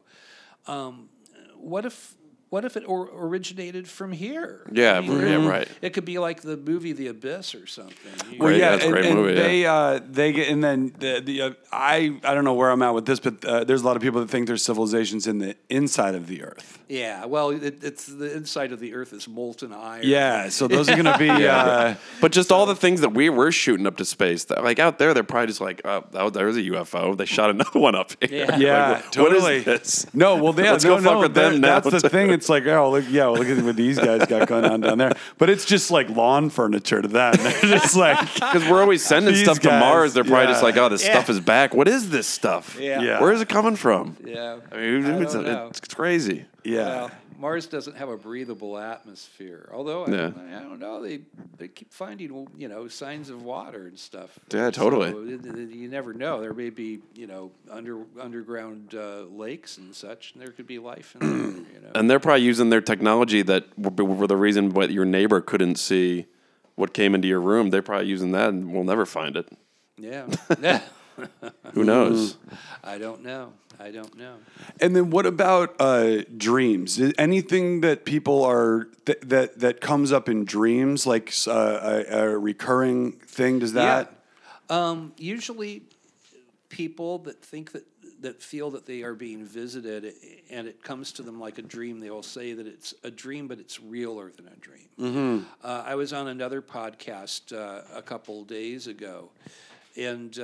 [0.68, 1.10] Um,
[1.56, 2.16] what if
[2.52, 4.70] what if it or, originated from here?
[4.74, 5.68] Yeah, yeah, right.
[5.82, 7.96] It could be like the movie The Abyss or something.
[8.30, 9.42] You Well, Great, yeah, that's a and, great and movie, yeah.
[9.42, 12.82] they uh, they get and then the, the uh, I I don't know where I'm
[12.82, 15.40] at with this, but uh, there's a lot of people that think there's civilizations in
[15.40, 16.78] the inside of the Earth.
[16.90, 20.02] Yeah, well, it, it's the inside of the Earth is molten iron.
[20.04, 21.30] Yeah, so those are going to be.
[21.48, 24.78] uh, But just all the things that we were shooting up to space, that, like
[24.78, 27.16] out there, they're probably just like, oh, that was, there's a UFO.
[27.16, 28.46] They shot another one up here.
[28.46, 28.58] Yeah.
[28.58, 29.42] Yeah, Like, what- totally.
[29.42, 30.14] What is this?
[30.14, 32.41] No, well, yeah, Let's no, go fuck no, with them now, That's the thing.
[32.42, 34.98] It's like, oh, look, yeah, well, look at what these guys got going on down
[34.98, 35.12] there.
[35.38, 37.36] But it's just like lawn furniture to them.
[37.40, 40.16] They're just like, Because we're always sending These stuff to Mars.
[40.16, 41.12] They're probably just like, oh, this Yeah.
[41.12, 41.76] stuff is back.
[41.76, 42.78] What is this stuff?
[42.80, 43.00] Yeah.
[43.00, 43.22] Yeah.
[43.22, 44.18] Where is it coming from?
[44.26, 44.58] Yeah.
[44.72, 45.68] I mean, I it's, don't know.
[45.68, 46.46] it's crazy.
[46.64, 46.86] yeah.
[46.88, 47.12] Well,
[47.42, 49.68] Mars doesn't have a breathable atmosphere.
[49.74, 50.32] Although I, Yeah.
[50.56, 51.22] I don't know, they
[51.58, 54.38] they keep finding you know signs of water and stuff.
[54.54, 55.10] Yeah, totally.
[55.12, 56.40] So it- you never know.
[56.40, 60.78] There may be you know under underground uh, lakes and such, and there could be
[60.78, 61.48] life in there.
[61.74, 61.92] You know.
[61.96, 66.28] And they're probably using their technology that were, the reason what your neighbor couldn't see
[66.76, 67.72] what came into your room.
[67.72, 69.50] They're probably using that, and we'll never find it.
[69.98, 70.28] Yeah.
[71.74, 72.38] Who knows?
[72.84, 73.54] I don't know.
[73.82, 74.36] I don't know.
[74.80, 77.02] And then what about uh, dreams?
[77.18, 82.38] Anything that people are th- that that comes up in dreams, like uh, a, a
[82.38, 83.60] recurring thing?
[83.60, 84.14] Does that?
[84.70, 85.84] Um, usually,
[86.70, 87.86] people that think that
[88.22, 90.14] that feel that they are being visited,
[90.52, 93.48] and it comes to them like a dream, they will say that it's a dream,
[93.48, 95.48] but it's realer than a dream.
[95.64, 99.32] Uh, I was on another podcast uh, a couple days ago,
[99.98, 100.38] and.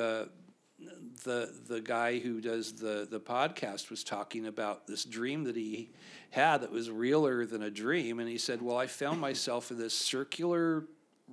[1.24, 5.90] The the guy who does the the podcast was talking about this dream that he
[6.30, 8.20] had that was realer than a dream.
[8.20, 10.86] And he said well i found myself in this circular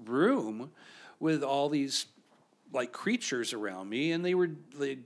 [0.06, 0.70] room
[1.20, 2.06] with all these
[2.72, 4.48] like creatures around me and they were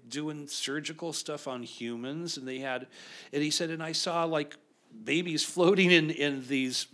[0.09, 2.86] doing surgical stuff on humans and they had
[3.32, 4.56] and he said and i saw like
[5.05, 6.86] babies floating in in these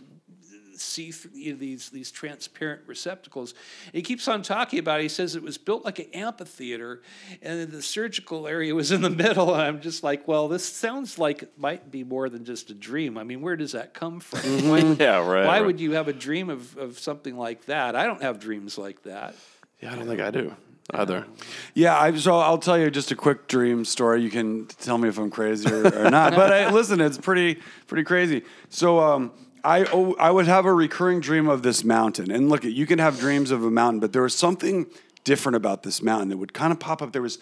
[0.79, 3.53] see through you know, these these transparent receptacles.
[3.87, 4.99] And he keeps on talking about.
[4.99, 5.03] It.
[5.03, 7.01] He says it was built like an amphitheater,
[7.41, 9.53] and the surgical area was in the middle.
[9.53, 12.73] And I'm just like, well, this sounds like it might be more than just a
[12.73, 13.17] dream.
[13.17, 14.69] I mean, where does that come from?
[14.69, 15.45] Why, Yeah, right.
[15.45, 15.65] why right.
[15.65, 17.95] would you have a dream of, of something like that?
[17.95, 19.35] I don't have dreams like that.
[19.81, 20.55] Yeah, I don't think I do
[20.93, 21.25] either.
[21.73, 24.21] Yeah, I, so I'll tell you just a quick dream story.
[24.21, 26.35] You can tell me if I'm crazy or, or not.
[26.35, 28.43] But I, listen, it's pretty pretty crazy.
[28.69, 29.31] So um,
[29.65, 32.99] I oh, I would have a recurring dream of this mountain, and look, you can
[32.99, 34.85] have dreams of a mountain, but there was something
[35.23, 37.11] different about this mountain that would kind of pop up.
[37.11, 37.39] There was.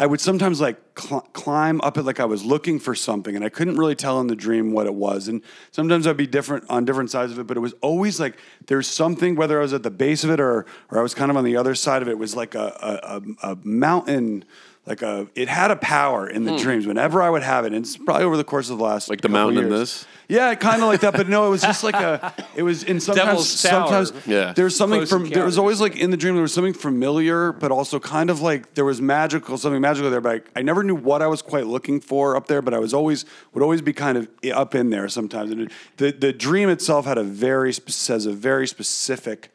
[0.00, 3.44] I would sometimes like cl- climb up it like I was looking for something, and
[3.44, 5.28] I couldn't really tell in the dream what it was.
[5.28, 5.40] And
[5.70, 8.36] sometimes I'd be different on different sides of it, but it was always like
[8.66, 11.30] there's something, whether I was at the base of it or or I was kind
[11.30, 12.12] of on the other side of it.
[12.12, 14.44] It was like a a, a, a mountain,
[14.86, 16.58] like a it had a power in the hmm.
[16.58, 16.86] dreams.
[16.86, 19.20] Whenever I would have it, and it's probably over the course of the last Like
[19.20, 20.06] the couple mountain in this?
[20.28, 22.34] Yeah, kind of like that, but no, it was just like a.
[22.56, 24.52] It was in sometimes Devil's sometimes Yeah.
[24.52, 27.50] there's something Close from there was always like in the dream there was something familiar,
[27.52, 30.20] but also kind of like there was magical something magical there.
[30.20, 32.62] But I, I never knew what I was quite looking for up there.
[32.62, 35.50] But I was always would always be kind of up in there sometimes.
[35.50, 39.50] And it, the the dream itself had a very says a very specific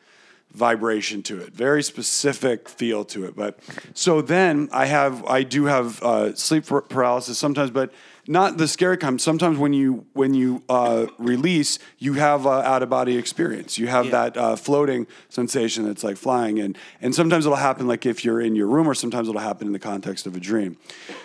[0.54, 3.36] vibration to it, very specific feel to it.
[3.36, 3.60] But
[3.94, 7.94] so then I have, I do have uh, sleep paralysis sometimes, but
[8.28, 9.20] not the scary kind.
[9.20, 13.78] Sometimes when you when you uh, release, you have uh, out of body experience.
[13.80, 14.12] You have Yeah.
[14.12, 18.40] that uh, floating sensation that's like flying, and and sometimes it'll happen like if you're
[18.40, 20.78] in your room, or sometimes it'll happen in the context of a dream.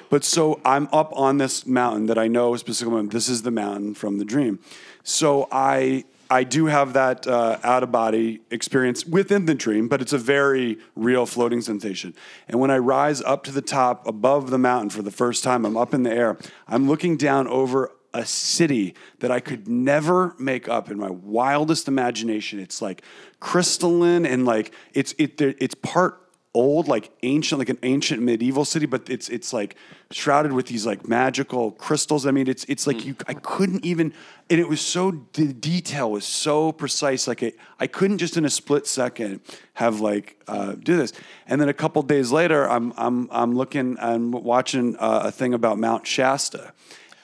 [0.08, 3.06] But so I'm up on this mountain that I know specifically.
[3.08, 4.58] This is the mountain from the dream.
[5.02, 10.00] So I I do have that uh, out of body experience within the dream, but
[10.00, 12.14] it's a very real floating sensation.
[12.48, 15.64] And when I rise up to the top above the mountain for the first time,
[15.64, 16.38] I'm up in the air.
[16.66, 21.88] I'm looking down over a city that I could never make up in my wildest
[21.88, 22.60] imagination.
[22.60, 23.02] It's like
[23.40, 26.23] crystalline and like it's it it's part
[26.54, 29.76] old, like ancient, like an ancient medieval city, but it's it's like
[30.10, 32.26] shrouded with these like magical crystals.
[32.26, 34.14] I mean, it's it's like you I couldn't even,
[34.48, 37.26] and it was so the detail was so precise.
[37.26, 39.40] Like it, I couldn't just in a split second
[39.74, 41.12] have like uh, do this.
[41.46, 45.54] And then a couple days later, I'm I'm I'm looking I'm watching uh, a thing
[45.54, 46.72] about Mount Shasta.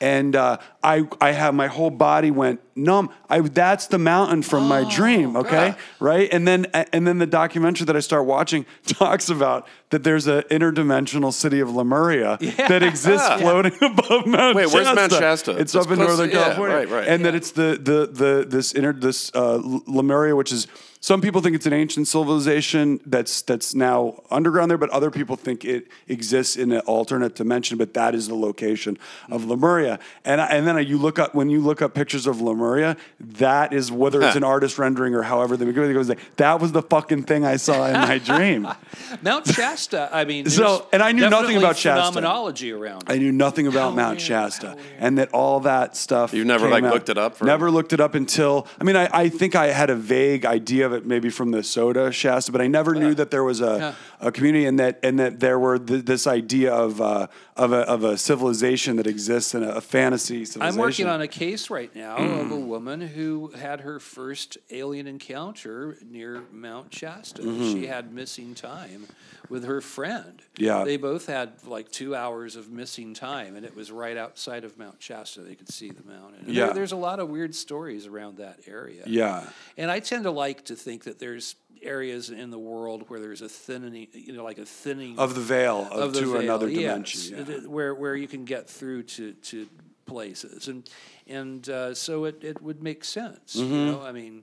[0.01, 3.11] And uh, I I have my whole body went numb.
[3.29, 5.37] I that's the mountain from my dream.
[5.37, 5.75] Okay, yeah.
[5.99, 10.27] right, and then and then the documentary that I start watching talks about that there's
[10.27, 14.77] an interdimensional city of Lemuria that exists floating above Mount Wait, Shasta.
[14.77, 15.51] where's Mount Shasta?
[15.59, 17.09] It's That's up in Northern yeah, California, right, right.
[17.09, 20.67] and that it's the the the this inter this uh, Lemuria, which is
[21.03, 25.35] some people think it's an ancient civilization that's that's now underground there, but other people
[25.35, 27.79] think it exists in an alternate dimension.
[27.79, 28.99] But that is the location
[29.31, 32.99] of Lemuria, and and then you look up when you look up pictures of Lemuria,
[33.19, 35.81] that is whether it's an artist rendering or however they go.
[35.83, 38.69] Like that was the fucking thing I saw in my dream.
[39.23, 40.11] Mount Shasta.
[40.13, 42.13] I mean, So, and I knew nothing about Shasta.
[42.13, 43.05] Phenomenology around.
[43.07, 46.35] I knew nothing about How Mount weird, Shasta, and that all that stuff.
[46.35, 46.93] You've never, like, out.
[46.93, 48.67] looked it up for- never looked it up until.
[48.79, 51.63] I mean, I, I think I had a vague idea of it, maybe from the
[51.63, 55.19] soda Shasta, but I never knew that there was a, a community and that and
[55.19, 57.27] that there were th- this idea of uh,
[57.61, 60.63] of a of a civilization that exists in a, a fantasy civilization.
[60.63, 62.67] I'm working on a case right now of a mm.
[62.67, 67.43] woman who had her first alien encounter near Mount Shasta.
[67.43, 67.73] Mm-hmm.
[67.73, 69.07] She had missing time
[69.51, 70.41] with her friend.
[70.57, 70.85] Yeah.
[70.85, 74.79] They both had like two hours of missing time, and it was right outside of
[74.79, 75.41] Mount Shasta.
[75.41, 76.47] They could see the mountain.
[76.47, 76.67] And Yeah.
[76.67, 79.03] There, there's a lot of weird stories around that area.
[79.07, 79.45] Yeah.
[79.77, 83.43] And I tend to like to think that there's areas in the world where there's
[83.43, 86.69] a thinning, you know, like a thinning Of the veil of, the to veil, another
[86.69, 87.47] dimension.
[87.49, 87.69] yeah.
[87.69, 89.69] where where you can get through to to
[90.07, 90.89] places, and
[91.27, 93.57] and uh, so it, it would make sense.
[93.57, 93.73] Mm-hmm.
[93.73, 94.43] You know, I mean,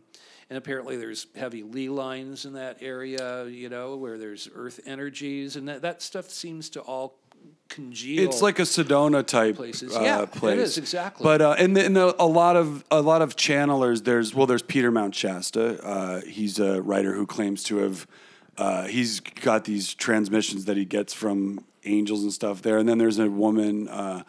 [0.49, 3.45] and apparently there's heavy ley lines in that area.
[3.45, 7.19] You know, where there's earth energies, and that that stuff seems to all
[7.69, 8.23] congeal.
[8.27, 9.95] It's like a Sedona type Places.
[9.95, 10.59] Uh, Yeah, it place.
[10.59, 11.23] is, exactly.
[11.23, 14.03] But uh, and, and a, lot of a lot of channelers.
[14.03, 15.83] There's well, there's Peter Mount Shasta.
[15.83, 18.07] Uh, he's a writer who claims to have.
[18.57, 22.77] Uh, he's got these transmissions that he gets from angels and stuff there.
[22.79, 24.23] And then there's a woman, uh,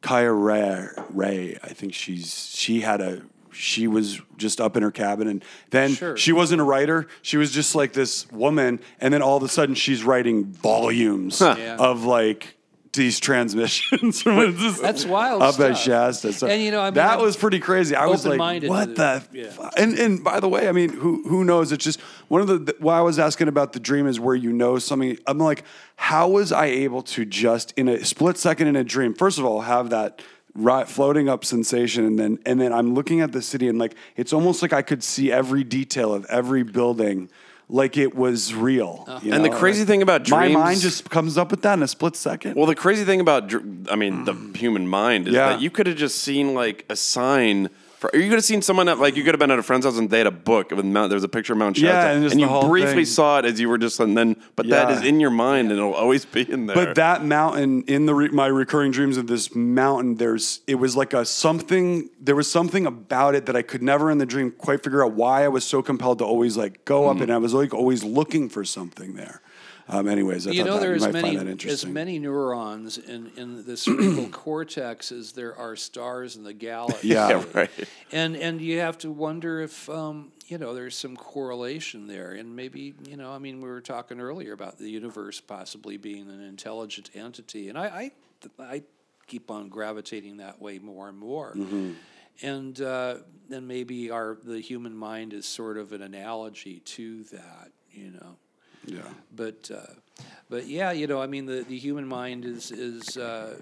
[0.00, 0.86] Kaya Ray.
[1.10, 3.22] Ray, I think she's she had a.
[3.52, 6.16] She was just up in her cabin, and then Sure.
[6.16, 7.06] she wasn't a writer.
[7.22, 11.40] She was just like this woman, and then all of a sudden she's writing volumes
[11.40, 11.76] Yeah.
[11.78, 12.56] of like
[12.94, 14.22] these transmissions.
[14.80, 15.78] That's wild up at stuff.
[15.78, 16.32] Shasta.
[16.32, 17.94] So And, you know, I mean, that I'm was pretty crazy.
[17.94, 19.22] I was like, what the?
[19.32, 19.50] yeah.
[19.50, 21.72] fu-" And and by the way, I mean, who who knows?
[21.72, 22.58] It's just one of the.
[22.58, 25.18] the why I was asking about the dream is where you know something.
[25.26, 25.64] I'm like,
[25.96, 29.14] how was I able to just in a split second in a dream?
[29.14, 30.22] First of all, have that.
[30.56, 33.96] Right, floating up sensation, and then and then I'm looking at the city, and like
[34.14, 37.28] it's almost like I could see every detail of every building,
[37.68, 39.04] like it was real.
[39.06, 39.30] you uh-huh.
[39.32, 41.88] And the crazy Like, thing about my mind just comes up with that in a
[41.88, 42.56] split second.
[42.56, 43.52] Well, the crazy thing about,
[43.90, 44.56] I mean, the mm.
[44.56, 45.50] human mind is Yeah.
[45.50, 47.70] that you could have just seen like a sign.
[48.12, 49.86] Or you could have seen someone at like you could have been at a friend's
[49.86, 51.10] house and they had a book with Mount.
[51.10, 53.04] There was a picture of Mount Shasta, Yeah, and just you briefly thing.
[53.06, 54.36] saw it as you were just and then.
[54.56, 54.96] But that Yeah.
[54.98, 56.76] is in your mind and it'll always be in there.
[56.76, 60.96] But that mountain in the re- my recurring dreams of this mountain, there's it was
[60.96, 62.10] like a something.
[62.20, 65.12] There was something about it that I could never in the dream quite figure out
[65.12, 67.16] why I was so compelled to always like go Mm-hmm.
[67.16, 69.40] up, and I was like always looking for something there.
[69.86, 73.66] Um, anyways, I you thought know, that, there you many as many neurons in, in
[73.66, 77.08] the cerebral cortex as there are stars in the galaxy.
[77.08, 77.28] Yeah.
[77.28, 77.70] yeah, right.
[78.10, 82.56] and and you have to wonder if um, you know there's some correlation there, and
[82.56, 86.42] maybe you know, I mean, we were talking earlier about the universe possibly being an
[86.42, 88.10] intelligent entity, and I
[88.58, 88.82] I, I
[89.26, 91.52] keep on gravitating that way more and more.
[91.54, 91.92] Mm-hmm.
[92.42, 97.70] And uh, then maybe our the human mind is sort of an analogy to that,
[97.92, 98.38] you know
[98.86, 99.02] yeah.
[99.34, 99.94] but uh,
[100.48, 103.58] but yeah, you know, I mean, the, the human mind is is uh,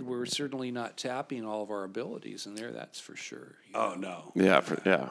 [0.00, 2.72] we're certainly not tapping all of our abilities in there.
[2.72, 3.56] That's for sure.
[3.74, 4.32] Oh know.
[4.34, 4.42] no.
[4.44, 5.10] Yeah, for, yeah.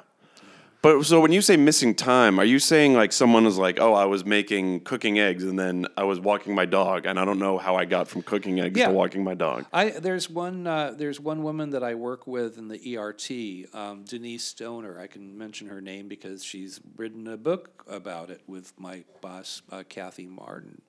[0.86, 3.96] But so when you say missing time, are you saying like someone was like, "Oh,
[3.96, 7.40] I was making cooking eggs and then I was walking my dog and I don't
[7.40, 8.90] know how I got from cooking eggs Yeah.
[8.90, 12.60] to walking my dog." I there's one uh, there's one woman that I work with
[12.60, 15.00] in the ERT, um, Denise Stoner.
[15.00, 19.64] I can mention her name because she's written a book about it with my boss
[19.72, 20.84] uh, Kathy Marden.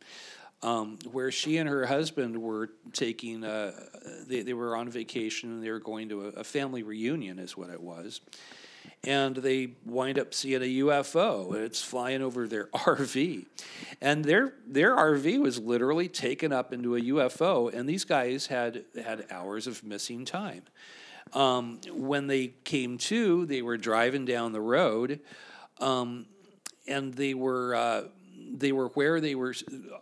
[0.63, 3.73] Um, where she and her husband were taking, uh,
[4.27, 7.57] they, they were on vacation and they were going to a, a family reunion, is
[7.57, 8.21] what it was.
[9.05, 13.47] And they wind up seeing a UFO, it's flying over their RV.
[14.01, 18.85] And their, their RV was literally taken up into a UFO, and these guys had,
[19.03, 20.63] had hours of missing time.
[21.33, 25.21] Um, when they came to, they were driving down the road,
[25.81, 26.27] um,
[26.87, 28.03] and they were uh,
[28.53, 29.55] they were where they were,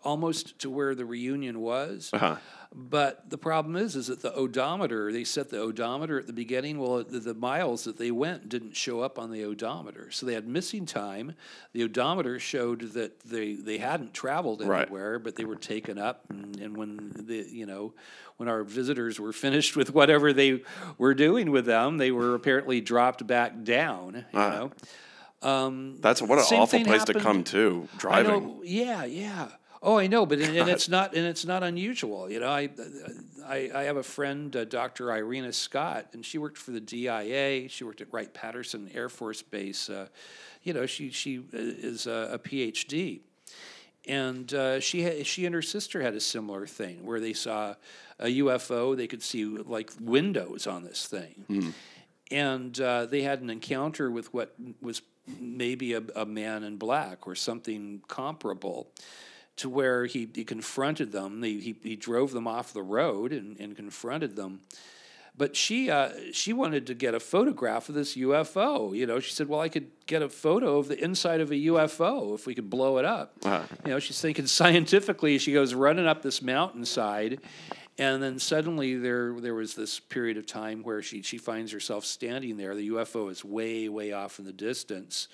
[0.02, 2.10] almost to where the reunion was.
[2.12, 2.36] Uh-huh.
[2.76, 6.80] But the problem is, is that the odometer, they set the odometer at the beginning.
[6.80, 10.10] Well, the, the miles that they went didn't show up on the odometer.
[10.10, 11.36] So they had missing time.
[11.72, 14.82] The odometer showed that they, they hadn't traveled Right.
[14.88, 16.24] anywhere, but they were taken up.
[16.30, 17.94] And, and when the, you know,
[18.38, 20.62] when our visitors were finished with whatever they
[20.98, 24.50] were doing with them, they were apparently dropped back down, you Ah.
[24.50, 24.72] know.
[25.44, 27.88] Um, That's what an awful place to come to.
[27.98, 28.32] Driving.
[28.32, 29.48] know, yeah, yeah.
[29.82, 32.30] Oh, I know, but and, and it's not and it's not unusual.
[32.30, 32.70] You know, I
[33.46, 35.12] I, I have a friend, uh, Dr.
[35.12, 37.68] Irena Scott, and she worked for the DIA.
[37.68, 39.90] She worked at Wright Patterson Air Force Base.
[39.90, 40.08] Uh,
[40.62, 43.20] you know, she she uh, is a, a PhD,
[44.08, 47.74] and uh, she had, she and her sister had a similar thing where they saw
[48.18, 48.96] a UFO.
[48.96, 51.74] They could see like windows on this thing
[52.34, 55.02] and uh, they had an encounter with what was
[55.40, 58.88] maybe a, a man in black or something comparable
[59.56, 63.58] to where he, he confronted them he, he, he drove them off the road and,
[63.60, 64.60] and confronted them
[65.36, 68.96] but she uh, she wanted to get a photograph of this UFO.
[68.96, 71.54] You know, she said, "Well, I could get a photo of the inside of a
[71.54, 73.64] UFO if we could blow it up." Uh-huh.
[73.84, 75.38] You know, she's thinking scientifically.
[75.38, 77.40] She goes running up this mountainside,
[77.98, 82.04] and then suddenly there there was this period of time where she she finds herself
[82.04, 82.74] standing there.
[82.74, 85.28] The UFO is way way off in the distance,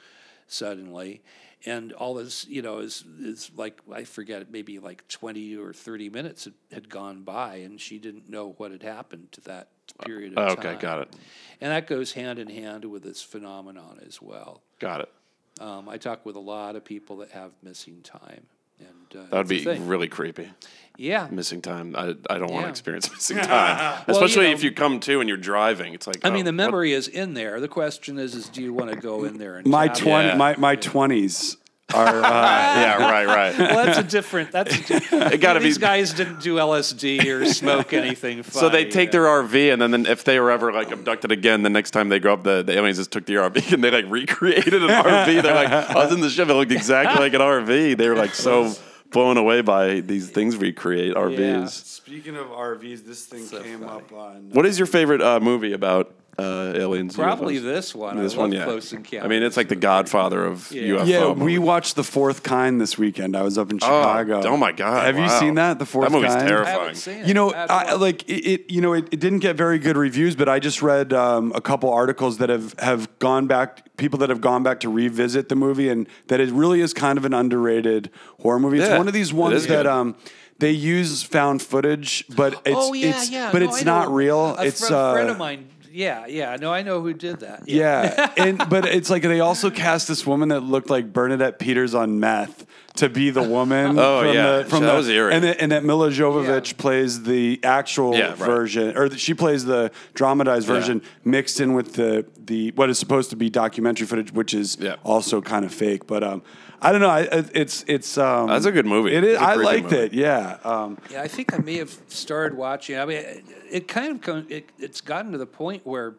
[0.46, 1.22] suddenly.
[1.66, 6.08] And all this, you know, is is like I forget, maybe like twenty or thirty
[6.08, 9.68] minutes had, had gone by, and she didn't know what had happened to that
[10.04, 10.48] period of time.
[10.48, 11.16] Oh, okay, got it.
[11.60, 14.62] And that goes hand in hand with this phenomenon as well.
[14.78, 15.12] Got it.
[15.60, 18.46] Um, I talk with a lot of people that have missing time,
[18.80, 20.50] and uh, That would be really creepy.
[20.96, 21.28] yeah.
[21.30, 21.94] Missing time.
[21.96, 22.62] I, I don't want Yeah.
[22.62, 25.94] to experience missing time, Well, you especially know- if you come to and you're driving.
[25.94, 27.60] It's like I oh, mean, the what- memory is in there.
[27.60, 30.36] The question is, is do you want to go in there and My twenty, Yeah.
[30.36, 31.56] my my twenties
[31.94, 32.22] are.
[32.22, 33.58] Uh, yeah, right, right.
[33.58, 34.52] Well, that's a different.
[34.52, 35.66] That's a di- It gotta be.
[35.66, 38.42] These guys didn't do LSD or smoke anything.
[38.42, 39.12] So they funny, take yeah.
[39.12, 42.08] their RV, and then, then if they were ever like abducted again, the next time
[42.08, 44.88] they go up, the, the aliens just took the RV and they like recreated an
[44.88, 45.42] RV.
[45.42, 47.96] They're like, I was in the ship, it looked exactly like an RV.
[47.96, 48.72] They were like so
[49.10, 51.70] blown away by these things recreate RVs.
[51.70, 53.90] Speaking of RVs, this thing So came funny.
[53.92, 54.50] up on.
[54.52, 57.14] What is your favorite uh, movie about uh, aliens?
[57.14, 57.62] Probably UFOs?
[57.62, 58.16] this one.
[58.16, 58.64] This I one, yeah.
[58.64, 59.24] Close Encounters.
[59.24, 60.82] I mean, it's like the Godfather of Yeah.
[60.98, 61.06] UFO.
[61.06, 63.36] Yeah, we watched The Fourth Kind this weekend.
[63.36, 64.42] I was up in Oh, Chicago.
[64.48, 65.06] oh my god!
[65.06, 65.78] Have you seen that?
[65.78, 66.48] The Fourth That movie's Kind.
[66.48, 66.78] Terrifying.
[66.80, 67.24] haven't seen.
[67.26, 68.70] You know, it I, like it, it.
[68.70, 71.60] You know, it, it didn't get very good reviews, but I just read um, a
[71.60, 73.96] couple articles that have have gone back.
[73.96, 77.18] People that have gone back to revisit the movie, and that it really is kind
[77.18, 78.10] of an underrated
[78.40, 78.78] horror movie.
[78.80, 79.86] It's one of these ones that good.
[79.86, 80.16] um,
[80.58, 83.50] they use found footage, but it's oh yeah, it's yeah.
[83.52, 83.98] but No, it's I know.
[84.00, 84.56] not real.
[84.56, 85.68] A it's fr- uh, friend of mine.
[85.92, 86.56] Yeah, yeah.
[86.60, 87.68] No, I know who did that.
[87.68, 91.94] Yeah, and but it's like they also cast this woman that looked like Bernadette Peters
[91.94, 93.98] on meth to be the woman.
[93.98, 94.58] Oh, from yeah.
[94.58, 95.34] the, from That the, was eerie.
[95.34, 96.78] And, that- and that Milla Jovovich Yeah.
[96.78, 98.38] plays the actual Yeah, right.
[98.38, 103.30] version, or she plays the dramatized version mixed in with the the what is supposed
[103.30, 104.96] to be documentary footage, which is Yeah.
[105.04, 106.06] also kind of fake.
[106.06, 106.42] But um,
[106.82, 107.10] I don't know.
[107.10, 109.14] I, it's it's um, That's a good movie.
[109.14, 109.34] It is.
[109.34, 109.96] It's a I creepy liked movie.
[109.96, 110.12] it.
[110.14, 110.58] Yeah.
[110.64, 112.98] Um, Yeah, I think I may have started watching.
[112.98, 116.14] I mean, it, it kind of come, it, it's gotten to the point where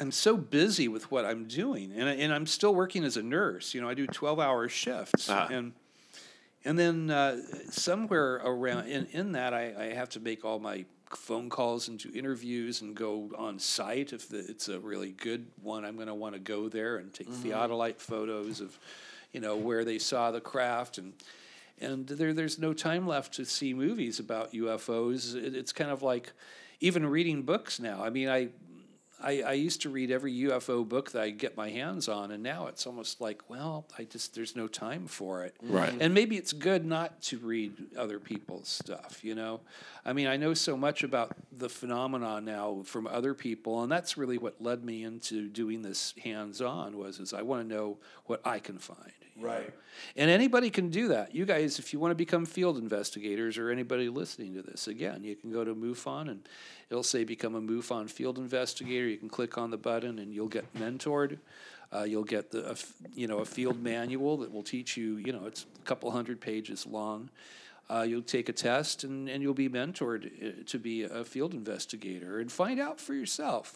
[0.00, 3.22] I'm so busy with what I'm doing, and I- and I'm still working as a
[3.22, 3.72] nurse.
[3.74, 5.46] You know, I do 12 hour shifts, Ah.
[5.50, 5.72] and
[6.64, 7.38] and then uh,
[7.70, 11.98] somewhere around in in that I, I have to make all my phone calls and
[11.98, 15.84] do interviews and go on site if the, it's a really good one.
[15.84, 18.78] I'm going to want to go there and take theodolite photos of,
[19.32, 21.14] you know, where they saw the craft and
[21.82, 25.34] and there there's no time left to see movies about UFOs.
[25.34, 26.32] It, it's kind of like
[26.80, 28.02] even reading books now.
[28.02, 28.48] I mean, I,
[29.20, 32.42] I I used to read every UFO book that I get my hands on, and
[32.42, 35.56] now it's almost like, well, I just there's no time for it.
[35.62, 35.94] Right.
[36.00, 39.20] And maybe it's good not to read other people's stuff.
[39.22, 39.60] You know,
[40.04, 44.16] I mean, I know so much about the phenomenon now from other people, and that's
[44.16, 46.96] really what led me into doing this hands-on.
[46.96, 49.12] Was is I want to know what I can find.
[49.42, 49.54] You know?
[49.54, 49.74] Right.
[50.16, 51.34] And anybody can do that.
[51.34, 55.22] You guys, if you want to become field investigators or anybody listening to this, again,
[55.22, 56.48] you can go to MUFON and
[56.90, 59.06] it'll say become a MUFON field investigator.
[59.06, 61.38] You can click on the button and you'll get mentored.
[61.94, 62.76] Uh, you'll get the a
[63.14, 65.16] you know a field manual that will teach you.
[65.16, 67.28] You know, it's a couple hundred pages long.
[67.92, 71.52] Uh, you'll take a test and, and you'll be mentored uh, to be a field
[71.52, 73.74] investigator and find out for yourself.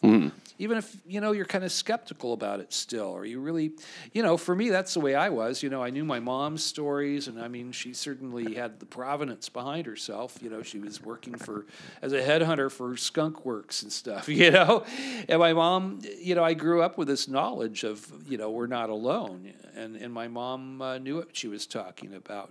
[0.58, 3.72] Even if you know you're kind of skeptical about it still, or you really,
[4.12, 5.62] you know, for me that's the way I was.
[5.62, 9.50] You know, I knew my mom's stories, and I mean, she certainly had the provenance
[9.50, 10.38] behind herself.
[10.40, 11.66] You know, she was working for
[12.00, 14.28] as a headhunter for Skunk Works and stuff.
[14.36, 14.84] You know,
[15.28, 17.98] and my mom, you know, I grew up with this knowledge of
[18.28, 22.14] you know we're not alone, and and my mom uh, knew what she was talking
[22.14, 22.50] about.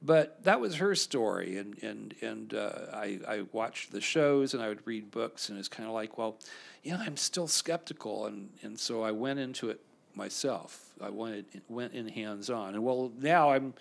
[0.00, 4.62] But that was her story, and and and uh, I I watched the shows and
[4.62, 6.36] I would read books, and it's kind of like, well,
[6.84, 9.80] yeah, I'm still skeptical, and and so I went into it
[10.14, 10.92] myself.
[11.00, 13.74] I wanted went in hands on, and well, now I'm,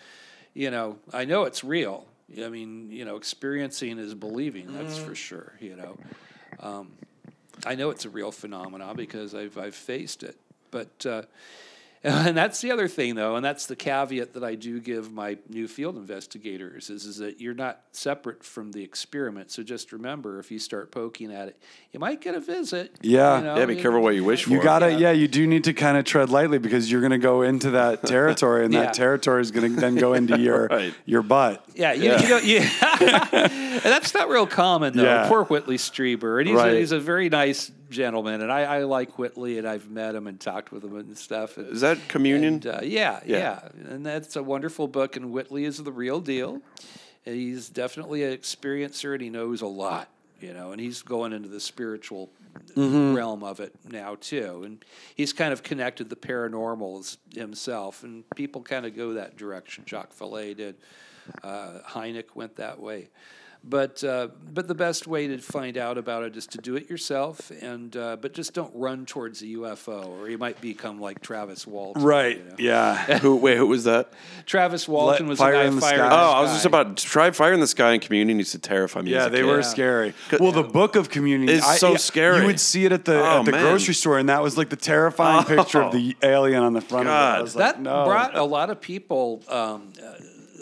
[0.56, 2.08] you know, I know it's real.
[2.44, 4.74] I mean, you know, experiencing is believing.
[4.74, 5.54] That's for sure.
[5.60, 5.98] You know,
[6.60, 6.94] um,
[7.64, 10.36] I know it's a real phenomenon because I've I've faced it,
[10.72, 11.06] but.
[11.06, 11.22] Uh,
[12.04, 15.38] and that's the other thing, though, and that's the caveat that I do give my
[15.50, 19.52] new field investigators is, is that you're not separate from the experiment.
[19.52, 21.58] So just remember, if you start poking at it,
[21.92, 22.96] you might get a visit.
[23.02, 23.38] Yeah.
[23.40, 24.52] you know, Yeah, be careful what you wish for.
[24.52, 24.98] You gotta, Yeah.
[24.98, 25.12] yeah.
[25.12, 28.66] you do need to kind of tread lightly because you're gonna go into that territory,
[28.66, 28.84] and Yeah.
[28.84, 30.94] that territory is gonna then go into your Right.
[31.06, 31.66] your butt.
[31.76, 32.70] Yeah, you, you know, yeah.
[33.32, 35.04] and that's not real common though.
[35.04, 35.28] Yeah.
[35.28, 36.74] Poor Whitley Strieber, and he's Right.
[36.74, 40.28] a, he's a very nice gentleman, and I, I like Whitley, and I've met him
[40.28, 41.58] and talked with him and stuff.
[41.58, 42.56] Is that communion?
[42.56, 43.38] And, uh, yeah, Yeah.
[43.38, 45.16] yeah, and that's a wonderful book.
[45.16, 46.62] And Whitley is the real deal.
[47.26, 50.10] And he's definitely an experiencer, and he knows a lot.
[50.40, 52.30] You know, and he's going into the spiritual
[52.76, 54.62] realm of it now too.
[54.66, 54.86] And
[55.16, 59.84] he's kind of connected the paranormals himself, and people kind of go that direction.
[59.88, 60.76] Jacques Vallée did.
[61.44, 63.10] Uh, Hynek went that way.
[63.70, 66.90] But uh, but the best way to find out about it is to do it
[66.90, 71.22] yourself, and uh, but just don't run towards a UFO, or you might become like
[71.22, 72.02] Travis Walton.
[72.02, 72.38] Right.
[72.38, 72.56] you know?
[72.60, 73.18] Yeah.
[73.20, 73.36] who?
[73.36, 74.14] Wait, who was that?
[74.46, 76.04] Travis Walton Let- was Fire the guy in the Fire Sky.
[76.06, 78.38] in the Oh, I was just about to try Fire in the Sky and Communion
[78.38, 79.12] used to terrify me.
[79.12, 79.46] Yeah, as a they kid.
[79.48, 79.62] were Yeah.
[79.64, 80.14] scary.
[80.40, 82.40] Well, the book of community is so yeah, scary.
[82.40, 83.64] You would see it at the Oh, at the man.
[83.64, 87.08] grocery store, and that was like the terrifying picture of the alien on the front
[87.10, 87.18] of it.
[87.18, 87.40] God.
[87.40, 88.06] I was like, that no.
[88.06, 90.14] brought a lot of people um, uh,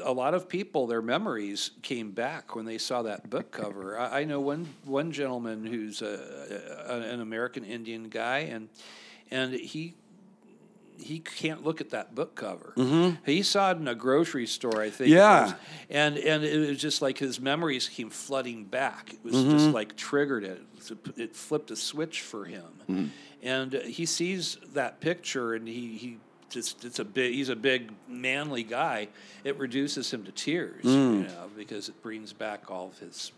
[0.05, 4.21] a lot of people their memories came back when they saw that book cover i,
[4.21, 8.69] I know one one gentleman who's a, a, an american indian guy and
[9.31, 9.95] and he
[10.97, 12.73] he can't look at that book cover.
[13.25, 15.09] He saw it in a grocery store, I think.
[15.11, 15.17] Mm-hmm.
[15.17, 15.53] Yeah.
[15.89, 19.11] and and it was just like his memories came flooding back.
[19.11, 19.51] It was Mm-hmm.
[19.51, 20.61] just like triggered it.
[20.61, 23.05] It was a- It flipped a switch for him, Mm-hmm.
[23.43, 26.17] and he sees that picture, and he he
[26.55, 27.33] just it's a big.
[27.35, 29.09] He's a big manly guy.
[29.43, 31.13] It reduces him to tears, Mm.
[31.21, 33.31] you know, because it brings back all of his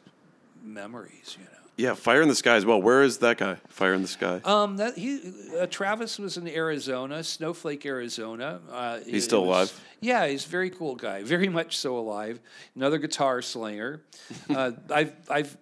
[0.63, 1.51] memories, you know.
[1.75, 2.81] Yeah, Fire in the Sky as well.
[2.81, 3.57] Where is that guy?
[3.67, 4.41] Fire in the Sky.
[4.45, 5.19] Um, that he
[5.59, 8.61] uh, Travis was in Arizona, Snowflake, Arizona.
[8.71, 9.83] Uh, He's still was- alive?
[9.99, 12.39] Yeah, he's a very cool guy, very much so alive.
[12.75, 14.01] Another guitar slinger.
[14.49, 15.57] uh, I've I've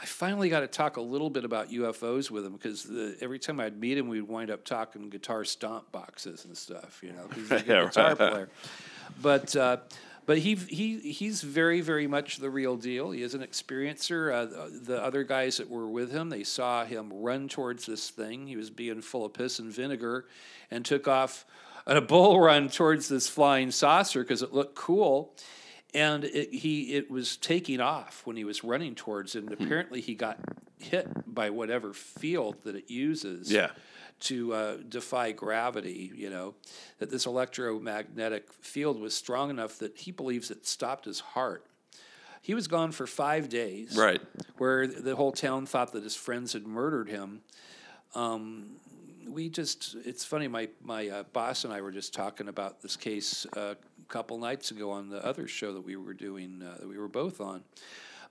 [0.00, 2.88] I finally got to talk a little bit about UFOs with him because
[3.20, 7.00] every time I'd meet him, we'd wind up talking guitar stomp boxes and stuff.
[7.02, 8.16] You know, he's a good Yeah, guitar right.
[8.16, 8.48] player.
[9.20, 9.78] But uh,
[10.24, 13.10] but he he he's very very much the real deal.
[13.10, 14.32] He is an experiencer.
[14.32, 18.10] Uh, the- the other guys that were with him, they saw him run towards this
[18.10, 18.46] thing.
[18.46, 20.26] He was being full of piss and vinegar,
[20.70, 21.44] and took off
[21.86, 25.34] on a bull run towards this flying saucer because it looked cool.
[25.94, 30.00] And it, he it was taking off when he was running towards it, and apparently
[30.02, 30.38] he got
[30.78, 33.70] hit by whatever field that it uses Yeah.
[34.20, 36.54] to uh, defy gravity, you know,
[36.98, 41.64] that this electromagnetic field was strong enough that he believes it stopped his heart.
[42.42, 43.96] He was gone for five days.
[43.96, 44.20] Right.
[44.58, 47.40] Where the whole town thought that his friends had murdered him.
[48.14, 48.76] Um,
[49.26, 52.96] we just, it's funny, my, my uh, boss and I were just talking about this
[52.96, 53.74] case uh,
[54.08, 57.08] couple nights ago on the other show that we were doing, uh, that we were
[57.08, 57.62] both on.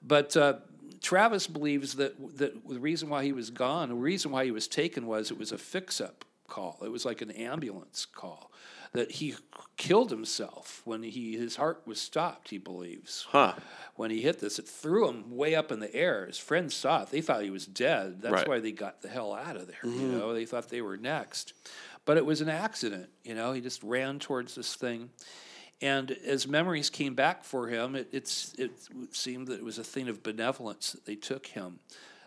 [0.01, 0.53] But uh,
[1.01, 4.67] Travis believes that that the reason why he was gone, the reason why he was
[4.67, 6.79] taken was it was a fix-up call.
[6.83, 8.51] It was like an ambulance call.
[8.93, 9.35] That he
[9.75, 12.49] killed himself when he his heart was stopped.
[12.49, 13.27] He believes.
[13.29, 13.53] Huh.
[13.95, 16.25] When he hit this, it threw him way up in the air.
[16.25, 17.09] His friends saw it.
[17.09, 18.21] They thought he was dead.
[18.21, 18.47] That's Right.
[18.47, 19.77] why they got the hell out of there.
[19.83, 21.53] You know, they thought they were next.
[22.05, 23.09] But it was an accident.
[23.25, 25.09] You know, he just ran towards this thing.
[25.81, 28.71] And as memories came back for him, it, it's, it
[29.11, 31.79] seemed that it was a thing of benevolence that they took him.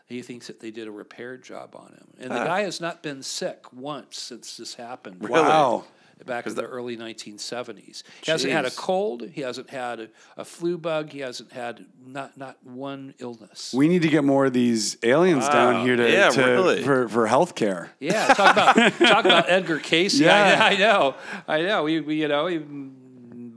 [0.06, 2.06] He thinks that they did a repair job on him.
[2.20, 2.44] And the Ah.
[2.44, 5.16] guy has not been sick once since this happened.
[5.22, 5.32] Really?
[5.42, 5.84] Wow.
[6.26, 8.02] Back in the early 1970s.
[8.22, 9.26] He hasn't had a cold.
[9.32, 11.10] He hasn't had a, a flu bug.
[11.10, 13.72] He hasn't had not, not one illness.
[13.74, 15.52] We need to get more of these aliens Wow.
[15.72, 16.82] down here to, Yeah, to really.
[16.82, 17.88] for for healthcare.
[18.00, 20.20] Yeah, talk about talk about Edgar Cayce.
[20.20, 20.58] Yeah.
[20.60, 21.14] I, I know,
[21.48, 21.84] I know.
[21.84, 22.58] We, we you know, we,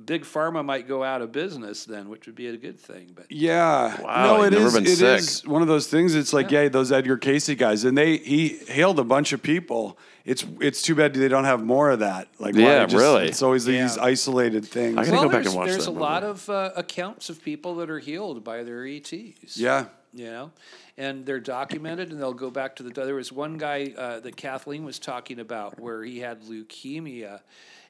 [0.05, 3.11] big pharma might go out of business then, which would be a good thing.
[3.15, 4.01] But Yeah.
[4.01, 4.73] Wow, no, he's it never is.
[4.73, 5.19] been It sick.
[5.19, 6.15] is one of those things.
[6.15, 6.67] It's like, yeah.
[6.69, 9.97] those Edgar Cayce guys, and they he hailed a bunch of people.
[10.25, 12.27] It's it's too bad they don't have more of that.
[12.39, 13.27] Like, Yeah, just- really.
[13.27, 14.97] It's always these isolated things.
[14.97, 16.01] I gotta well, go back and watch there's that a movie.
[16.03, 19.57] lot of uh, accounts of people that are healed by their ETs.
[19.57, 19.85] yeah.
[20.13, 20.51] you know,
[20.97, 22.91] and they're documented, and they'll go back to the.
[22.91, 27.41] There was one guy uh, that Kathleen was talking about where he had leukemia,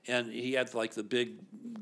[0.08, 1.34] and he had like the big,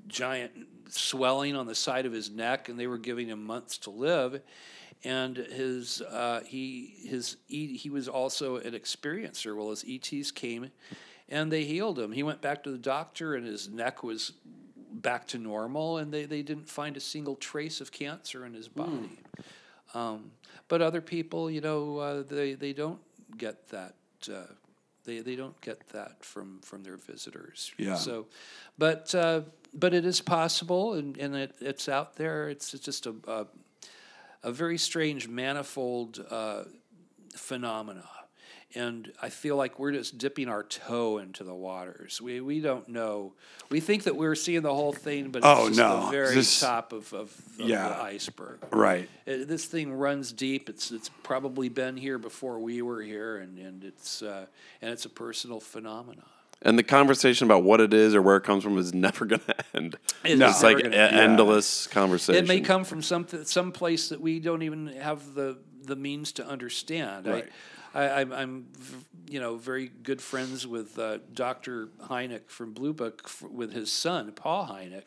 [0.08, 0.52] giant
[0.90, 4.42] swelling on the side of his neck, and they were giving him months to live.
[5.04, 9.56] And his uh, he his E- he was also an experiencer.
[9.56, 10.70] Well, his ETs came,
[11.28, 12.12] and they healed him.
[12.12, 14.34] He went back to the doctor, and his neck was
[14.92, 18.68] back to normal, and they, they didn't find a single trace of cancer in his
[18.68, 19.20] body.
[19.94, 20.32] Um,
[20.68, 23.00] but other people, you know, uh, they they don't
[23.38, 23.96] get that.
[24.32, 24.44] Uh,
[25.04, 27.72] they they don't get that from from their visitors.
[27.78, 27.96] Yeah.
[27.96, 28.28] So,
[28.78, 29.42] but uh,
[29.74, 32.50] but it is possible, and, and it, it's out there.
[32.50, 33.46] It's, it's just a, a
[34.44, 36.64] a very strange, manifold uh,
[37.36, 38.10] phenomena.
[38.74, 42.22] And I feel like we're just dipping our toe into the waters.
[42.22, 43.34] We we don't know.
[43.70, 46.06] We think that we're seeing the whole thing, but it's Oh, just no.
[46.06, 47.90] the very This- top of, of, of Yeah.
[47.90, 48.60] the iceberg.
[48.72, 49.10] Right.
[49.28, 50.70] Uh, this thing runs deep.
[50.70, 54.46] It's it's probably been here before we were here, and and it's uh,
[54.82, 56.24] and it's a personal phenomenon.
[56.64, 59.42] And the conversation about what it is or where it comes from is never going
[59.42, 59.98] to end.
[60.24, 60.48] It No.
[60.50, 61.16] It's like an gonna end.
[61.18, 62.44] endless conversation.
[62.44, 66.32] It may come from some some place that we don't even have the the means
[66.34, 67.26] to understand.
[67.26, 67.46] Right.
[67.46, 67.50] I,
[67.94, 68.68] I, I'm, I'm,
[69.30, 71.90] you know, very good friends with uh, Dr.
[72.08, 75.04] Hynek from Blue Book with his son Paul Hynek,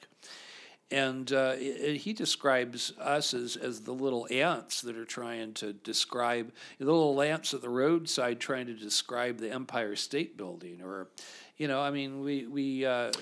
[0.90, 5.54] and uh, i- i- he describes us as, as the little ants that are trying
[5.54, 10.80] to describe the little ants at the roadside trying to describe the Empire State Building,
[10.82, 11.08] or,
[11.56, 12.84] you know, I mean, we we.
[12.84, 13.12] Uh,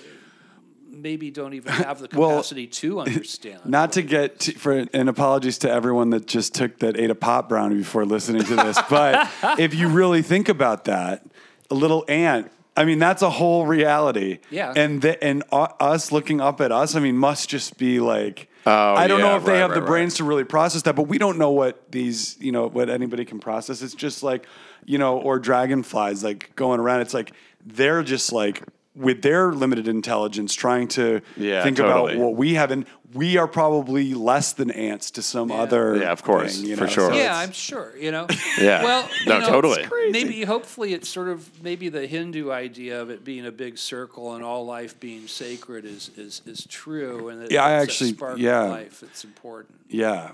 [0.93, 3.65] Maybe don't even have the Well, capacity to understand.
[3.65, 7.15] Not to get to, for and apologies to everyone that just took that ate a
[7.15, 9.29] pop brownie before listening to this, but
[9.59, 11.25] if you really think about that,
[11.69, 12.51] a little ant.
[12.75, 14.39] I mean, that's a whole reality.
[14.49, 14.73] Yeah.
[14.75, 18.49] And the, and u- us looking up at us, I mean, must just be like.
[18.65, 20.83] Oh, I don't know yeah, if they right, have the right, brains to really process
[20.83, 23.81] that, but we don't know what these, you know, what anybody can process.
[23.81, 24.47] It's just like,
[24.85, 27.01] you know, or dragonflies like going around.
[27.01, 27.33] It's like
[27.65, 28.63] they're just like
[28.95, 32.13] with their limited intelligence trying to Yeah, think totally.
[32.13, 35.97] about what we have, and we are probably less than ants to some other.
[35.97, 36.89] Yeah, of course, thing, you for know?
[36.89, 37.09] sure.
[37.11, 37.93] So yeah, I'm sure.
[37.97, 38.27] You know.
[38.59, 38.83] Yeah.
[38.83, 39.79] Well, No, you know, totally.
[39.81, 40.11] it's crazy.
[40.11, 44.35] Maybe, hopefully, it's sort of maybe the Hindu idea of it being a big circle
[44.35, 48.17] and all life being sacred is is, is true, and that Yeah, I actually- that
[48.17, 48.63] spark yeah.
[48.65, 49.01] of life.
[49.03, 49.75] It's important.
[49.89, 50.31] yeah.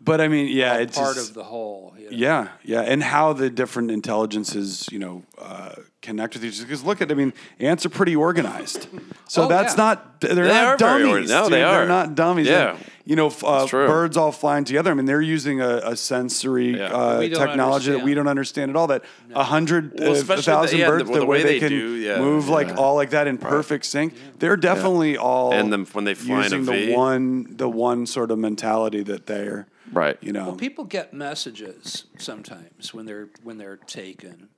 [0.00, 1.92] But I mean, yeah, it's part just, of the whole.
[1.98, 2.16] you know.
[2.16, 6.66] Yeah, yeah, and how the different intelligences, you know, uh, connect with each other.
[6.66, 8.86] Because look at, I mean, ants are pretty organized.
[9.30, 9.84] So Oh, that's yeah.
[9.84, 11.06] not they're They not dummies.
[11.06, 11.30] organized.
[11.30, 11.52] No, dude.
[11.52, 11.78] they are.
[11.80, 12.46] They're not dummies.
[12.46, 12.76] Yeah.
[12.76, 14.90] And, you know, uh, birds all flying together.
[14.90, 16.86] I mean, they're using a, a sensory Yeah.
[16.86, 18.86] uh, We don't technology that we don't understand at all.
[18.86, 19.04] That
[19.34, 21.42] a hundred, Well, uh, a especially the- thousand yeah, the- birds, the the, way way
[21.42, 24.14] they, they can do, yeah, move like all like that in perfect sync.
[24.38, 26.86] They're definitely all And then when they fly in a using V.
[26.86, 30.16] the one the one sort of mentality that they're Right.
[30.20, 34.48] You know, Well, people get messages sometimes when they're when they're taken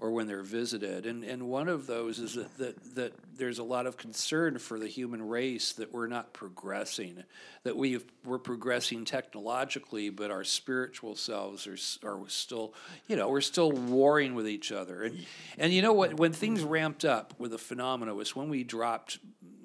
[0.00, 3.64] or when they're visited, and and one of those is that that, that there's a
[3.64, 7.24] lot of concern for the human race that we're not progressing,
[7.64, 12.74] that we we're progressing technologically, but our spiritual selves are s- are still,
[13.08, 15.18] you know, we're still warring with each other, and
[15.58, 16.14] and you know what?
[16.14, 19.18] When things ramped up with the phenomena was when we dropped.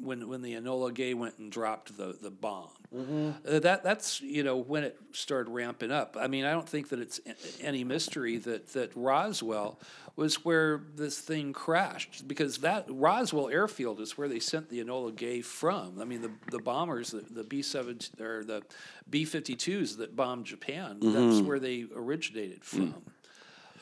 [0.03, 4.43] When, when the Enola Gay went and dropped the, the bomb, uh, that that's you
[4.43, 6.17] know when it started ramping up.
[6.19, 7.19] I mean, I don't think that it's
[7.61, 9.80] any mystery that that Roswell
[10.15, 15.15] was where this thing crashed because that Roswell airfield is where they sent the Enola
[15.15, 15.99] Gay from.
[15.99, 18.61] I mean, the the bombers, the, the B seven or the
[19.09, 22.95] B fifty twos that bombed Japan, that's where they originated from.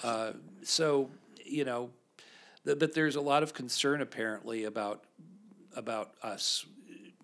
[0.03, 0.31] Uh,
[0.63, 1.09] so
[1.45, 1.89] you know,
[2.63, 5.03] but there's a lot of concern apparently about
[5.75, 6.65] about us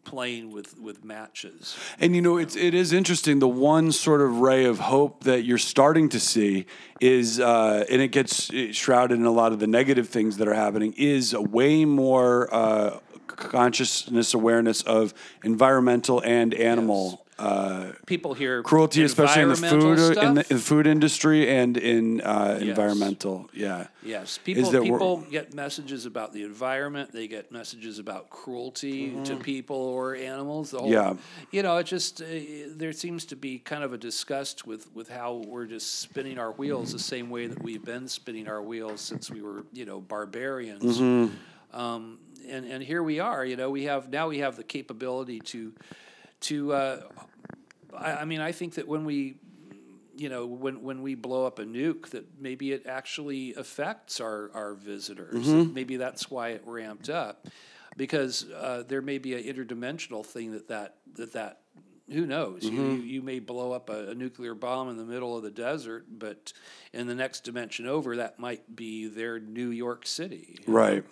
[0.07, 1.77] playing with with matches.
[1.99, 3.39] And you know, it's it is interesting.
[3.39, 6.65] The one sort of ray of hope that you're starting to see
[7.01, 10.53] is, uh, and it gets shrouded in a lot of the negative things that are
[10.53, 15.13] happening, is a way more uh, consciousness awareness of
[15.43, 17.26] environmental and animal.
[17.39, 21.77] Uh, People hear cruelty, especially in the food in the, in the food industry and
[21.77, 23.49] in uh, environmental.
[23.53, 27.11] Yeah, Yes, people people get messages about the environment.
[27.11, 30.71] They get messages about cruelty to people or animals.
[30.71, 31.13] The whole, Yeah.
[31.51, 32.25] you know, it just uh,
[32.69, 36.53] there seems to be kind of a disgust with with how we're just spinning our
[36.53, 40.01] wheels the same way that we've been spinning our wheels since we were you know
[40.01, 40.99] barbarians.
[41.73, 42.17] Um,
[42.49, 43.45] and and here we are.
[43.45, 45.73] You know, we have now we have the capability to
[46.41, 46.73] to.
[46.73, 47.01] Uh,
[47.97, 49.37] I, I mean, I think that when we
[50.15, 54.49] you know, when, when we blow up a nuke, that maybe it actually affects our,
[54.53, 55.47] our visitors.
[55.47, 57.47] Maybe that's why it ramped up,
[57.95, 61.61] because uh, there may be an interdimensional thing that that that, that
[62.09, 62.63] who knows?
[62.63, 65.51] You, you you may blow up a, a nuclear bomb in the middle of the
[65.51, 66.51] desert, but
[66.93, 70.57] in the next dimension over, that might be their New York City.
[70.65, 71.03] Right.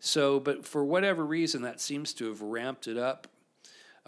[0.00, 3.26] So, but for whatever reason, that seems to have ramped it up,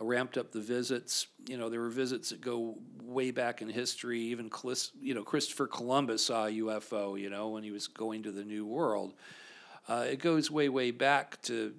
[0.00, 1.26] ramped up the visits.
[1.46, 4.20] You know, there were visits that go way back in history.
[4.20, 4.50] Even
[5.00, 7.20] you know Christopher Columbus saw a UFO.
[7.20, 9.14] You know, when he was going to the New World.
[9.88, 11.74] Uh, it goes way, way back to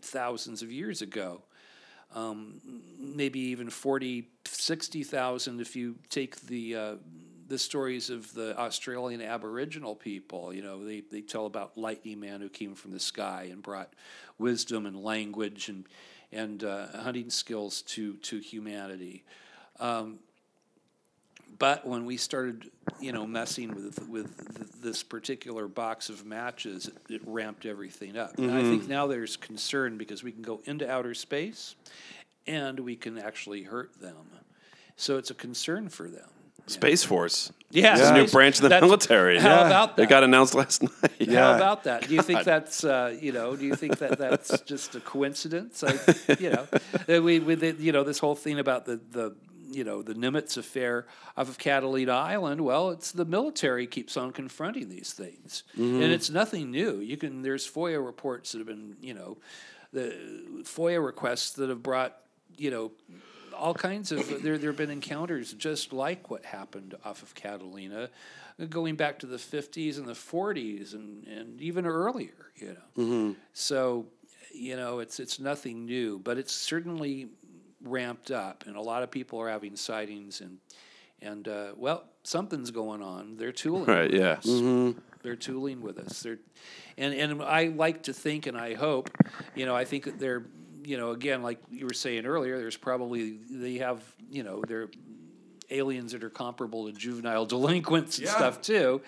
[0.00, 1.42] thousands of years ago.
[2.14, 2.60] Um,
[2.98, 6.94] maybe even 40, 60,000 if you take the uh,
[7.46, 10.54] the stories of the Australian Aboriginal people.
[10.54, 13.92] You know, they, they tell about Lightning Man who came from the sky and brought
[14.38, 15.84] wisdom and language and
[16.32, 19.24] and uh, hunting skills to to humanity.
[19.78, 20.18] Um,
[21.58, 22.70] but when we started,
[23.00, 28.16] you know, messing with with th- this particular box of matches, it, it ramped everything
[28.16, 28.38] up.
[28.38, 31.74] And I think now there's concern because we can go into outer space,
[32.46, 34.30] and we can actually hurt them.
[34.96, 36.28] So it's a concern for them.
[36.66, 37.52] Space Force.
[37.72, 39.38] Yeah, It's a new space- branch of the that's- military.
[39.38, 39.66] How Yeah.
[39.66, 40.02] about that?
[40.02, 40.92] It got announced last night.
[41.02, 41.56] How Yeah.
[41.56, 42.08] about that?
[42.08, 43.54] Do you think that's uh, you know?
[43.56, 45.84] Do you think that that's just a coincidence?
[45.84, 45.92] I,
[46.40, 46.66] you know,
[47.06, 49.36] that we with the, you know this whole thing about the the
[49.70, 51.06] you know the Nimitz affair
[51.36, 52.62] off of Catalina Island.
[52.62, 56.98] Well, it's the military keeps on confronting these things, and it's nothing new.
[56.98, 59.38] You can there's FOIA reports that have been you know
[59.92, 60.12] the
[60.64, 62.16] FOIA requests that have brought
[62.56, 62.90] you know
[63.54, 68.08] all kinds of there there have been encounters just like what happened off of Catalina
[68.68, 73.34] going back to the 50s and the 40s and, and even earlier you know.
[73.52, 74.06] So
[74.54, 77.28] you know it's it's nothing new but it's certainly
[77.82, 80.58] ramped up and a lot of people are having sightings and
[81.22, 83.36] and uh, well something's going on.
[83.36, 84.38] They're tooling Right, yeah.
[84.42, 84.46] us.
[85.22, 86.22] they're tooling with us.
[86.22, 86.38] They're
[86.98, 89.08] and and I like to think and I hope
[89.54, 90.44] you know I think that they're
[90.84, 94.88] you know again like you were saying earlier there's probably they have you know they're
[95.70, 98.34] aliens that are comparable to juvenile delinquents and Yeah.
[98.34, 99.00] stuff too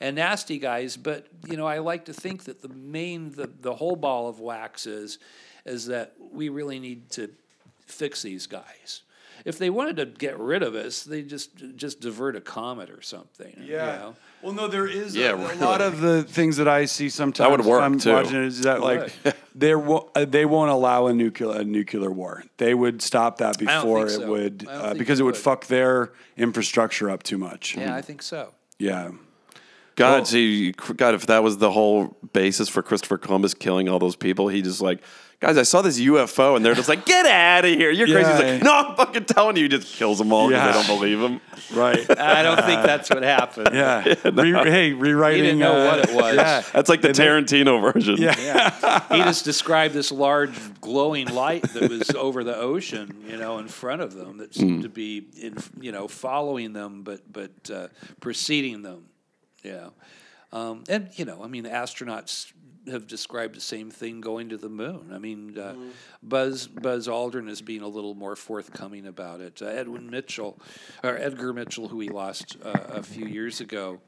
[0.00, 3.74] and nasty guys but you know i like to think that the main the, the
[3.74, 5.18] whole ball of wax is
[5.64, 7.30] is that we really need to
[7.86, 9.02] fix these guys
[9.44, 13.02] if they wanted to get rid of us they just just divert a comet or
[13.02, 14.14] something you know?
[14.42, 17.50] Well, no, there is Yeah, a, a lot of the things that I see sometimes.
[17.50, 18.12] would work, I'm too.
[18.12, 19.10] watching it is that like
[19.54, 22.44] there wo- uh, they won't allow a nuclear a nuclear war.
[22.58, 24.30] They would stop that before think it so.
[24.30, 25.40] would uh, because it would would.
[25.42, 27.74] fuck their infrastructure up too much.
[27.76, 29.12] yeah i think so Yeah.
[29.96, 34.16] God, see, God, if that was the whole basis for Christopher Columbus killing all those
[34.16, 35.00] people, he just like,
[35.44, 38.30] guys, I saw this UFO, and they're just like, get out of here, you're crazy.
[38.30, 40.72] He's like, no, I'm fucking telling you, he just kills them all because Yeah.
[40.82, 41.40] they don't believe him.
[41.74, 41.98] Right.
[42.20, 44.02] i don't think that's what happened Yeah.
[44.24, 45.38] Re- hey, rewriting.
[45.38, 46.62] he didn't know uh, what it was Yeah.
[46.72, 48.16] That's like the Tarantino version.
[48.18, 49.00] Yeah.
[49.10, 53.68] he just described this large glowing light that was over the ocean, you know, in
[53.68, 57.88] front of them that seemed to be, in, you know, following them, but but uh,
[58.20, 59.04] preceding them,
[59.62, 59.88] Yeah.
[60.52, 62.52] Um, and you know, I mean, astronauts
[62.90, 65.10] have described the same thing going to the moon.
[65.12, 65.74] I mean, uh,
[66.22, 69.60] Buzz Buzz Aldrin is being a little more forthcoming about it.
[69.62, 70.58] Uh, Edwin Mitchell,
[71.02, 74.00] or Edgar Mitchell, who we lost uh, a few years ago,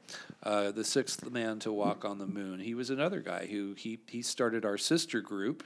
[0.43, 2.59] uh, the sixth man to walk on the moon.
[2.59, 5.63] He was another guy who he he started our sister group.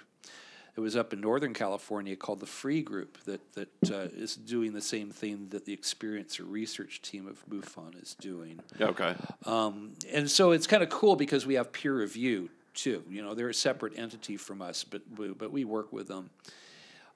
[0.74, 4.72] It was up in Northern California called the Free Group that that uh, is doing
[4.72, 8.62] the same thing that the Experiencer research team of MUFON is doing.
[8.80, 9.16] Okay.
[9.46, 13.04] Um, and so it's kind of cool because we have peer review too.
[13.10, 16.30] You know, they're a separate entity from us, but we, but we work with them.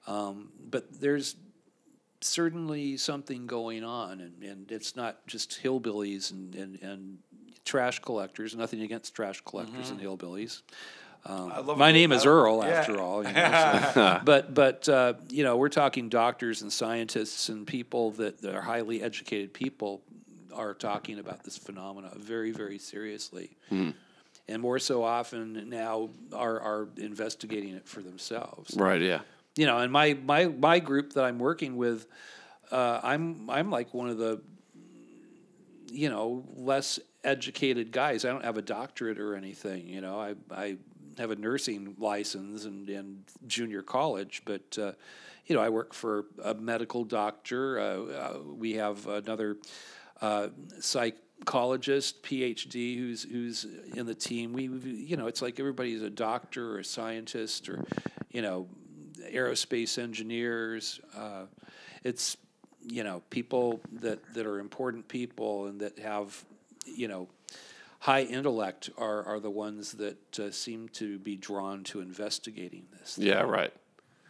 [0.06, 1.36] Um, but there's
[2.20, 7.18] certainly something going on, and, and it's not just hillbillies and, and, and
[7.64, 8.54] trash collectors.
[8.54, 10.62] Nothing against trash collectors and hillbillies.
[11.24, 12.24] Um, love my name is.
[12.24, 13.26] Earl, after all.
[13.26, 18.12] You know, so- but but uh, you know, we're talking doctors and scientists and people
[18.12, 20.02] that, that are highly educated people
[20.54, 23.56] are talking about this phenomena very very seriously,
[24.48, 29.20] and more so often now are are investigating it for themselves Right, yeah.
[29.56, 32.06] you know, and my my my group that I'm working with,
[32.70, 34.40] uh, I'm I'm like one of the,
[35.90, 38.24] you know, less educated guys.
[38.24, 39.88] I don't have a doctorate or anything.
[39.88, 40.76] You know, I I
[41.18, 44.92] have a nursing license and, and junior college, but uh,
[45.46, 47.78] you know, I work for a medical doctor.
[47.78, 49.56] Uh, uh, we have another
[50.20, 50.48] uh,
[50.80, 54.52] psych psychologist, PhD, who's who's in the team.
[54.52, 57.84] We, you know, it's like everybody's a doctor or a scientist or
[58.30, 58.68] you know,
[59.32, 61.00] aerospace engineers.
[61.16, 61.44] Uh,
[62.04, 62.36] it's
[62.82, 66.44] you know people that that are important people and that have
[66.84, 67.28] you know
[68.00, 73.18] high intellect are are the ones that uh, seem to be drawn to investigating this.
[73.18, 73.72] Yeah, right.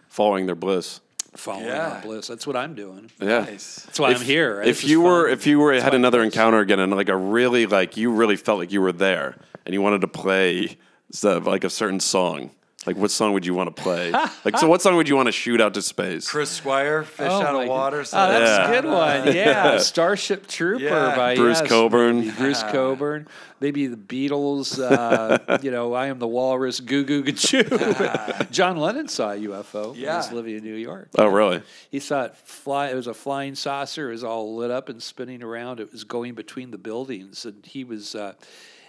[0.09, 1.01] Following their bliss.
[1.37, 1.95] Following Yeah.
[1.97, 2.27] our bliss.
[2.29, 3.11] That's what I'm doing.
[3.21, 3.41] Yeah.
[3.41, 3.83] Nice.
[3.87, 4.59] That's why if, I'm here.
[4.59, 4.69] right?
[4.69, 5.33] If This is you were, fun.
[5.33, 8.37] if you were had another I'm encounter again, and like a really like you really
[8.37, 10.77] felt like you were there, and you wanted to play
[11.13, 12.51] so, uh, like a certain song,
[12.87, 14.11] like what song would you want to play?
[14.45, 16.29] like, so what song would you want to shoot out to space?
[16.29, 17.99] Chris Squire, Fish Oh Out of Water.
[18.01, 18.13] Oh, that's
[18.59, 18.69] Yeah.
[18.71, 19.35] a good one.
[19.35, 21.17] Yeah, Starship Trooper Yeah.
[21.17, 22.21] by Bruce yes, Cockburn.
[22.21, 23.29] maybe Bruce Cockburn.
[23.59, 24.79] Maybe the Beatles.
[24.79, 26.81] Uh, you know, I am the Walrus.
[26.81, 28.51] Goo Goo Gachoo.
[28.51, 29.89] John Lennon saw a UFO.
[29.93, 31.09] when he was living in New York.
[31.19, 31.63] Oh, really?
[31.91, 32.89] He saw it fly.
[32.89, 34.09] It was a flying saucer.
[34.09, 35.81] It was all lit up and spinning around.
[35.81, 38.15] It was going between the buildings, and he was.
[38.15, 38.35] Uh,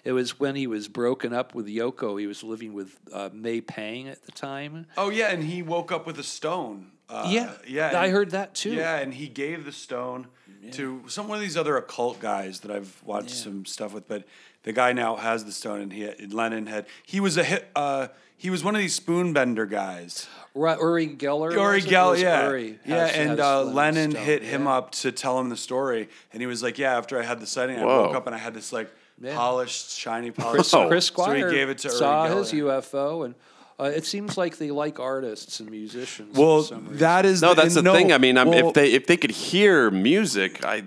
[0.07, 2.17] it was when he was broken up with Yoko.
[2.17, 4.85] He was living with uh, May Pang at the time.
[4.95, 6.91] Oh yeah, and he woke up with a stone.
[7.09, 7.87] Uh, yeah, yeah.
[7.99, 8.73] I and- heard that too.
[8.73, 10.27] Yeah, and he gave the stone
[10.71, 13.43] to some one of these other occult guys that I've watched Yeah.
[13.43, 14.07] some stuff with.
[14.07, 14.23] But
[14.63, 17.67] the guy now has the stone, and he Lennon had he was a hit.
[17.75, 18.07] Uh,
[18.37, 20.27] he was one of these spoon bender guys.
[20.55, 21.51] Ru- Uri Geller.
[21.51, 21.91] Uri was it?
[21.91, 24.77] It Geller, yeah, Uri yeah, has- and has uh, Lennon Lennon Stone, hit him yeah.
[24.77, 27.47] up to tell him the story, and he was like, "Yeah, after I had the
[27.47, 28.89] sighting, I woke up and I had this like
[29.21, 29.35] Yeah.
[29.35, 30.63] polished, shiny, polished." Whoa.
[30.63, 32.37] stone." Chris So Squire he gave it to Uri saw Geller.
[32.39, 33.35] his UFO, and
[33.79, 36.37] uh, it seems like they like artists and musicians.
[36.37, 36.97] Well, for some reason.
[36.97, 38.11] that is No, that's the no, thing.
[38.11, 40.83] I mean, I'm, well, if they if they could hear music, I,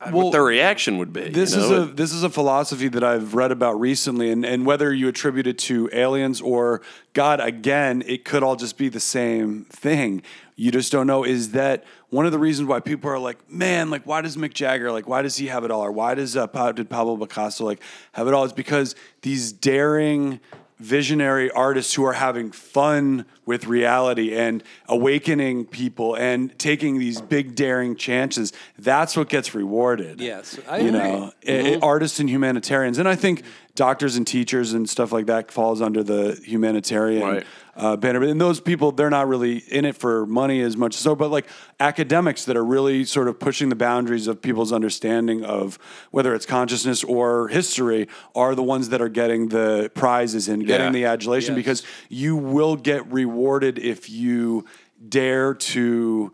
[0.00, 1.30] I Well, what their reaction would be.
[1.30, 4.66] This you is a this is a philosophy that I've read about recently, and, and
[4.66, 6.82] whether you attribute it to aliens or
[7.14, 10.22] God, again, it could all just be the same thing.
[10.56, 11.24] You just don't know.
[11.24, 14.54] Is that one of the reasons why people are like, man, like why does Mick
[14.54, 17.64] Jagger like why does he have it all, or why does uh, did Pablo Picasso
[17.64, 17.80] like
[18.12, 18.44] have it all?
[18.44, 20.40] It's because these daring
[20.78, 27.54] visionary artists who are having fun with reality and awakening people and taking these big
[27.54, 30.98] daring chances that's what gets rewarded Yes, I you agree.
[31.00, 33.42] know i- i- artists and humanitarians and i think
[33.76, 37.44] doctors and teachers and stuff like that falls under the humanitarian Right.
[37.76, 41.14] uh, banner and those people they're not really in it for money as much so
[41.14, 41.46] but like
[41.78, 45.78] academics that are really sort of pushing the boundaries of people's understanding of
[46.10, 50.86] whether it's consciousness or history are the ones that are getting the prizes and getting
[50.86, 50.92] Yeah.
[50.92, 51.64] the adulation Yes.
[51.64, 53.35] because you will get rewarded
[53.78, 54.64] if you
[55.08, 56.32] dare to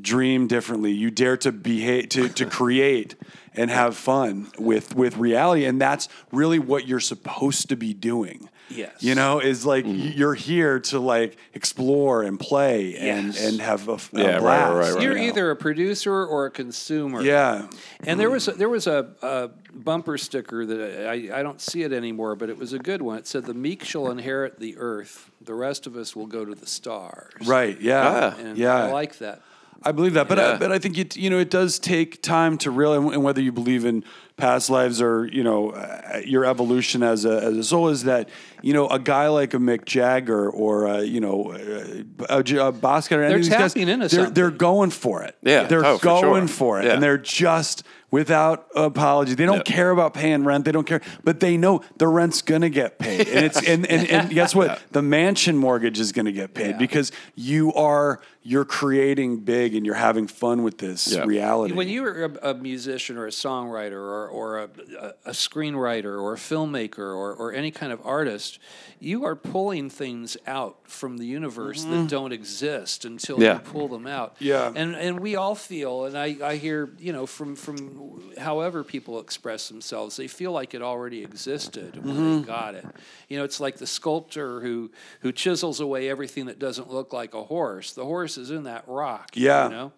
[0.00, 0.92] dream differently.
[0.92, 3.16] You dare to behave to, to create
[3.54, 5.64] and have fun with with reality.
[5.64, 9.02] And that's really what you're supposed to be doing Yes.
[9.02, 13.44] you know is like y- you're here to like explore and play and Yes.
[13.46, 15.02] and have a Yeah, right, right, blast, right, right.
[15.02, 17.22] You're you either a producer or a consumer.
[17.22, 17.68] yeah
[18.06, 21.82] And there was a, there was a, a bumper sticker that I, I don't see
[21.82, 23.18] it anymore, but it was a good one.
[23.18, 26.54] It said, "The meek shall inherit the earth; the rest of us will go to
[26.54, 28.40] the stars." right yeah Ah.
[28.40, 29.40] And yeah I like that.
[29.82, 32.58] I believe that, but I, but I think it you know it does take time
[32.58, 34.02] to really and whether you believe in
[34.38, 38.28] past lives or you know uh, your evolution as a as a soul is that
[38.62, 42.56] you know a guy like a Mick Jagger or uh, you know uh, a, J-
[42.56, 44.34] a Bosca or any They're of these guys, tapping into they're something.
[44.34, 45.36] they're going for it.
[45.42, 45.64] Yeah.
[45.64, 46.56] they're Oh, for going sure.
[46.56, 46.94] for it, Yeah.
[46.94, 49.34] and they're just without apology.
[49.34, 49.74] They don't Yeah.
[49.74, 50.64] care about paying rent.
[50.64, 54.08] They don't care, but they know the rent's gonna get paid, and it's and, and,
[54.08, 54.80] and guess what?
[54.92, 56.78] The mansion mortgage is gonna get paid Yeah.
[56.78, 61.24] because you are you're creating big and you're having fun with this Yeah.
[61.24, 61.74] reality.
[61.74, 66.20] When you were a, a musician or a songwriter or, or a, a, a screenwriter
[66.20, 68.58] or a filmmaker or, or any kind of artist,
[69.00, 72.06] you are pulling things out from the universe that mm-hmm.
[72.06, 73.54] don't exist until Yeah.
[73.54, 74.36] you pull them out.
[74.38, 74.72] Yeah.
[74.74, 79.20] And and we all feel, and I, I hear, you know, from from however people
[79.20, 82.46] express themselves, they feel like it already existed when they mm-hmm.
[82.46, 82.86] got it.
[83.28, 84.90] You know, it's like the sculptor who
[85.20, 87.92] who chisels away everything that doesn't look like a horse.
[87.92, 89.30] The horse is in that rock.
[89.34, 89.64] Yeah.
[89.64, 89.92] You know?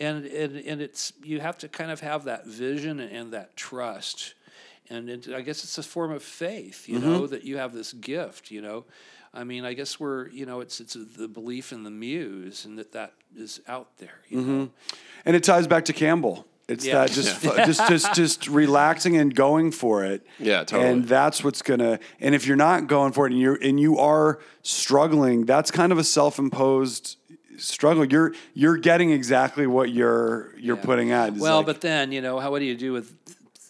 [0.00, 4.34] and and and it's you have to kind of have that vision and that trust
[4.90, 7.08] and it, i guess it's a form of faith you mm-hmm.
[7.08, 8.84] know that you have this gift you know
[9.32, 12.76] i mean i guess we're you know it's it's the belief in the muse and
[12.76, 14.58] that that is out there you mm-hmm.
[14.58, 14.70] know
[15.24, 16.46] and it ties back to Campbell.
[16.66, 17.00] It's Yeah.
[17.00, 20.26] that just fu- just just just relaxing and going for it.
[20.38, 20.90] Yeah, totally.
[20.90, 21.98] And that's what's gonna.
[22.20, 25.92] And if you're not going for it, and you're and you are struggling, that's kind
[25.92, 27.16] of a self-imposed
[27.58, 28.04] struggle.
[28.04, 30.82] You're you're getting exactly what you're you're Yeah.
[30.84, 31.30] putting out.
[31.30, 33.12] It's well like- but then you know how what do you do with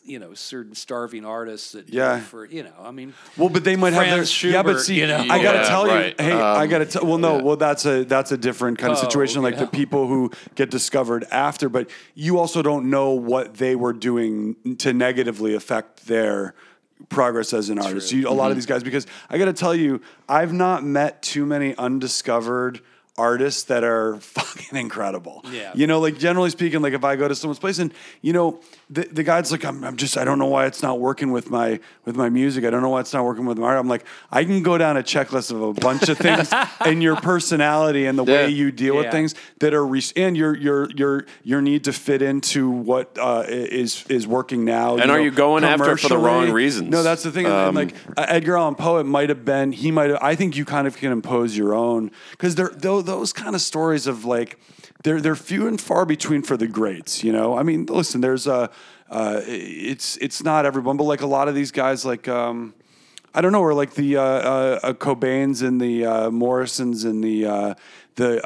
[0.06, 2.20] you know certain starving artists that do Yeah.
[2.20, 4.62] for you know I mean Well, but they might have Franz their yeah.
[4.62, 5.16] But see, you know?
[5.16, 6.14] I gotta Yeah, tell right.
[6.18, 7.06] you, hey, I Um, gotta tell.
[7.06, 7.42] Well, no, yeah.
[7.42, 9.40] well that's a that's a different kind of Oh, situation.
[9.42, 9.60] Like yeah.
[9.60, 14.56] the people who get discovered after, but you also don't know what they were doing
[14.78, 16.54] to negatively affect their
[17.08, 18.12] progress as an artist.
[18.12, 18.50] You, a lot Mm-hmm.
[18.50, 22.80] of these guys, because I got to tell you, I've not met too many undiscovered
[23.16, 25.44] artists that are fucking incredible.
[25.50, 25.72] Yeah.
[25.74, 27.92] You know, like generally speaking, like if I go to someone's place and
[28.22, 28.60] you know
[28.90, 31.50] the, the guy's like, I'm, I'm just I don't know why it's not working with
[31.50, 32.64] my with my music.
[32.64, 33.78] I don't know why it's not working with my art.
[33.78, 36.50] I'm like, I can go down a checklist of a bunch of things
[36.84, 39.10] and your personality and the way you deal with Yeah.
[39.10, 43.44] things that are re- and your your your your need to fit into what uh,
[43.48, 44.96] is is working now.
[44.96, 46.52] And are you going after it for the wrong commercially.
[46.52, 46.90] reasons?
[46.90, 47.46] No, that's the thing.
[47.46, 50.18] and Um, like uh, Edgar Allan Poe, it might have been he might have.
[50.22, 53.60] I think you kind of can impose your own because they're tho- those kind of
[53.62, 54.58] stories of like
[55.04, 57.22] they're they're few and far between for the greats.
[57.22, 58.70] You know, I mean, listen, there's a
[59.08, 62.26] uh, it's it's not everyone, but like a lot of these guys, like.
[62.26, 62.74] Um,
[63.36, 67.22] I don't know, or like the uh, uh, uh, Cobains and the uh, Morrisons and
[67.24, 67.74] the uh,
[68.14, 68.40] the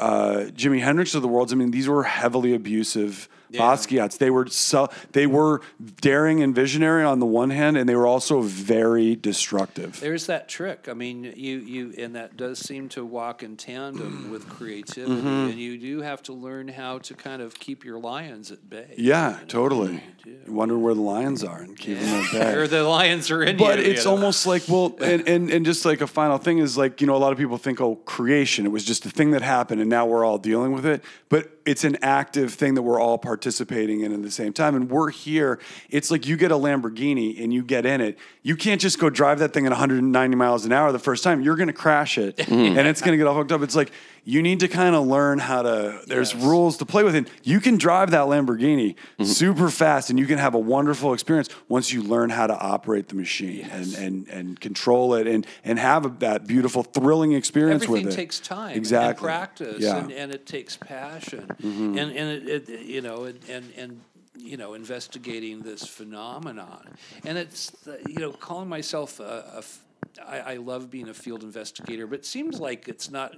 [0.55, 1.51] Jimi Hendrix of the world.
[1.51, 4.17] I mean, these were heavily abusive Basquiats.
[4.17, 5.61] They were so they were
[6.01, 9.99] daring and visionary on the one hand, and they were also very destructive.
[9.99, 10.87] There's that trick.
[10.89, 15.27] I mean, you you and that does seem to walk in tandem with creativity, Mm-hmm.
[15.51, 18.93] and you do have to learn how to kind of keep your lions at bay.
[18.97, 20.03] Yeah, You know, totally.
[20.25, 20.39] You do.
[20.47, 22.53] You wonder where the lions are and keep them at bay.
[22.53, 23.85] Or the lions are in but you.
[23.85, 24.15] it's you know.
[24.15, 27.15] almost like well and, and and just like a final thing is like you know
[27.15, 29.89] a lot of people think oh creation it was just a thing that happened and
[29.89, 34.01] now we're all dealing with it but it's an active thing that we're all participating
[34.01, 35.59] in at the same time and we're here
[35.89, 39.09] it's like you get a lamborghini and you get in it you can't just go
[39.09, 42.17] drive that thing at 190 miles an hour the first time you're going to crash
[42.17, 42.77] it mm.
[42.77, 43.91] and it's going to get all hooked up it's like
[44.25, 46.43] you need to kind of learn how to there's Yes.
[46.43, 50.37] rules to play with and you can drive that lamborghini super fast and you can
[50.37, 54.59] have a wonderful experience once you learn how to operate the machine and, and and
[54.59, 58.15] control it and and have a, that beautiful thrilling experience Everything with it.
[58.17, 59.27] takes time exactly.
[59.29, 59.95] and practice, yeah.
[59.95, 60.03] Mm-hmm.
[60.09, 62.09] and, and it takes passion, and and
[62.49, 64.01] it, it you know and, and and
[64.37, 66.87] you know investigating this phenomenon,
[67.25, 69.23] and it's uh, you know calling myself a,
[69.55, 69.79] a f-
[70.25, 73.35] I, I love being a field investigator, but it seems like it's not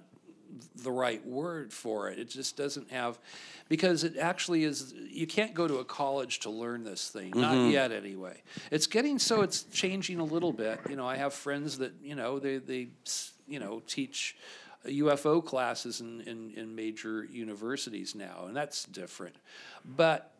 [0.76, 2.20] the right word for it.
[2.20, 3.20] It just doesn't have,
[3.70, 4.94] because it actually is.
[5.10, 7.72] You can't go to a college to learn this thing, not mm-hmm.
[7.72, 8.42] yet anyway.
[8.72, 10.80] It's getting so it's changing a little bit.
[10.90, 12.90] You know, I have friends that you know they they
[13.48, 14.36] you know teach.
[14.84, 19.36] UFO classes in, in, in major universities now, and that's different.
[19.86, 20.34] But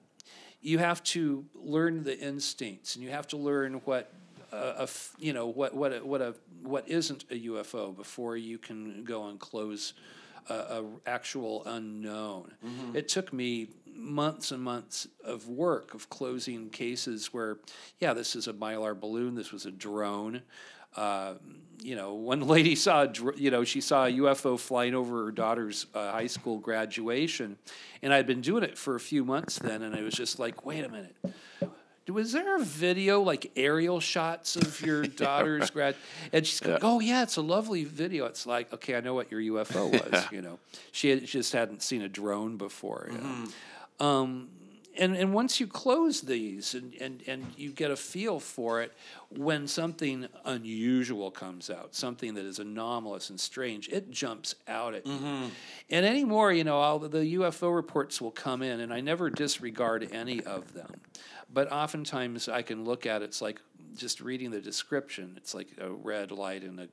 [0.62, 4.12] you have to learn the instincts, and you have to learn what
[4.56, 9.04] a, you know what what a, what a what isn't a UFO before you can
[9.04, 9.94] go and close
[10.50, 12.54] a, a actual unknown.
[12.96, 17.58] It took me months and months of work of closing cases where,
[18.00, 20.42] yeah, this is a mylar balloon, this was a drone.
[20.96, 21.36] Uh,
[21.82, 25.26] you know, one lady saw, a dr- you know, she saw a UFO flying over
[25.26, 27.58] her daughter's uh, high school graduation,
[28.02, 30.66] and I'd been doing it for a few months then, and I was just like,
[30.66, 31.16] wait a minute,
[32.10, 35.96] was there a video like aerial shots of your daughter's grad?
[36.34, 38.26] And she's going, oh yeah, it's a lovely video.
[38.26, 40.26] It's like, okay, I know what your UFO was.
[40.32, 40.60] You know,
[40.92, 43.10] she had, just hadn't seen a drone before.
[43.12, 44.06] Know?
[44.06, 44.50] um,
[44.98, 48.92] and and once you close these and, and and you get a feel for it,
[49.30, 55.06] when something unusual comes out, something that is anomalous and strange, it jumps out at
[55.06, 55.14] you.
[55.90, 60.10] And anymore, you know, all the UFO reports will come in, and I never disregard
[60.12, 61.00] any of them.
[61.54, 63.62] But oftentimes I can look at it, it's like
[63.96, 65.34] just reading the description.
[65.38, 66.88] It's like a red light and a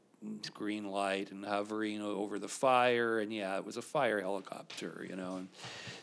[0.52, 3.20] green light and hovering over the fire.
[3.20, 5.36] And yeah, it was a fire helicopter, you know.
[5.36, 5.48] And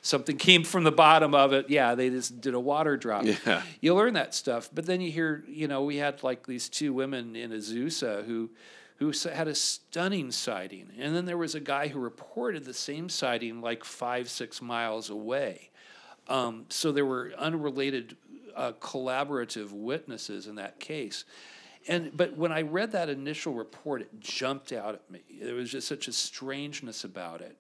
[0.02, 1.70] something came from the bottom of it.
[1.70, 3.26] Yeah, they just did a water drop.
[3.26, 3.62] Yeah.
[3.82, 4.70] You learn that stuff.
[4.74, 8.52] But then you hear, you know, we had like these two women in Azusa who
[8.98, 10.90] who had a stunning sighting.
[10.98, 15.10] And then there was a guy who reported the same sighting like five, six miles
[15.10, 15.70] away.
[16.28, 18.16] Um, so there were unrelated
[18.56, 21.26] uh, collaborative witnesses in that case.
[21.88, 25.22] And but when I read that initial report, it jumped out at me.
[25.42, 27.58] There was just such a strangeness about it.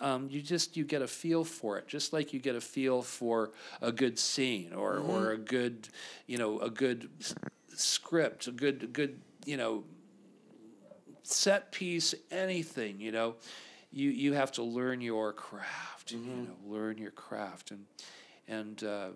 [0.00, 3.00] Um, you just you get a feel for it, just like you get a feel
[3.00, 5.88] for a good scene or or a good,
[6.26, 7.34] you know, a good s-
[7.76, 9.84] script, a good good you know
[11.22, 13.36] set piece, anything, you know,
[13.92, 17.84] you you have to learn your craft, you know, learn your craft, and
[18.48, 19.08] and uh,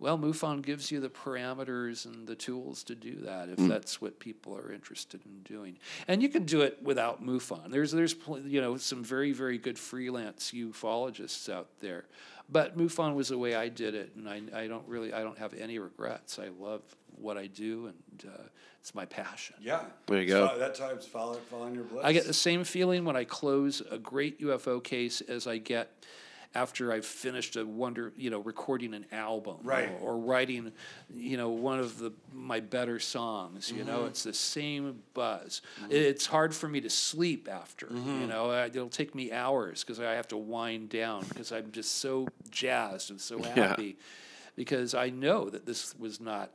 [0.00, 4.18] well, MUFON gives you the parameters and the tools to do that if that's what
[4.18, 5.78] people are interested in doing.
[6.08, 7.70] And you can do it without MUFON.
[7.70, 12.06] There's there's pl- you know some very very good freelance ufologists out there,
[12.48, 15.38] but MUFON was the way I did it, and I I don't really I don't
[15.38, 16.38] have any regrets.
[16.38, 16.80] I love
[17.16, 18.42] what I do, and uh,
[18.80, 19.56] it's my passion.
[19.60, 19.82] Yeah.
[20.06, 20.48] There you go.
[20.48, 22.04] So that time's follow, following your bliss.
[22.04, 26.06] I get the same feeling when I close a great UFO case as I get
[26.54, 29.88] after I've finished a wonder, you know, recording an album, Right.
[30.02, 30.72] or, or writing,
[31.14, 33.70] you know, one of the my better songs.
[33.70, 33.86] You Mm-hmm.
[33.86, 35.62] know, it's the same buzz.
[35.90, 37.86] It's hard for me to sleep after.
[37.86, 38.20] Mm-hmm.
[38.22, 41.70] You know, I, it'll take me hours because I have to wind down because I'm
[41.72, 43.96] just so jazzed and so happy
[44.56, 46.50] because I know that this was not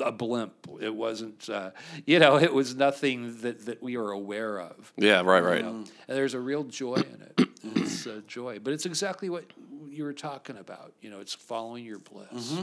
[0.00, 0.52] a blimp.
[0.80, 1.70] It wasn't, uh,
[2.04, 4.92] you know, it was nothing that, that we are aware of.
[4.96, 5.56] Yeah, right, right.
[5.58, 5.70] You know?
[6.08, 7.48] And there's a real joy in it.
[7.76, 9.44] it's uh, joy, but it's exactly what
[9.90, 10.92] you were talking about.
[11.00, 12.58] You know, it's following your bliss.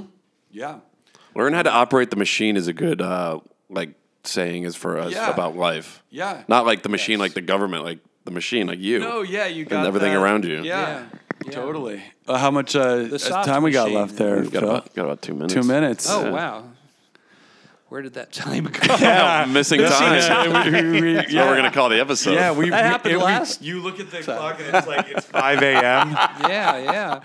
[0.52, 0.80] Yeah.
[1.36, 3.40] Learn how to operate the machine is a good uh,
[3.70, 5.32] like saying is for us Yeah.
[5.32, 6.04] about life.
[6.10, 6.44] Yeah.
[6.48, 9.00] Not like the machine, like the government, like the machine, like you.
[9.00, 10.22] No, yeah, you got everything that.
[10.22, 10.58] around you.
[10.58, 11.06] Yeah, Yeah,
[11.46, 11.52] yeah.
[11.52, 12.02] totally.
[12.28, 14.00] Uh, how much uh, soft time we got machine.
[14.00, 14.40] left there?
[14.40, 15.54] We've got about, got about two minutes.
[15.54, 16.10] Two minutes.
[16.10, 16.64] Oh wow,
[17.94, 18.96] where did that time go?
[19.00, 20.16] Yeah, missing time.
[20.16, 22.34] Yeah, we- we- we- That's what we're gonna call the episode.
[22.34, 24.88] yeah, we, That we- happened it- we- last you look at the clock and it's
[24.88, 26.10] like it's five a.m.
[26.50, 27.20] yeah, yeah.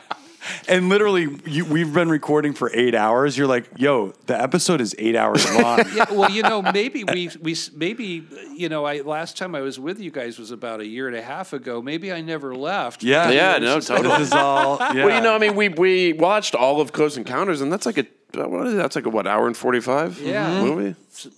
[0.68, 3.36] and literally, you, we've been recording for eight hours.
[3.36, 5.80] You're like, yo, the episode is eight hours long.
[5.94, 9.80] yeah, well, you know, maybe we we maybe you know, I last time I was
[9.80, 11.80] with you guys was about a year and a half ago.
[11.80, 13.02] Maybe I never left.
[13.02, 14.18] Yeah, Yeah, no, totally.
[14.18, 14.76] This is all.
[14.80, 15.06] Yeah.
[15.06, 17.96] Well, you know, I mean, we we watched all of Close Encounters, and that's like
[17.96, 18.17] a what is it?
[18.32, 20.62] That's like a what hour and forty five Yeah.
[20.62, 20.94] movie.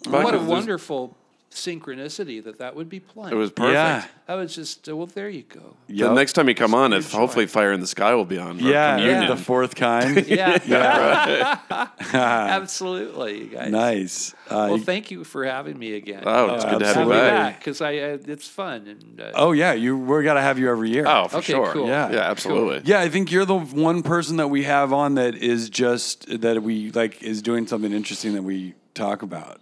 [0.08, 1.16] What a wonderful
[1.50, 3.32] synchronicity that that would be playing.
[3.32, 3.74] It was perfect.
[3.74, 4.04] Yeah.
[4.28, 5.74] I was just uh, well, there you go.
[5.88, 6.08] Yeah.
[6.08, 7.18] The next time you come on, if joy.
[7.18, 8.58] hopefully Fire in the Sky will be on.
[8.58, 10.26] or yeah, the fourth kind.
[10.28, 10.58] Yeah,
[12.14, 13.70] absolutely, you guys.
[13.70, 14.34] nice.
[14.48, 16.22] Uh, Well, thank you for having me again.
[16.26, 17.58] Oh, it's Oh, good to have you back.
[17.58, 20.90] because I uh, it's fun and uh, oh yeah, you we're gonna have you every
[20.90, 21.04] year.
[21.06, 21.72] Oh, for Okay, sure.
[21.72, 21.88] cool.
[21.88, 22.10] Yeah.
[22.10, 22.82] yeah, absolutely.
[22.84, 26.62] Yeah, I think you're the one person that we have on that is just that
[26.62, 29.60] we like is doing something interesting that we talk about.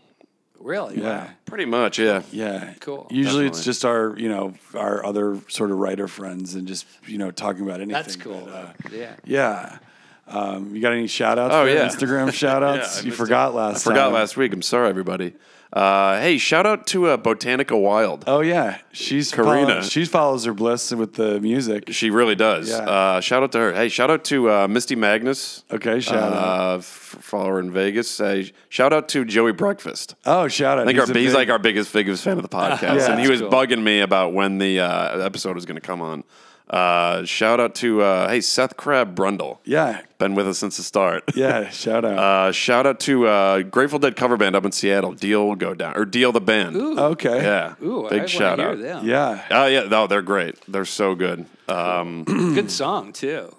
[0.60, 1.24] Really Yeah.
[1.24, 1.30] wow.
[1.46, 2.22] Pretty much, yeah.
[2.32, 2.72] Yeah.
[2.80, 3.06] Cool.
[3.10, 7.18] Usually it's just our, you know, our other sort of writer friends and just, you
[7.18, 7.92] know, talking about anything.
[7.92, 8.42] That's cool.
[8.46, 9.14] but, uh, yeah.
[9.24, 9.78] yeah.
[10.26, 11.54] Um, you got any shout outs?
[11.54, 11.88] Oh, yeah.
[11.88, 12.98] Instagram shout outs?
[13.00, 13.56] Yeah, you forgot it.
[13.56, 14.12] last I forgot time.
[14.14, 14.52] last week.
[14.52, 15.34] I'm sorry, everybody.
[15.70, 18.24] Uh, hey, shout out to uh, Botanica Wild.
[18.26, 18.78] Oh, yeah.
[18.92, 19.66] She's Karina.
[19.66, 21.92] follow- she follows her bliss with the music.
[21.92, 22.70] She really does.
[22.70, 22.78] Yeah.
[22.78, 23.72] Uh, shout out to her.
[23.74, 25.64] Hey, shout out to uh, Misty Magnus.
[25.70, 26.32] Okay, shout out.
[26.32, 26.84] Uh, f-
[27.20, 28.16] follow her in Vegas.
[28.16, 30.14] Hey, shout out to Joey Breakfast.
[30.24, 30.84] Oh, shout out.
[30.84, 33.12] I think our, he's big- like our biggest, biggest fan of the podcast, Yeah.
[33.12, 33.50] and he was Cool.
[33.50, 36.24] bugging me about when the uh, episode was going to come on.
[36.70, 40.02] Uh, shout out to uh, hey Seth Crab Brundle, Yeah.
[40.18, 41.24] been with us since the start.
[41.34, 41.70] Yeah.
[41.70, 42.18] Shout out.
[42.18, 45.12] Uh, shout out to uh, Grateful Dead cover band up in Seattle.
[45.12, 46.76] Deal go down or Deal the band.
[46.76, 46.98] Ooh.
[46.98, 47.42] okay.
[47.42, 48.78] Yeah, Ooh, big I shout wanna out.
[48.80, 49.08] them.
[49.08, 49.44] Yeah.
[49.50, 50.56] Oh yeah, no, they're great.
[50.68, 51.46] They're so good.
[51.68, 52.24] Um,
[52.54, 53.54] Good song too.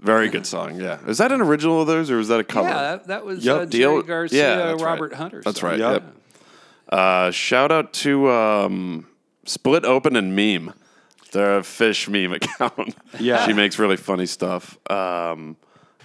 [0.00, 0.80] very good song.
[0.80, 2.68] Yeah, is that an original of theirs or is that a cover?
[2.68, 3.56] Yeah, that, that was Yep.
[3.56, 4.90] uh, Deal- Jerry Garcia, yeah, that's right.
[4.90, 5.42] Robert Hunter.
[5.44, 5.70] That's song.
[5.70, 5.78] right.
[5.78, 6.02] Yep.
[6.02, 6.14] Yep.
[6.88, 9.06] Uh, shout out to um,
[9.44, 10.72] Split Open and Meme.
[11.32, 12.96] They're a Phish meme account.
[13.18, 13.46] Yeah.
[13.46, 14.78] she makes really funny stuff.
[14.90, 15.56] Um,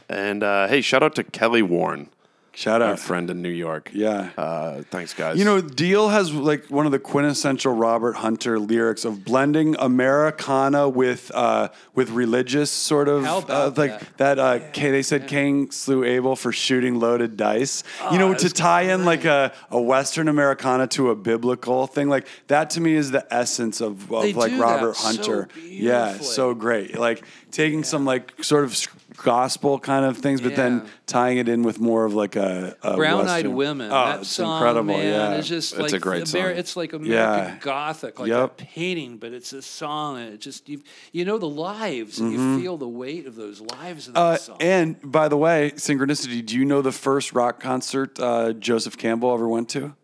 [0.10, 2.10] and uh, hey, shout out to Kelly Warren,
[2.56, 2.88] Shout out.
[2.88, 3.00] our out.
[3.00, 3.90] friend in New York.
[3.94, 4.30] Yeah.
[4.38, 5.38] Uh, thanks, guys.
[5.40, 10.88] You know, Deal has like one of the quintessential Robert Hunter lyrics of blending Americana
[10.88, 14.38] with uh, with religious sort of How about uh, like that.
[14.40, 17.84] uh, K- they said Cain slew Abel for shooting loaded dice.
[18.12, 22.28] you know, to tie in like a, a Western Americana to a biblical thing like
[22.48, 25.48] that to me is the essence of, of like do that Robert so Hunter.
[25.66, 26.98] yeah, so great.
[27.00, 28.78] Like taking some like sort of
[29.24, 32.96] gospel kind of things, but then tying it in with more of like a, a
[32.96, 33.90] Brown Eyed Women.
[33.92, 34.94] Oh, that it's song, incredible.
[34.98, 36.42] man, yeah, is just It's like a great Ameri- song.
[36.58, 37.12] It's like American
[37.50, 37.58] Yeah.
[37.60, 38.44] Gothic, like Yep.
[38.62, 42.32] a painting, but it's a song, and it just you you know the lives, and
[42.34, 42.54] Mm-hmm.
[42.56, 44.58] you feel the weight of those lives in that Uh, song.
[44.60, 46.46] and by the way, synchronicity.
[46.46, 49.96] Do you know the first rock concert uh, Joseph Campbell ever went to?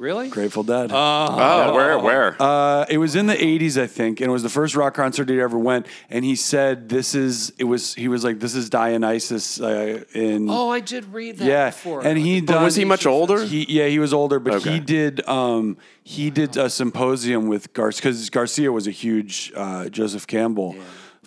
[0.00, 0.90] Really, Grateful Dead.
[0.92, 2.36] oh, where, where?
[2.42, 5.28] Uh, it was in the '80s, I think, and it was the first rock concert
[5.28, 5.86] he ever went.
[6.08, 7.94] And he said, "This is." It was.
[7.94, 12.04] He was like, "This is Dionysus." Uh, in oh, I did read that yeah, before.
[12.04, 13.44] and he But done, was he much older?
[13.44, 14.72] He yeah, he was older, but Okay.
[14.72, 19.88] he did um he did a symposium with Garcia because Garcia was a huge uh,
[19.88, 20.74] Joseph Campbell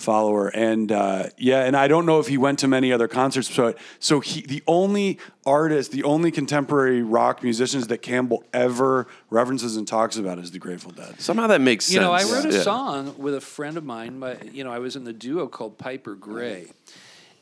[0.03, 3.49] follower, and uh, yeah, and I don't know if he went to many other concerts.
[3.53, 9.75] So so he the only artist, the only contemporary rock musicians that Campbell ever references
[9.77, 11.19] and talks about is the Grateful Dead.
[11.19, 11.95] Somehow that makes sense.
[11.95, 12.61] You know, I wrote a Yeah.
[12.61, 14.19] song with a friend of mine.
[14.19, 16.67] My, you know, I was in the duo called Piper Gray,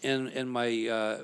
[0.03, 1.17] and and my uh,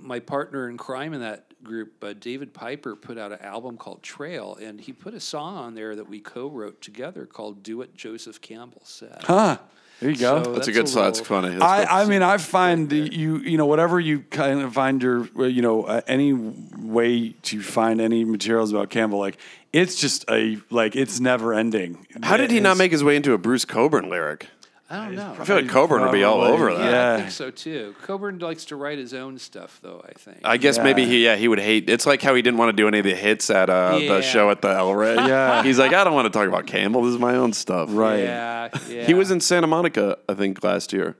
[0.00, 4.02] my partner in crime in that group, uh, David Piper, put out an album called
[4.02, 7.94] Trail, and he put a song on there that we co-wrote together called "Do What
[7.94, 9.58] Joseph Campbell Said." Huh.
[10.02, 10.42] There you go.
[10.42, 11.04] So That's, a good a.
[11.04, 11.50] That's funny.
[11.50, 12.02] That's I.
[12.02, 15.84] I mean, I find you, you know, whatever you kind of find your, you know,
[15.84, 19.38] uh, any way to find any materials about Campbell, like
[19.72, 22.04] it's just a, like it's never ending.
[22.20, 24.48] How did he not make his way into a Bruce Cockburn lyric?
[24.90, 25.34] I don't know.
[25.40, 26.90] I feel like Cockburn would be all Probably, over that.
[26.90, 27.94] Yeah, I think so too.
[28.02, 30.04] Cockburn likes to write his own stuff, though.
[30.06, 30.38] I think.
[30.44, 30.82] I guess Yeah.
[30.84, 31.88] maybe he yeah he would hate.
[31.88, 34.14] It's like how he didn't want to do any of the hits at uh, Yeah.
[34.16, 35.14] the show at the El Rey.
[35.16, 35.62] Yeah.
[35.62, 37.02] he's like I don't want to talk about Campbell.
[37.04, 37.88] This is my own stuff.
[37.92, 38.20] Right.
[38.20, 39.04] Yeah, yeah.
[39.04, 41.16] He was in Santa Monica, I think, last year.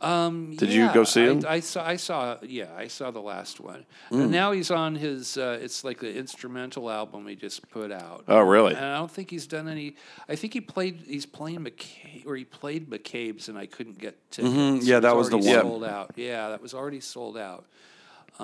[0.00, 1.44] Um, Did you go see I- him?
[1.46, 1.84] I, saw.
[1.86, 2.38] I saw.
[2.42, 3.84] Yeah, I saw the last one.
[4.10, 4.22] Mm.
[4.22, 5.36] And now he's on his.
[5.36, 8.24] Uh, it's like the instrumental album he just put out.
[8.26, 8.74] Oh, really?
[8.74, 9.96] And I don't think he's done any.
[10.28, 11.02] I think he played.
[11.06, 14.54] He's playing McCabe, or he played McCabe's, and I couldn't get tickets.
[14.54, 14.80] Mhm.
[14.82, 15.44] Yeah, that was the one.
[15.60, 16.12] Sold out.
[16.16, 17.66] Yeah, that was already sold out.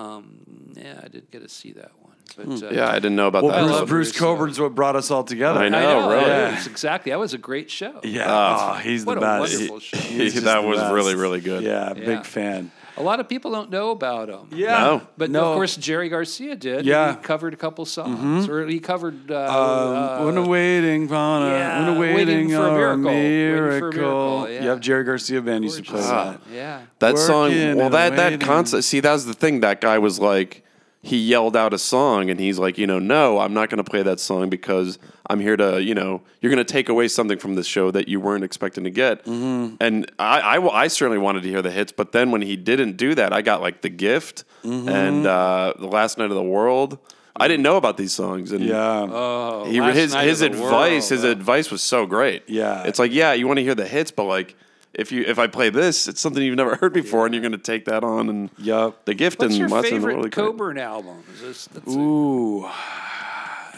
[0.00, 2.12] Um, yeah, I did get to see that one.
[2.36, 2.74] But uh, Hmm.
[2.74, 3.58] Yeah, I didn't know about Well, that.
[3.60, 5.60] I Bruce, love Bruce Bruce, Cockburn's what brought us all together.
[5.60, 6.10] I I know, know.
[6.10, 6.30] really.
[6.30, 7.10] it was exactly.
[7.12, 8.00] That was a great show.
[8.02, 8.24] Yeah.
[8.28, 9.52] Oh, oh, he's what the a best.
[9.54, 9.96] wonderful show.
[9.98, 10.92] He's that was best.
[10.92, 11.62] really really good.
[11.62, 12.04] Yeah, Yeah.
[12.04, 12.70] big fan.
[12.98, 14.48] A lot of people don't know about him.
[14.52, 14.78] Yeah.
[14.78, 15.02] No.
[15.18, 15.50] But no.
[15.52, 16.86] of course, Jerry Garcia did.
[16.86, 17.08] Yeah.
[17.08, 17.20] Mm-hmm.
[17.20, 19.30] he covered a couple songs, or he covered.
[19.30, 22.96] Uh, Um, when uh, a waiting on a, yeah, when a Waiting waiting for a
[22.96, 23.08] Miracle.
[23.08, 24.00] a Waiting for a miracle.
[24.00, 24.64] Miracle, yeah.
[24.64, 26.10] Yep, Jerry Garcia band used to play gorgeous.
[26.10, 26.40] that.
[26.52, 28.40] yeah, That song, well, and that that waiting.
[28.40, 28.84] concept.
[28.84, 29.60] See, that was the thing.
[29.60, 30.62] That guy was like,
[31.06, 33.88] he yelled out a song, and he's like, you know, no, I'm not going to
[33.90, 34.98] play that song because
[35.30, 38.08] I'm here to, you know, you're going to take away something from this show that
[38.08, 39.24] you weren't expecting to get.
[39.24, 39.76] Mm-hmm.
[39.80, 42.96] And I, I, I certainly wanted to hear the hits, but then when he didn't
[42.96, 44.88] do that, I got like the gift Mm-hmm.
[44.88, 46.98] and uh, the last night of the world.
[47.36, 49.06] I didn't know about these songs, and Yeah.
[49.08, 50.92] Oh, he, his his advice World.
[51.10, 52.42] his advice was so great.
[52.48, 52.82] Yeah.
[52.84, 54.56] it's like yeah, you want to hear the hits, but like
[54.98, 57.52] if you if I play this, it's something you've never heard before, and you're going
[57.52, 59.04] to take that on and Yup.
[59.04, 60.46] the gift What's and your Watson favorite really great.
[60.46, 61.22] Cockburn album?
[61.34, 62.68] Is this, that's a- Ooh.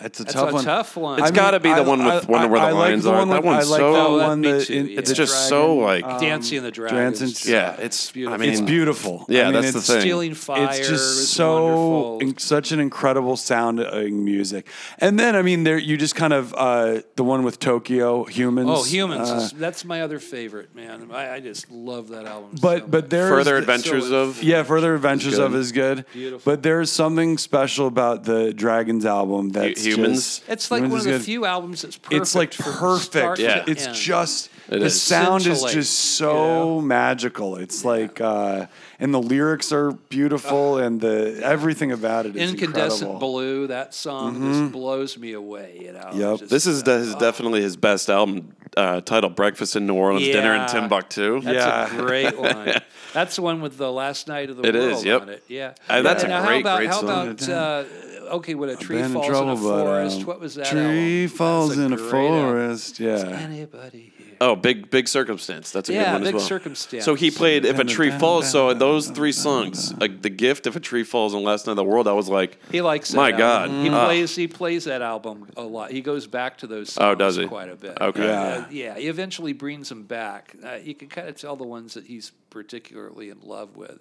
[0.03, 0.65] It's a That's tough a one.
[0.65, 1.19] tough one.
[1.21, 3.19] It's I gotta be the one with Wonder Where the I like Lions the Are.
[3.19, 4.99] one That one's I like so- the that- one that too, in- yeah.
[4.99, 6.97] It's the just so dragon, like Dancing in the Dragon.
[6.99, 8.35] Dancing- yeah, just it's beautiful.
[8.35, 9.27] I mean It's beautiful.
[9.29, 10.01] Yeah, I mean, that's the it's- thing.
[10.01, 10.65] Stealing Fire.
[10.71, 12.19] It's is just so wonderful.
[12.21, 14.67] in, such an incredible sounding music.
[14.99, 18.69] And then I mean, there you just kind of uh, the one with Tokyo Humans.
[18.71, 19.31] Oh, Humans.
[19.31, 21.11] uh, is, that's my other favorite, man.
[21.13, 22.51] I, I just love that album.
[22.61, 23.11] but so but much.
[23.11, 25.45] there's Further the- Adventures so of Yeah, Further Adventures good.
[25.47, 26.05] of is good.
[26.13, 26.53] Beautiful.
[26.53, 30.39] But there's something special about the Dragons album that's Humans?
[30.39, 31.23] just- It's like Humans one of the good.
[31.25, 32.21] few albums that's perfect.
[32.23, 33.05] It's like from perfect.
[33.13, 33.63] start Yeah.
[33.65, 33.95] to It's end.
[33.97, 35.01] just It the is.
[35.01, 36.81] sound is just so you know?
[36.83, 37.57] magical.
[37.57, 38.67] It's like uh,
[39.01, 43.19] and the lyrics are beautiful and the everything about it is Incandescent incredible.
[43.19, 43.67] Blue.
[43.69, 45.79] That song just blows me away.
[45.81, 46.11] You know.
[46.13, 46.39] Yep.
[46.41, 49.95] Just, This is uh, de- is definitely his best album uh, titled "Breakfast in New
[49.95, 51.97] Orleans, Dinner in Timbuktu." That's Yeah.
[51.97, 52.75] a great one.
[53.15, 55.23] That's the one with the last night of the It world is, yep.
[55.23, 55.43] on it.
[55.49, 57.29] Yeah, Uh, that's And a now great, how about, great how song.
[57.31, 57.85] about uh,
[58.29, 60.21] okay, when a tree Been in falls trouble, in a but, forest?
[60.21, 60.67] um, what was that?
[60.67, 61.37] Tree album?
[61.37, 62.41] falls That's in a great album.
[62.51, 63.01] forest.
[63.01, 63.17] Yeah.
[63.27, 64.27] Anybody here?
[64.41, 65.73] Oh, big big circumstance.
[65.73, 66.41] That's a good one Big as well.
[66.43, 67.05] Circumstance.
[67.05, 70.77] So he played "If a Tree Falls." So those three songs, like "The Gift," "If
[70.77, 73.11] a Tree Falls," and "Last Night of the World," I was like, He likes.
[73.11, 73.39] That My album.
[73.39, 73.71] God.
[73.85, 74.05] he Ah.
[74.07, 74.37] plays.
[74.37, 75.91] He plays that album a lot.
[75.91, 76.93] He goes back to those.
[76.93, 77.47] Songs Oh, does he?
[77.47, 77.99] Quite a bit.
[78.01, 78.27] Okay.
[78.27, 78.41] Yeah.
[78.43, 78.97] Uh, yeah.
[78.97, 80.55] He eventually brings them back.
[80.65, 83.99] Uh, you can kind of tell the ones that he's particularly in love with,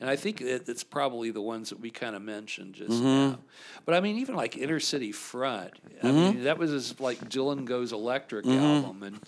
[0.00, 3.04] and I think it, it's probably the ones that we kind of mentioned just Mm-hmm.
[3.32, 3.38] now.
[3.84, 5.72] But I mean, even like Inner City Front.
[6.02, 6.16] I Mm-hmm.
[6.16, 9.18] mean, that was his like Dylan Goes Electric album, and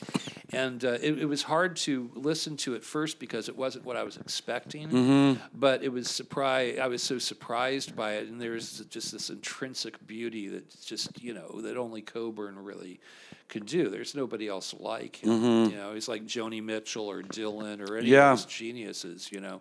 [0.53, 3.97] and uh, it, it was hard to listen to at first because it wasn't what
[3.97, 4.89] I was expecting.
[4.89, 5.43] Mm-hmm.
[5.55, 6.79] But it was surprise.
[6.81, 11.35] I was so surprised by it, and there's just this intrinsic beauty that just you
[11.35, 13.01] know that only Cockburn really
[13.49, 13.89] could do.
[13.89, 15.31] There's nobody else like him.
[15.31, 15.71] Mm-hmm.
[15.73, 18.33] You know, he's like Joni Mitchell or Dylan or any Yeah.
[18.33, 19.31] of those geniuses.
[19.31, 19.61] You know.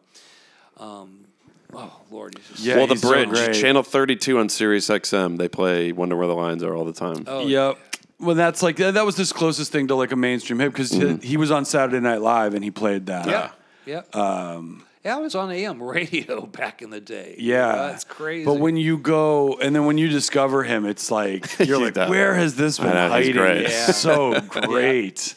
[0.77, 1.25] Um,
[1.73, 3.53] oh Lord, he's just Yeah, "Well, the he's so bridge, great.
[3.53, 5.37] channel 32 on Sirius XM.
[5.37, 7.77] They play "Wonder Where the Lions Are" all the time." Oh, Yep.
[8.19, 10.91] Well, that's like that that was his closest thing to like a mainstream hit because
[10.91, 11.21] Mm-hmm.
[11.21, 13.27] he, he was on Saturday Night Live and he played that.
[13.27, 13.51] Yeah.
[13.85, 14.01] Yeah.
[14.13, 17.35] Um, yeah, I was on AM radio back in the day.
[17.37, 18.45] Yeah, that's crazy.
[18.45, 22.09] But when you go and then when you discover him, it's like you're like, Yeah.
[22.09, 23.33] where has this been know, hiding?
[23.33, 23.63] great.
[23.69, 23.87] Yeah.
[23.91, 25.35] so great.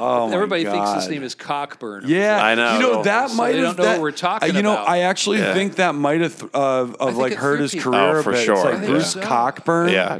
[0.00, 2.04] Oh my everybody thinks his name is Cockburn.
[2.06, 2.74] Yeah, I know.
[2.74, 3.76] You know that So might they have.
[3.76, 4.88] don't know that, what we're talking uh, You know, about.
[4.88, 5.52] I actually Yeah.
[5.54, 8.44] think that might have th- uh, of like hurt his career Oh, a for bit.
[8.44, 8.54] sure.
[8.56, 9.20] It's like Bruce so.
[9.22, 9.90] Cockburn.
[9.90, 10.18] Yeah,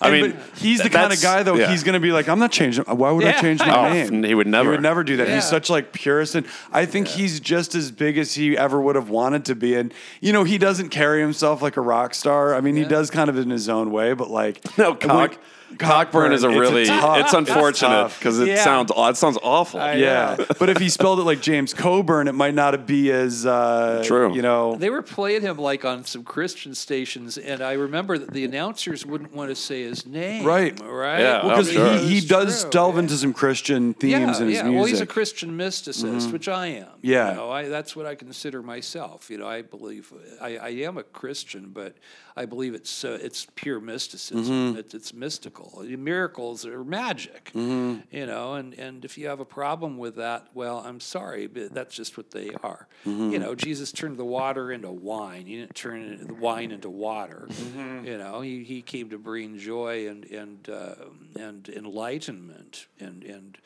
[0.00, 1.56] I And- mean, he's the kind of guy though.
[1.56, 1.70] yeah.
[1.70, 2.84] He's going to be like, I'm not changing.
[2.84, 4.22] Why would I change my Oh, name?
[4.22, 4.70] he would never.
[4.70, 5.26] He would never do that.
[5.26, 5.34] Yeah.
[5.34, 8.94] He's such like purist, and I think he's just as big as he ever would
[8.94, 9.74] have wanted to be.
[9.74, 12.54] And you know, he doesn't carry himself like a rock star.
[12.54, 15.34] I mean, he does kind of in his own way, but like No, when- cock.
[15.78, 16.86] Cockburn is a It's a really.
[16.86, 18.64] tough- it's unfortunate because it Yeah.
[18.64, 18.90] sounds.
[18.96, 19.80] It sounds awful.
[19.80, 20.44] I- Yeah, Yeah.
[20.58, 24.34] but if he spelled it like James Coburn, it might not be as uh, True.
[24.34, 28.32] You know, They were playing him like on some Christian stations, and I remember that
[28.32, 30.44] the announcers wouldn't want to say his name.
[30.44, 30.78] Right.
[30.80, 31.20] Right.
[31.20, 31.98] Yeah, well, because sure.
[31.98, 33.00] he, he does true, delve yeah.
[33.00, 34.44] into some Christian themes yeah, in his yeah.
[34.46, 34.64] music.
[34.64, 34.74] Mm-hmm.
[34.76, 36.88] Well, he's a Christian mysticist, which I am.
[37.02, 37.30] Yeah.
[37.30, 39.30] you know, I, that's what I consider myself.
[39.30, 41.94] You know, I believe I, I am a Christian, but
[42.38, 44.44] I believe it's uh, it's pure mysticism.
[44.44, 44.78] Mm-hmm.
[44.78, 45.82] It, it's mystical.
[45.84, 47.50] Miracles are magic.
[47.52, 48.14] Mm-hmm.
[48.16, 51.74] You know, and and if you have a problem with that, well, I'm sorry, but
[51.74, 52.86] that's just what they are.
[53.04, 53.32] Mm-hmm.
[53.32, 55.46] You know, Jesus turned the water into wine.
[55.46, 57.48] He didn't turn the wine into water.
[57.50, 58.06] Mm-hmm.
[58.06, 60.94] You know, he, he came to bring joy and and uh,
[61.36, 63.58] and enlightenment and and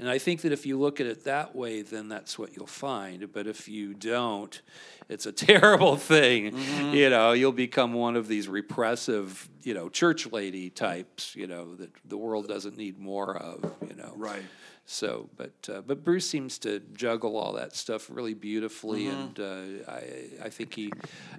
[0.00, 2.66] and I think that if you look at it that way, then that's what you'll
[2.66, 3.30] find.
[3.30, 4.58] But if you don't,
[5.10, 6.52] it's a terrible thing.
[6.52, 6.94] Mm-hmm.
[6.94, 11.36] You know, you'll become one of these repressive, you know, church lady types.
[11.36, 13.72] You know that the world doesn't need more of.
[13.86, 14.42] You know, Right.
[14.92, 19.20] So, but uh, but Bruce seems to juggle all that stuff really beautifully, Mm-hmm.
[19.20, 20.90] and uh, I I think he.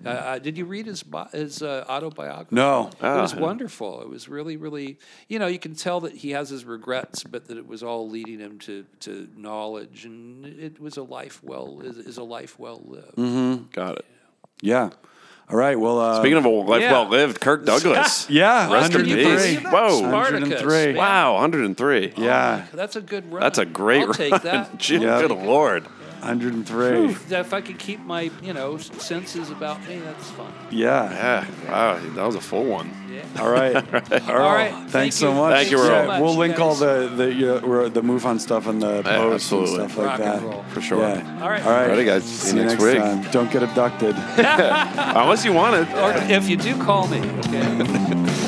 [0.06, 2.56] Uh, uh, did you read his bi- his uh, autobiography?
[2.56, 2.90] No.
[2.94, 3.40] it was Ah.
[3.41, 4.02] wonderful.
[4.03, 4.98] It was really really.
[5.28, 8.07] You know, you can tell that he has his regrets, but that it was all
[8.10, 12.57] leading him to to knowledge, and it was a life well is, is a life
[12.57, 13.18] well lived.
[13.18, 13.64] Mm-hmm.
[13.73, 14.06] Got it.
[14.61, 14.91] Yeah.
[15.52, 15.78] All right.
[15.78, 16.91] Well, uh, Speaking of a life Yeah.
[16.94, 18.30] well lived, Kirk Douglas.
[18.30, 19.26] yeah, Rest in Can you peace.
[19.28, 19.73] believe that?
[19.73, 20.02] Whoa.
[20.02, 20.86] 103.
[20.88, 20.95] man.
[20.95, 22.14] wow, 103.
[22.18, 23.41] yeah, That's a good run.
[23.41, 24.15] That's a great I'll run.
[24.18, 24.78] take that.
[24.78, 25.22] Gee, Yeah.
[25.22, 25.86] Good lord.
[26.22, 27.35] 103.
[27.38, 30.53] If I could keep my, you know, senses about me, that's fun.
[30.69, 31.11] Yeah.
[31.11, 31.45] Yeah.
[31.69, 31.99] Wow.
[32.15, 32.89] That was a full one.
[33.11, 33.41] Yeah.
[33.41, 33.76] All right.
[34.30, 34.72] All right.
[34.72, 35.53] Thanks Thank so much.
[35.53, 36.18] Thank you, Yeah, Earl.
[36.18, 39.07] so we'll you link all the the you know, the MUFON stuff in the posts
[39.11, 39.73] and absolutely.
[39.76, 40.35] stuff like Rock that.
[40.38, 40.64] and roll.
[40.69, 40.99] For sure.
[40.99, 41.41] Yeah.
[41.43, 41.64] All right.
[41.65, 41.89] All right.
[41.89, 42.23] Alrighty, guys.
[42.23, 42.98] See you next week.
[42.98, 43.23] time.
[43.31, 44.15] Don't get abducted.
[44.38, 45.93] Unless you want it.
[45.98, 47.19] Or if you do, call me.
[47.19, 48.48] Okay.